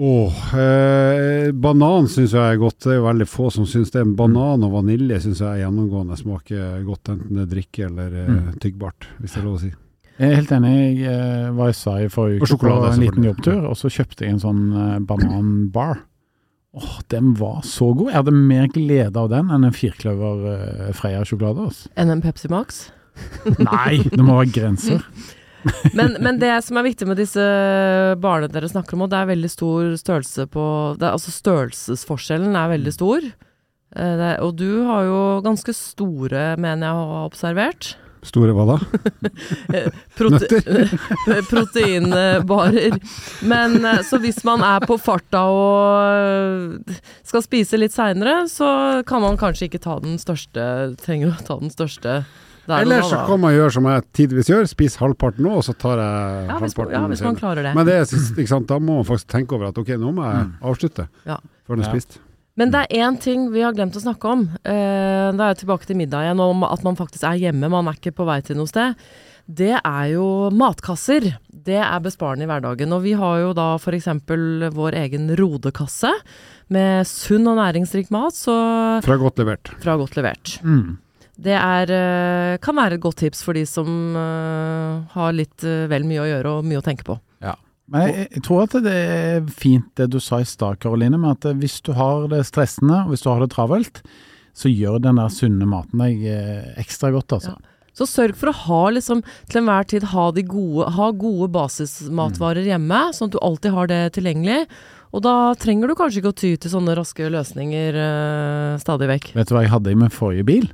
Åh, 0.00 0.54
eh, 0.56 1.50
banan 1.52 2.06
syns 2.08 2.32
jeg 2.32 2.40
er 2.54 2.56
godt. 2.56 2.78
Det 2.80 2.92
er 2.94 3.00
jo 3.00 3.04
veldig 3.10 3.26
få 3.28 3.50
som 3.52 3.66
syns 3.68 3.90
det. 3.92 4.04
Banan 4.16 4.64
og 4.64 4.72
vanilje 4.72 5.20
syns 5.20 5.40
jeg 5.42 5.48
er 5.60 5.66
gjennomgående 5.66 6.16
smaker 6.16 6.82
godt, 6.86 7.10
enten 7.12 7.36
det 7.36 7.42
er 7.44 7.54
drikke 7.54 7.84
eller 7.90 8.16
eh, 8.22 8.28
Mm. 8.30 8.58
tyggbart, 8.62 9.06
hvis 9.20 9.34
det 9.34 9.42
er 9.42 9.44
lov 9.44 9.56
å 9.58 9.60
si. 9.60 9.72
Jeg 10.20 10.30
er 10.32 10.36
helt 10.36 10.50
enig. 10.52 10.98
Jeg 11.00 11.08
eh, 11.08 11.50
var 11.50 11.68
i 11.68 11.72
Sai 11.76 12.08
forrige 12.08 12.40
uke 12.40 12.58
på 12.60 12.92
en 12.92 13.00
liten 13.00 13.24
jobbtur, 13.24 13.68
og 13.68 13.76
så 13.76 13.88
kjøpte 13.92 14.24
jeg 14.24 14.30
en 14.32 14.40
sånn 14.40 14.62
eh, 14.72 14.98
bananbar. 15.00 15.98
Åh, 16.72 17.00
den 17.10 17.34
var 17.34 17.64
så 17.66 17.92
god. 17.92 18.12
Jeg 18.12 18.18
hadde 18.20 18.36
mer 18.36 18.70
glede 18.70 19.18
av 19.18 19.28
den 19.32 19.50
enn 19.50 19.66
en 19.66 19.74
firkløver 19.74 20.44
uh, 20.46 20.88
Freia-sjokolade. 20.94 21.66
Enn 21.98 22.12
en 22.14 22.22
Pepsi 22.22 22.50
Max. 22.52 22.84
Nei, 23.58 24.04
det 24.06 24.22
må 24.22 24.38
være 24.38 24.54
grenser. 24.54 25.04
Men, 25.92 26.14
men 26.24 26.38
det 26.40 26.54
som 26.64 26.78
er 26.80 26.86
viktig 26.86 27.04
med 27.04 27.18
disse 27.20 27.42
barene 28.16 28.48
dere 28.48 28.70
snakker 28.70 28.96
om, 28.96 29.02
og 29.04 29.10
det 29.12 29.18
er 29.18 29.26
veldig 29.28 29.50
stor 29.52 29.90
størrelse 30.00 30.46
på 30.48 30.62
er, 30.94 31.10
Altså 31.10 31.34
størrelsesforskjellen 31.34 32.56
er 32.56 32.70
veldig 32.70 32.94
stor. 32.96 33.26
Uh, 33.92 34.14
det, 34.22 34.30
og 34.40 34.54
du 34.56 34.86
har 34.88 35.04
jo 35.04 35.18
ganske 35.44 35.74
store, 35.76 36.54
mener 36.56 36.86
jeg 36.86 36.96
å 36.96 37.10
ha 37.10 37.20
observert. 37.26 37.90
Store 38.22 38.52
hva 38.52 38.64
da? 38.68 38.74
Prote 40.18 40.34
Nøtter? 40.36 40.90
proteinbarer. 41.50 42.98
Men 43.48 43.78
eh, 43.84 44.02
så 44.04 44.18
hvis 44.20 44.42
man 44.44 44.60
er 44.66 44.84
på 44.84 44.98
farta 45.00 45.40
og 45.48 46.90
eh, 46.90 47.00
skal 47.26 47.44
spise 47.46 47.80
litt 47.80 47.94
seinere, 47.96 48.42
så 48.50 48.68
kan 49.08 49.24
man 49.24 49.38
kanskje 49.40 49.70
ikke 49.70 49.80
ta 49.86 49.96
den 50.04 50.18
største 50.20 50.68
Trenger 51.00 51.32
å 51.32 51.44
ta 51.46 51.56
den 51.62 51.72
største 51.72 52.20
der 52.68 52.76
og 52.76 52.82
Eller 52.84 53.00
da, 53.02 53.08
så 53.08 53.22
kan 53.26 53.40
man 53.42 53.54
gjøre 53.56 53.72
som 53.74 53.86
jeg 53.88 54.02
tidvis 54.14 54.50
gjør, 54.52 54.66
spise 54.68 55.00
halvparten 55.00 55.42
nå, 55.46 55.56
og 55.58 55.64
så 55.66 55.72
tar 55.80 55.98
jeg 55.98 56.10
ja, 56.12 56.58
hvis, 56.60 56.74
halvparten 56.76 56.94
ja, 56.94 57.00
hvis 57.10 57.22
man 57.24 57.38
klarer 57.40 57.66
det. 57.66 57.72
Men 57.74 57.88
det 57.88 57.94
er, 58.02 58.12
ikke 58.36 58.50
sant, 58.52 58.68
da 58.70 58.76
må 58.78 58.98
man 59.00 59.06
faktisk 59.08 59.30
tenke 59.32 59.56
over 59.56 59.70
at 59.72 59.80
ok, 59.80 59.94
nå 59.98 60.12
må 60.14 60.28
jeg 60.28 60.44
Mm. 60.44 60.52
avslutte 60.70 61.08
Ja. 61.26 61.38
før 61.66 61.80
den 61.80 61.86
er 61.86 61.88
Ja. 61.88 61.94
spist. 61.96 62.20
Men 62.58 62.72
det 62.74 62.82
er 62.82 63.06
én 63.06 63.16
ting 63.22 63.48
vi 63.54 63.62
har 63.64 63.72
glemt 63.76 63.96
å 63.96 64.02
snakke 64.02 64.26
om. 64.28 64.46
Uh, 64.66 65.30
da 65.32 65.46
er 65.46 65.52
jeg 65.52 65.62
tilbake 65.62 65.86
til 65.88 65.98
middag 66.00 66.26
igjen, 66.26 66.42
om 66.42 66.64
at 66.66 66.82
man 66.86 66.98
faktisk 66.98 67.24
er 67.28 67.38
hjemme, 67.40 67.70
man 67.72 67.88
er 67.88 67.98
ikke 67.98 68.16
på 68.18 68.26
vei 68.28 68.40
til 68.44 68.58
noe 68.58 68.70
sted. 68.70 68.98
Det 69.50 69.72
er 69.78 70.06
jo 70.12 70.50
matkasser. 70.54 71.26
Det 71.50 71.78
er 71.82 72.02
besparende 72.04 72.46
i 72.46 72.50
hverdagen. 72.50 72.92
Og 72.94 73.02
vi 73.06 73.14
har 73.18 73.40
jo 73.42 73.52
da 73.56 73.72
f.eks. 73.80 74.06
vår 74.76 74.98
egen 75.00 75.30
rodekasse 75.38 76.12
med 76.70 77.08
sunn 77.08 77.48
og 77.50 77.58
næringsrik 77.58 78.12
mat, 78.14 78.36
så 78.36 78.54
Fra 79.02 79.16
godt 79.18 79.40
levert. 79.42 79.72
fra 79.82 79.96
godt 79.98 80.14
levert. 80.20 80.58
Mm. 80.62 80.98
Det 81.40 81.56
er, 81.56 81.90
eh, 81.90 82.58
kan 82.62 82.76
være 82.76 82.94
et 82.98 83.02
godt 83.02 83.22
tips 83.24 83.42
for 83.42 83.56
de 83.56 83.64
som 83.66 83.88
eh, 84.14 85.00
har 85.16 85.32
litt 85.32 85.64
vel 85.64 86.04
mye 86.06 86.22
å 86.22 86.28
gjøre 86.28 86.54
og 86.58 86.68
mye 86.68 86.78
å 86.78 86.84
tenke 86.84 87.06
på. 87.08 87.18
Men 87.90 88.06
jeg, 88.06 88.26
jeg 88.36 88.42
tror 88.46 88.64
at 88.64 88.76
det 88.84 88.96
er 88.96 89.48
fint 89.50 89.88
det 89.98 90.10
du 90.12 90.20
sa 90.22 90.38
i 90.42 90.46
stad, 90.46 90.78
Karoline, 90.82 91.18
med 91.18 91.38
at 91.38 91.58
hvis 91.58 91.80
du 91.86 91.92
har 91.98 92.28
det 92.30 92.44
stressende, 92.46 93.02
og 93.04 93.14
hvis 93.14 93.24
du 93.24 93.30
har 93.32 93.42
det 93.42 93.50
travelt, 93.54 94.02
så 94.56 94.70
gjør 94.70 95.00
den 95.02 95.18
der 95.18 95.32
sunne 95.34 95.66
maten 95.68 96.02
deg 96.02 96.22
eh, 96.30 96.70
ekstra 96.80 97.10
godt, 97.14 97.38
altså. 97.38 97.56
Så 97.96 98.06
sørg 98.06 98.36
for 98.38 98.52
å 98.52 98.56
ha 98.56 98.82
liksom 98.94 99.20
til 99.50 99.60
enhver 99.60 99.88
tid 99.90 100.06
ha, 100.12 100.28
de 100.32 100.44
gode, 100.46 100.86
ha 100.94 101.10
gode 101.10 101.50
basismatvarer 101.52 102.68
hjemme, 102.68 103.00
sånn 103.16 103.28
at 103.28 103.34
du 103.34 103.40
alltid 103.42 103.74
har 103.74 103.90
det 103.90 104.00
tilgjengelig. 104.16 104.60
Og 105.10 105.24
da 105.26 105.34
trenger 105.58 105.90
du 105.90 105.96
kanskje 105.98 106.22
ikke 106.22 106.30
å 106.30 106.38
ty 106.38 106.52
til 106.54 106.70
sånne 106.72 106.94
raske 106.96 107.26
løsninger 107.34 107.98
eh, 107.98 108.78
stadig 108.80 109.10
vekk. 109.10 109.32
Vet 109.40 109.50
du 109.50 109.56
hva 109.56 109.64
jeg 109.66 109.74
hadde 109.74 109.92
i 109.92 109.98
min 109.98 110.14
forrige 110.14 110.46
bil? 110.46 110.70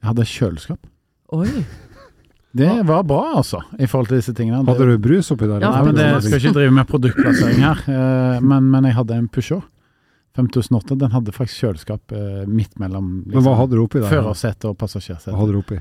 Jeg 0.00 0.08
hadde 0.08 0.28
kjøleskap. 0.32 0.90
Oi. 1.36 1.52
Det 2.56 2.70
var 2.86 3.04
bra, 3.06 3.36
altså, 3.38 3.60
i 3.78 3.86
forhold 3.86 4.08
til 4.10 4.18
disse 4.18 4.32
tingene. 4.34 4.64
Hadde 4.66 4.86
du 4.88 4.96
brus 4.98 5.28
oppi 5.30 5.46
der? 5.46 5.62
Ja, 5.62 5.70
Nei, 5.70 5.84
men 5.86 5.94
det 5.98 6.06
jeg 6.08 6.24
skal 6.26 6.40
ikke 6.40 6.56
drive 6.56 6.72
med 6.74 6.88
produktplassering 6.90 7.62
her, 7.62 7.84
eh, 7.94 8.40
men, 8.42 8.66
men 8.72 8.88
jeg 8.90 8.96
hadde 8.98 9.20
en 9.20 9.28
Peugeot 9.30 9.62
5008. 10.38 10.98
Den 10.98 11.14
hadde 11.14 11.34
faktisk 11.36 11.62
kjøleskap 11.66 12.14
eh, 12.16 12.42
midt 12.50 12.74
mellom 12.82 13.20
Men 13.26 13.46
hva 13.46 13.54
hadde 13.60 13.78
du 13.78 13.84
oppi 13.84 14.02
der? 14.02 14.10
førersete 14.10 14.70
og 14.70 14.78
Hva 14.80 14.90
hadde 14.90 15.54
du 15.54 15.60
oppi? 15.62 15.78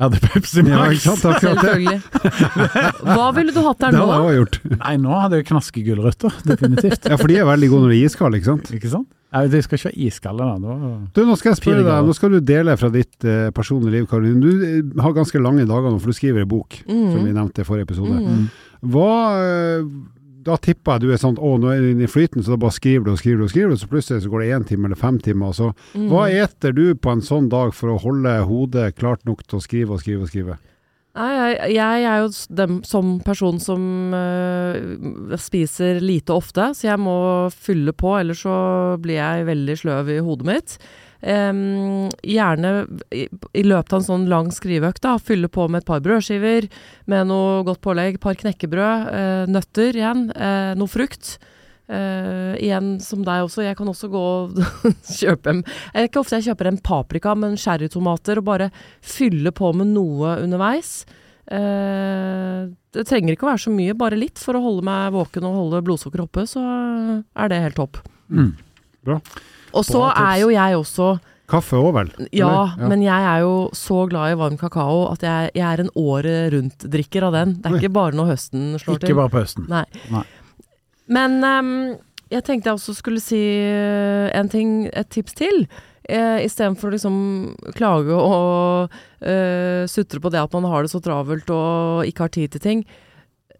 Jeg 0.00 0.08
hadde 0.08 0.20
Pepsi 0.32 0.62
Max. 0.64 1.02
Ja, 1.04 1.14
sant? 1.20 1.24
Det. 1.26 1.40
Selvfølgelig. 1.44 1.98
Hva 3.04 3.26
ville 3.36 3.52
du 3.52 3.58
hatt 3.66 3.82
der 3.82 3.92
Det 3.92 3.98
nå? 4.00 4.06
hadde 4.08 4.14
jeg 4.16 4.22
også 4.24 4.36
gjort. 4.38 4.60
Nei, 4.80 4.92
nå 5.02 5.16
hadde 5.20 5.40
jeg 5.40 5.46
knaskegulrøtter, 5.50 6.38
definitivt. 6.48 7.08
Ja, 7.10 7.18
for 7.20 7.28
de 7.28 7.36
er 7.36 7.44
veldig 7.50 7.68
gode 7.68 7.84
når 7.84 7.92
de 7.92 7.98
er 7.98 8.08
iskalde, 8.08 8.40
ikke 8.40 8.48
sant? 8.48 8.70
Ikke 8.78 8.92
sant? 8.94 9.10
Nei, 9.32 9.44
de 9.46 9.60
skal 9.62 9.78
ikke 9.78 9.90
være 9.92 10.06
iskalde, 10.08 10.46
da. 10.64 10.76
Du, 11.14 11.20
nå 11.24 11.36
skal 11.38 11.52
jeg 11.52 11.60
spørre 11.60 11.84
deg, 11.86 12.06
nå 12.08 12.14
skal 12.18 12.30
du 12.34 12.40
dele 12.40 12.76
fra 12.80 12.88
ditt 12.90 13.24
eh, 13.24 13.50
personlige 13.54 13.92
liv, 13.94 14.06
Karoline. 14.10 14.40
Du 14.42 14.64
eh, 14.66 15.02
har 15.04 15.12
ganske 15.14 15.38
lange 15.38 15.66
dager 15.70 15.90
nå, 15.92 16.00
for 16.02 16.10
du 16.10 16.16
skriver 16.18 16.42
en 16.42 16.48
bok, 16.50 16.80
som 16.86 17.20
vi 17.22 17.30
Mm. 17.30 17.36
nevnte 17.38 17.62
i 17.62 17.68
forrige 17.68 17.86
episode. 17.90 18.16
Mm. 18.18 18.48
Hva 18.90 19.10
eh, 19.38 19.84
Da 20.42 20.54
tipper 20.56 20.94
jeg 20.96 21.00
du 21.02 21.10
er 21.12 21.18
sånn 21.20 21.36
å, 21.36 21.50
nå 21.60 21.68
er 21.68 21.82
du 21.84 21.90
inne 21.92 22.06
i 22.06 22.08
flyten, 22.08 22.40
så 22.42 22.54
da 22.54 22.56
bare 22.56 22.72
skriver 22.72 23.04
du 23.04 23.10
og 23.12 23.18
skriver 23.20 23.38
du 23.38 23.44
og 23.44 23.50
skriver, 23.52 23.70
du, 23.70 23.76
så 23.76 23.88
plutselig 23.90 24.22
så 24.24 24.30
går 24.32 24.40
det 24.40 24.48
én 24.56 24.64
time 24.70 24.86
eller 24.88 24.96
fem 24.96 25.18
timer. 25.20 25.52
Så 25.52 25.74
Mm. 25.94 26.08
hva 26.08 26.22
eter 26.32 26.72
du 26.72 26.94
på 26.94 27.12
en 27.12 27.20
sånn 27.20 27.50
dag 27.52 27.74
for 27.76 27.90
å 27.92 28.00
holde 28.00 28.32
hodet 28.48 28.96
klart 28.96 29.20
nok 29.28 29.42
til 29.46 29.58
å 29.58 29.62
skrive 29.62 29.90
og 29.92 30.00
skrive 30.00 30.22
og 30.24 30.28
skrive? 30.32 30.56
Nei, 31.18 31.30
jeg, 31.34 31.72
jeg 31.74 32.02
er 32.06 32.20
jo 32.22 32.28
dem 32.54 32.74
som 32.86 33.16
person 33.26 33.58
som 33.62 34.14
øh, 34.14 35.34
spiser 35.42 35.98
lite 35.98 36.36
ofte, 36.36 36.68
så 36.78 36.86
jeg 36.92 37.02
må 37.02 37.16
fylle 37.50 37.94
på, 37.98 38.12
ellers 38.20 38.44
så 38.46 38.58
blir 39.02 39.18
jeg 39.18 39.48
veldig 39.48 39.76
sløv 39.80 40.12
i 40.14 40.20
hodet 40.22 40.46
mitt. 40.46 40.76
Um, 41.20 42.06
gjerne 42.24 42.86
i, 43.12 43.26
i 43.52 43.64
løpet 43.66 43.92
av 43.92 43.98
en 43.98 44.06
sånn 44.06 44.28
lang 44.30 44.54
skriveøkt, 44.54 45.02
da, 45.04 45.18
fylle 45.20 45.50
på 45.52 45.66
med 45.68 45.82
et 45.82 45.90
par 45.90 46.00
brødskiver 46.04 46.70
med 47.10 47.28
noe 47.28 47.64
godt 47.66 47.82
pålegg, 47.84 48.20
par 48.22 48.38
knekkebrød, 48.40 49.10
eh, 49.10 49.42
nøtter 49.50 49.98
igjen, 49.98 50.28
eh, 50.32 50.72
noe 50.78 50.88
frukt. 50.88 51.34
Eh, 51.90 52.52
igjen 52.62 52.92
som 53.02 53.24
deg 53.26 53.48
også, 53.48 53.64
jeg 53.64 53.74
kan 53.78 53.88
også 53.90 54.10
gå 54.12 54.20
og 54.20 54.58
kjøpe 55.20 55.50
en 55.50 55.62
Det 55.64 55.96
er 55.98 56.06
ikke 56.06 56.20
ofte 56.22 56.38
jeg 56.38 56.52
kjøper 56.52 56.70
en 56.70 56.78
paprika, 56.86 57.34
men 57.34 57.56
cherrytomater, 57.58 58.38
og 58.38 58.46
bare 58.46 58.68
fylle 59.02 59.50
på 59.50 59.72
med 59.74 59.90
noe 59.96 60.36
underveis. 60.44 61.00
Uh, 61.50 62.70
det 62.94 63.02
trenger 63.08 63.34
ikke 63.34 63.42
å 63.42 63.50
være 63.50 63.62
så 63.64 63.72
mye, 63.74 63.96
bare 63.98 64.18
litt 64.20 64.38
for 64.38 64.54
å 64.54 64.62
holde 64.62 64.84
meg 64.86 65.16
våken 65.16 65.48
og 65.48 65.56
holde 65.56 65.80
blodsukkeret 65.88 66.28
oppe, 66.28 66.44
så 66.46 66.62
er 66.62 67.50
det 67.50 67.58
helt 67.64 67.80
topp. 67.80 67.98
Mm. 68.30 68.52
Og 69.10 69.82
så 69.86 70.04
er 70.12 70.44
jo 70.44 70.54
jeg 70.54 70.78
også 70.78 71.10
Kaffe 71.50 71.74
òg, 71.74 71.88
vel? 71.96 72.10
ja, 72.30 72.46
ja, 72.78 72.86
men 72.86 73.00
jeg 73.02 73.24
er 73.32 73.40
jo 73.42 73.54
så 73.74 74.04
glad 74.06 74.36
i 74.36 74.38
varm 74.38 74.54
kakao 74.60 75.08
at 75.10 75.24
jeg, 75.26 75.50
jeg 75.58 75.66
er 75.66 75.82
en 75.82 75.90
året 75.98 76.52
rundt-drikker 76.54 77.26
av 77.26 77.34
den. 77.34 77.56
Det 77.58 77.66
er 77.66 77.80
ikke 77.80 77.96
bare 77.96 78.14
når 78.14 78.36
høsten 78.36 78.76
slår 78.78 79.00
Ikke 79.00 79.08
til. 79.08 79.18
bare 79.18 79.32
på 79.32 79.42
høsten. 79.42 79.66
Nei. 79.72 79.82
Nei. 80.14 80.22
Men 81.10 81.40
um, 81.42 81.70
jeg 82.30 82.44
tenkte 82.46 82.70
jeg 82.70 82.78
også 82.78 82.94
skulle 82.94 83.22
si 83.22 83.40
eh, 83.40 84.30
en 84.38 84.50
ting, 84.50 84.84
et 84.94 85.10
tips 85.10 85.34
til. 85.40 85.64
Eh, 86.06 86.44
Istedenfor 86.46 86.90
å 86.90 86.94
liksom 86.94 87.16
klage 87.76 88.14
og 88.14 88.94
uh, 88.94 89.82
sutre 89.90 90.22
på 90.22 90.30
det 90.32 90.42
at 90.42 90.54
man 90.54 90.68
har 90.70 90.86
det 90.86 90.92
så 90.92 91.02
travelt 91.02 91.50
og 91.54 92.06
ikke 92.06 92.26
har 92.26 92.34
tid 92.34 92.54
til 92.54 92.64
ting. 92.66 92.84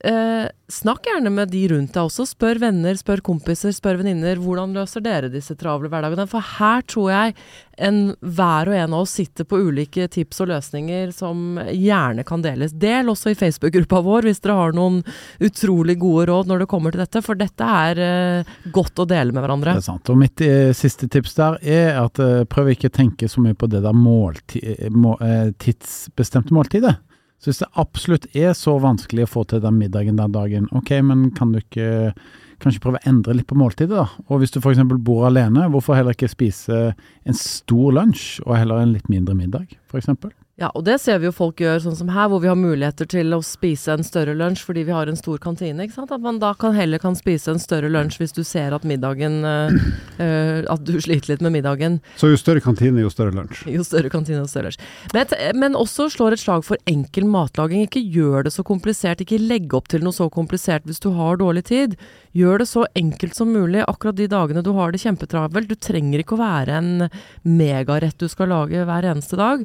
Eh, 0.05 0.49
snakk 0.71 1.07
gjerne 1.07 1.31
med 1.35 1.51
de 1.53 1.63
rundt 1.73 1.95
deg 1.95 2.09
også. 2.09 2.27
Spør 2.29 2.61
venner, 2.63 2.97
spør 2.99 3.23
kompiser, 3.25 3.73
spør 3.75 4.01
venninner. 4.01 4.39
Hvordan 4.41 4.75
løser 4.77 5.03
dere 5.05 5.31
disse 5.33 5.57
travle 5.59 5.91
hverdagene? 5.91 6.27
For 6.31 6.45
her 6.59 6.85
tror 6.89 7.11
jeg 7.13 7.35
en, 7.81 8.01
hver 8.21 8.71
og 8.71 8.77
en 8.77 8.95
av 8.97 9.05
oss 9.05 9.17
sitter 9.17 9.47
på 9.49 9.61
ulike 9.67 10.07
tips 10.13 10.43
og 10.45 10.51
løsninger 10.53 11.13
som 11.17 11.61
gjerne 11.73 12.25
kan 12.29 12.45
deles. 12.45 12.75
Del 12.77 13.11
også 13.13 13.33
i 13.33 13.39
Facebook-gruppa 13.39 14.03
vår 14.05 14.29
hvis 14.29 14.43
dere 14.45 14.59
har 14.59 14.77
noen 14.77 15.01
utrolig 15.41 15.99
gode 16.01 16.29
råd 16.31 16.51
når 16.51 16.65
det 16.65 16.71
kommer 16.71 16.95
til 16.95 17.05
dette, 17.05 17.25
for 17.25 17.41
dette 17.41 17.71
er 17.85 18.03
eh, 18.05 18.57
godt 18.73 19.01
å 19.01 19.09
dele 19.09 19.35
med 19.35 19.45
hverandre. 19.45 19.77
Det 19.77 19.85
er 19.85 19.91
sant. 19.91 20.13
Og 20.13 20.21
mitt 20.21 20.45
eh, 20.45 20.73
siste 20.77 21.09
tips 21.11 21.37
der 21.41 21.61
er 21.61 22.03
at 22.05 22.21
eh, 22.23 22.43
prøv 22.51 22.73
ikke 22.75 22.93
å 22.93 22.99
tenke 23.01 23.31
så 23.31 23.43
mye 23.45 23.59
på 23.59 23.71
det 23.71 23.83
der 23.85 23.97
målti 23.97 24.63
må, 24.93 25.17
eh, 25.25 25.53
tidsbestemte 25.61 26.55
måltidet. 26.57 26.99
Så 27.41 27.49
hvis 27.49 27.63
det 27.63 27.71
absolutt 27.81 28.27
er 28.37 28.53
så 28.57 28.77
vanskelig 28.83 29.25
å 29.25 29.33
få 29.33 29.47
til 29.49 29.63
den 29.65 29.79
middagen 29.81 30.21
den 30.21 30.35
dagen, 30.35 30.69
ok, 30.77 30.93
men 31.09 31.31
kan 31.37 31.55
du 31.55 31.63
ikke 31.63 32.13
kanskje 32.61 32.83
prøve 32.85 33.01
å 33.01 33.09
endre 33.09 33.39
litt 33.39 33.49
på 33.49 33.57
måltidet, 33.57 33.97
da? 33.97 34.05
Og 34.29 34.43
hvis 34.43 34.53
du 34.53 34.59
f.eks. 34.61 34.83
bor 35.01 35.25
alene, 35.31 35.65
hvorfor 35.73 35.97
heller 35.97 36.17
ikke 36.17 36.29
spise 36.29 36.91
en 37.25 37.39
stor 37.39 37.97
lunsj 37.97 38.43
og 38.45 38.59
heller 38.59 38.83
en 38.83 38.93
litt 38.93 39.09
mindre 39.09 39.37
middag, 39.39 39.73
f.eks.? 39.89 40.13
Ja, 40.61 40.69
og 40.77 40.85
det 40.85 40.99
ser 41.01 41.23
vi 41.23 41.25
jo 41.25 41.33
folk 41.33 41.61
gjør, 41.63 41.79
sånn 41.81 41.97
som 41.97 42.11
her, 42.13 42.27
hvor 42.29 42.43
vi 42.43 42.49
har 42.51 42.59
muligheter 42.59 43.09
til 43.09 43.33
å 43.33 43.39
spise 43.41 43.95
en 43.95 44.05
større 44.05 44.35
lunsj 44.37 44.61
fordi 44.67 44.83
vi 44.85 44.93
har 44.93 45.09
en 45.09 45.17
stor 45.17 45.39
kantine. 45.41 45.87
ikke 45.87 45.95
sant? 45.95 46.11
At 46.13 46.21
man 46.21 46.37
da 46.43 46.51
kan 46.53 46.75
heller 46.77 47.01
kan 47.01 47.15
spise 47.17 47.55
en 47.55 47.63
større 47.63 47.89
lunsj 47.89 48.19
hvis 48.21 48.35
du 48.37 48.43
ser 48.45 48.75
at 48.77 48.85
middagen 48.85 49.39
øh, 49.41 50.59
At 50.69 50.83
du 50.85 50.99
sliter 51.01 51.33
litt 51.33 51.45
med 51.45 51.55
middagen. 51.55 51.97
Så 52.21 52.29
jo 52.29 52.37
større 52.37 52.61
kantine, 52.61 53.01
jo 53.01 53.09
større 53.09 53.33
lunsj. 53.33 53.63
Jo 53.73 53.87
større 53.89 54.11
kantine, 54.13 54.43
jo 54.43 54.51
større 54.53 54.69
lunsj. 54.69 54.85
Men, 55.17 55.33
men 55.63 55.79
også 55.81 56.11
slår 56.13 56.37
et 56.37 56.43
slag 56.43 56.67
for 56.67 56.77
enkel 56.91 57.25
matlaging. 57.25 57.87
Ikke 57.89 58.03
gjør 58.05 58.45
det 58.45 58.53
så 58.53 58.65
komplisert. 58.67 59.23
Ikke 59.25 59.41
legg 59.41 59.73
opp 59.79 59.89
til 59.89 60.05
noe 60.05 60.13
så 60.13 60.29
komplisert 60.29 60.85
hvis 60.85 61.01
du 61.01 61.09
har 61.17 61.41
dårlig 61.41 61.65
tid. 61.71 61.97
Gjør 62.37 62.61
det 62.61 62.69
så 62.69 62.85
enkelt 63.01 63.39
som 63.39 63.49
mulig 63.57 63.81
akkurat 63.87 64.21
de 64.21 64.29
dagene 64.29 64.65
du 64.67 64.75
har 64.77 64.93
det 64.93 65.01
kjempetravelt. 65.07 65.73
Du 65.73 65.81
trenger 65.81 66.21
ikke 66.21 66.37
å 66.37 66.43
være 66.43 66.77
en 66.83 67.09
megarett 67.49 68.21
du 68.21 68.29
skal 68.29 68.53
lage 68.53 68.85
hver 68.85 69.09
eneste 69.15 69.41
dag. 69.41 69.65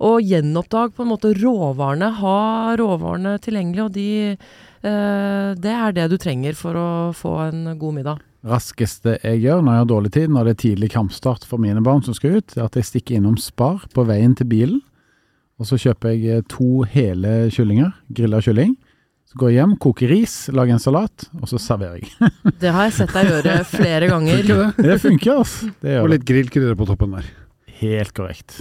Og 0.00 0.22
gjenoppdag 0.24 0.94
på 0.96 1.04
en 1.04 1.10
måte 1.12 1.32
råvarene. 1.36 2.10
Ha 2.18 2.76
råvarene 2.80 3.36
tilgjengelig, 3.42 3.84
og 3.84 3.92
de 3.96 4.08
eh, 4.32 5.48
Det 5.62 5.74
er 5.78 5.96
det 5.96 6.10
du 6.10 6.18
trenger 6.18 6.56
for 6.58 6.78
å 6.78 6.90
få 7.16 7.36
en 7.48 7.64
god 7.78 7.98
middag. 8.00 8.22
Raskeste 8.42 9.20
jeg 9.22 9.44
gjør 9.44 9.60
når 9.62 9.76
jeg 9.76 9.82
har 9.84 9.90
dårlig 9.92 10.12
tid, 10.16 10.30
når 10.34 10.48
det 10.48 10.54
er 10.54 10.62
tidlig 10.64 10.88
kampstart 10.96 11.44
for 11.46 11.62
mine 11.62 11.82
barn 11.84 12.02
som 12.02 12.16
skal 12.16 12.40
ut, 12.40 12.56
er 12.56 12.64
at 12.66 12.78
jeg 12.78 12.88
stikker 12.88 13.20
innom 13.20 13.36
Spar 13.38 13.84
på 13.94 14.02
veien 14.08 14.34
til 14.38 14.48
bilen. 14.50 14.80
Og 15.62 15.68
så 15.68 15.78
kjøper 15.78 16.16
jeg 16.16 16.38
eh, 16.40 16.46
to 16.50 16.82
hele 16.90 17.36
kyllinger, 17.54 17.92
grilla 18.10 18.40
kylling. 18.42 18.74
Så 19.30 19.38
går 19.40 19.52
jeg 19.52 19.60
hjem, 19.62 19.76
koker 19.80 20.10
ris, 20.10 20.34
lager 20.52 20.74
en 20.74 20.82
salat, 20.82 21.28
og 21.38 21.46
så 21.48 21.60
serverer 21.62 22.02
jeg. 22.02 22.32
Det 22.60 22.72
har 22.74 22.88
jeg 22.88 22.96
sett 22.98 23.14
deg 23.14 23.30
gjøre 23.30 23.54
flere 23.70 24.10
ganger. 24.10 24.42
Funker 24.42 24.82
det? 24.82 24.88
Det 24.90 24.98
funker, 25.06 25.38
altså. 25.38 25.70
Det 25.80 25.94
gjør 25.94 26.02
Og 26.04 26.12
litt 26.12 26.26
grillkrydder 26.28 26.76
på 26.82 26.88
toppen 26.90 27.16
der. 27.16 27.30
Helt 27.78 28.12
korrekt. 28.18 28.58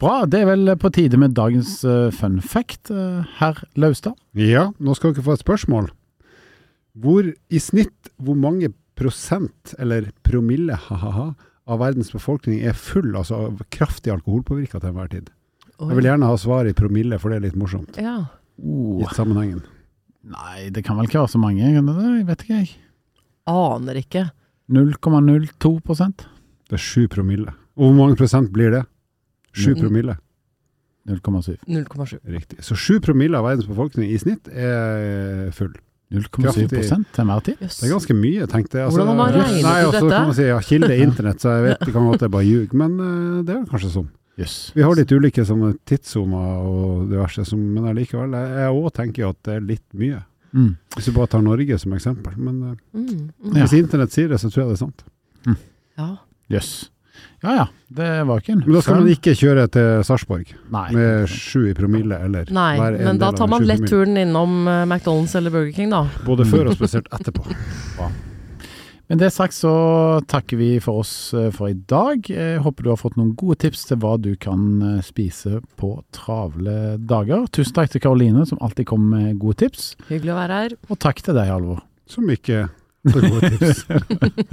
Bra, 0.00 0.22
det 0.24 0.38
er 0.40 0.46
vel 0.48 0.70
på 0.80 0.88
tide 0.96 1.18
med 1.20 1.34
dagens 1.36 1.82
eh, 1.84 2.08
fun 2.16 2.38
fact, 2.40 2.88
uh, 2.88 3.20
herr 3.36 3.58
Laustad. 3.76 4.14
Ja, 4.38 4.70
nå 4.80 4.94
skal 4.96 5.12
dere 5.12 5.26
få 5.26 5.34
et 5.36 5.42
spørsmål. 5.42 5.90
Hvor 7.00 7.26
i 7.28 7.60
snitt, 7.60 8.08
hvor 8.16 8.38
mange 8.38 8.72
prosent, 8.96 9.74
eller 9.78 10.08
promille, 10.24 10.78
ha-ha-ha, 10.88 11.34
av 11.70 11.82
verdens 11.82 12.08
befolkning 12.14 12.62
er 12.64 12.72
full, 12.76 13.12
altså 13.12 13.42
av 13.46 13.60
kraftig 13.72 14.12
alkoholpåvirka 14.14 14.80
til 14.80 14.90
enhver 14.90 15.10
tid? 15.12 15.28
Jeg 15.80 15.96
vil 15.96 16.08
gjerne 16.08 16.28
ha 16.28 16.38
svar 16.40 16.68
i 16.68 16.74
promille, 16.76 17.18
for 17.20 17.32
det 17.32 17.38
er 17.40 17.44
litt 17.50 17.60
morsomt. 17.60 18.00
Ja. 18.00 18.16
Oh, 18.60 18.98
Gitt 19.00 19.16
sammenhengen. 19.16 19.62
nei, 20.24 20.68
det 20.72 20.82
kan 20.84 20.96
vel 20.98 21.08
ikke 21.08 21.20
være 21.22 21.32
så 21.32 21.40
mange, 21.40 21.74
kan 21.76 21.88
det 21.88 21.96
det? 21.96 22.10
Jeg 22.18 22.26
vet 22.28 22.44
ikke, 22.44 22.58
jeg. 22.64 22.72
Aner 23.52 24.00
ikke. 24.00 24.24
0,02% 24.70 26.24
Det 26.70 26.76
er 26.76 26.82
sju 26.84 27.04
promille. 27.10 27.52
Og 27.76 27.88
hvor 27.90 27.96
mange 27.96 28.16
prosent 28.20 28.52
blir 28.54 28.72
det? 28.74 28.82
Sju 29.52 29.74
Mm. 29.74 29.80
promille. 29.82 30.16
0,7. 31.08 31.56
0,7. 31.66 32.18
Riktig. 32.28 32.58
Så 32.62 32.76
7 32.76 33.00
promille 33.00 33.34
av 33.38 33.44
verdens 33.44 33.66
befolkning 33.66 34.10
i 34.12 34.18
snitt 34.18 34.48
er 34.52 35.50
full. 35.56 35.72
0,7 36.12 36.28
Kraftig. 36.68 37.06
til 37.14 37.24
mer 37.24 37.40
tid. 37.40 37.56
Yes. 37.62 37.78
Det 37.80 37.88
er 37.88 37.94
ganske 37.94 38.14
mye, 38.18 38.46
tenkte 38.50 38.78
jeg. 38.80 38.90
Hvordan 38.90 39.06
har 39.06 39.14
man 39.16 39.32
regnet 39.32 39.62
nei, 39.62 39.80
ut 39.82 39.86
og 39.86 39.94
så 39.94 40.00
dette? 40.00 40.10
kan 40.16 40.24
man 40.26 40.34
si 40.34 40.42
ja, 40.48 40.58
kilde 40.60 40.90
er 40.90 41.02
internett, 41.06 41.38
så 41.40 41.52
jeg 41.54 41.62
vet 41.68 41.78
det 41.86 41.92
kan 41.94 42.06
godt 42.10 42.20
jeg 42.26 42.30
bare 42.30 42.44
ljuger, 42.44 42.74
men 42.74 42.96
uh, 43.00 43.42
det 43.46 43.54
er 43.54 43.60
vel 43.60 43.68
kanskje 43.70 43.90
sånn. 43.94 44.08
Yes. 44.36 44.72
Vi 44.74 44.82
har 44.82 44.94
litt 44.96 45.12
ulike 45.12 45.44
tidssoner 45.86 46.66
og 46.66 47.08
diverse, 47.10 47.44
som, 47.46 47.58
men 47.74 47.84
allikevel. 47.84 48.32
Jeg- 48.32 48.74
òg 48.74 48.92
tenker 48.92 49.22
jo 49.22 49.28
at 49.30 49.42
det 49.44 49.54
er 49.54 49.60
litt 49.60 49.86
mye. 49.94 50.24
Mm. 50.52 50.76
Hvis 50.96 51.04
du 51.06 51.12
bare 51.12 51.26
tar 51.28 51.42
Norge 51.42 51.78
som 51.78 51.92
eksempel. 51.92 52.36
Men 52.36 52.62
uh, 52.62 52.74
Mm, 52.92 53.30
mm. 53.44 53.52
Hvis 53.54 53.72
internett 53.78 54.10
sier 54.10 54.28
det, 54.28 54.40
så 54.40 54.50
tror 54.50 54.66
jeg 54.66 54.68
det 54.74 54.82
er 54.82 54.84
sant. 54.86 55.04
Ja. 55.96 56.16
Jøss. 56.50 56.89
Ja 57.44 57.54
ja, 57.56 57.66
det 57.88 58.08
var 58.28 58.42
ikke 58.42 58.52
en 58.52 58.62
Men 58.66 58.76
da 58.76 58.82
skal 58.84 59.00
man 59.00 59.12
ikke 59.12 59.34
kjøre 59.38 59.66
til 59.72 60.02
Sarpsborg 60.06 60.50
med 60.70 61.30
sju 61.32 61.70
i 61.70 61.76
promille, 61.76 62.18
eller 62.26 62.50
Nei, 62.54 62.74
men 63.00 63.20
da 63.20 63.32
tar 63.36 63.48
man 63.50 63.64
lett 63.68 63.86
turen 63.88 64.18
innom 64.20 64.66
eh, 64.68 64.82
McDonald's 64.86 65.36
eller 65.38 65.54
Burger 65.54 65.72
King, 65.76 65.94
da. 65.94 66.04
Både 66.26 66.48
før 66.48 66.72
og 66.72 66.76
spesielt 66.80 67.08
etterpå. 67.16 67.46
Men 69.10 69.18
det 69.18 69.32
sagt 69.34 69.56
så 69.56 69.70
takker 70.30 70.54
vi 70.60 70.68
for 70.78 71.00
oss 71.02 71.32
eh, 71.34 71.48
for 71.50 71.66
i 71.66 71.74
dag. 71.74 72.28
Jeg 72.30 72.60
håper 72.62 72.86
du 72.86 72.90
har 72.92 72.98
fått 73.00 73.16
noen 73.18 73.32
gode 73.34 73.56
tips 73.64 73.88
til 73.88 73.98
hva 73.98 74.12
du 74.22 74.36
kan 74.38 74.60
eh, 74.86 75.00
spise 75.02 75.58
på 75.82 75.96
travle 76.14 76.94
dager. 77.10 77.48
Tusen 77.50 77.74
takk 77.74 77.90
til 77.90 78.04
Karoline 78.04 78.44
som 78.46 78.60
alltid 78.62 78.86
kom 78.92 79.08
med 79.10 79.40
gode 79.42 79.64
tips. 79.64 79.96
Hyggelig 80.12 80.36
å 80.36 80.38
være 80.38 80.60
her. 80.60 80.76
Og 80.86 81.00
takk 81.02 81.24
til 81.26 81.34
deg, 81.34 81.50
Halvor. 81.50 81.82
Som 82.06 82.30
ikke 82.30 82.68
så 83.06 83.20
gode 83.22 83.48
tips. 83.54 83.84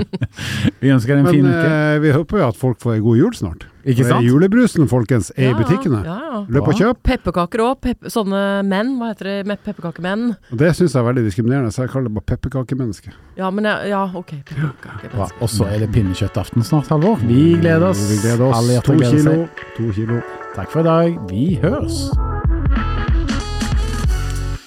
Vi 0.82 0.92
ønsker 0.94 1.18
en 1.18 1.26
Men 1.28 1.34
fin 1.34 1.48
uke. 1.48 1.64
eh, 1.68 1.98
vi 2.00 2.12
håper 2.16 2.40
jo 2.40 2.46
at 2.48 2.56
folk 2.56 2.78
får 2.80 2.94
ei 2.96 3.02
god 3.04 3.18
jul 3.20 3.34
snart. 3.36 3.66
Ikke 3.88 4.04
For 4.06 4.12
sant? 4.14 4.26
Julebrusen, 4.28 4.88
folkens, 4.92 5.32
er 5.36 5.50
i 5.52 5.56
butikkene. 5.58 6.00
Ja, 6.06 6.16
ja. 6.32 6.40
Løp 6.56 6.68
og 6.72 6.76
kjøp. 6.80 7.00
Pepperkaker 7.08 7.64
òg. 7.66 7.78
Pep 7.84 8.08
sånne 8.12 8.42
menn, 8.68 8.94
hva 9.00 9.10
heter 9.14 9.30
det? 9.30 9.36
Med 9.48 9.60
pepperkakemenn. 9.66 10.30
Det 10.52 10.72
syns 10.76 10.96
jeg 10.96 11.02
er 11.02 11.08
veldig 11.10 11.24
diskriminerende, 11.28 11.72
så 11.76 11.84
jeg 11.86 11.92
kaller 11.94 12.08
det 12.12 12.16
bare 12.20 12.30
pepperkakemenneske. 12.36 13.12
Ja, 13.40 13.50
men 13.52 13.68
jeg, 13.68 13.90
ja, 13.92 14.04
ok. 14.16 14.34
Ja, 14.56 15.28
Og 15.42 15.50
så 15.52 15.68
er 15.72 15.84
det 15.84 15.92
pinnekjøttaften 15.96 16.64
snart, 16.68 16.88
Halvor. 16.92 17.20
Vi 17.28 17.56
gleder 17.60 17.90
oss. 17.90 18.04
Vi 18.12 18.20
gleder 18.24 18.48
oss. 18.48 18.60
Alle 18.62 18.80
To 18.88 18.96
gleder 19.00 19.18
kilo. 19.18 19.48
To 19.80 19.92
kilo. 19.96 20.22
Takk 20.56 20.72
for 20.72 20.84
i 20.84 20.88
dag. 20.88 21.20
Vi 21.32 21.46
høres. 21.64 22.06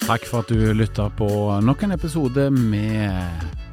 Takk 0.05 0.25
for 0.27 0.41
at 0.43 0.49
du 0.51 0.73
lytta 0.75 1.09
på 1.17 1.29
nok 1.63 1.83
en 1.87 1.93
episode 1.95 2.49
med 2.51 3.59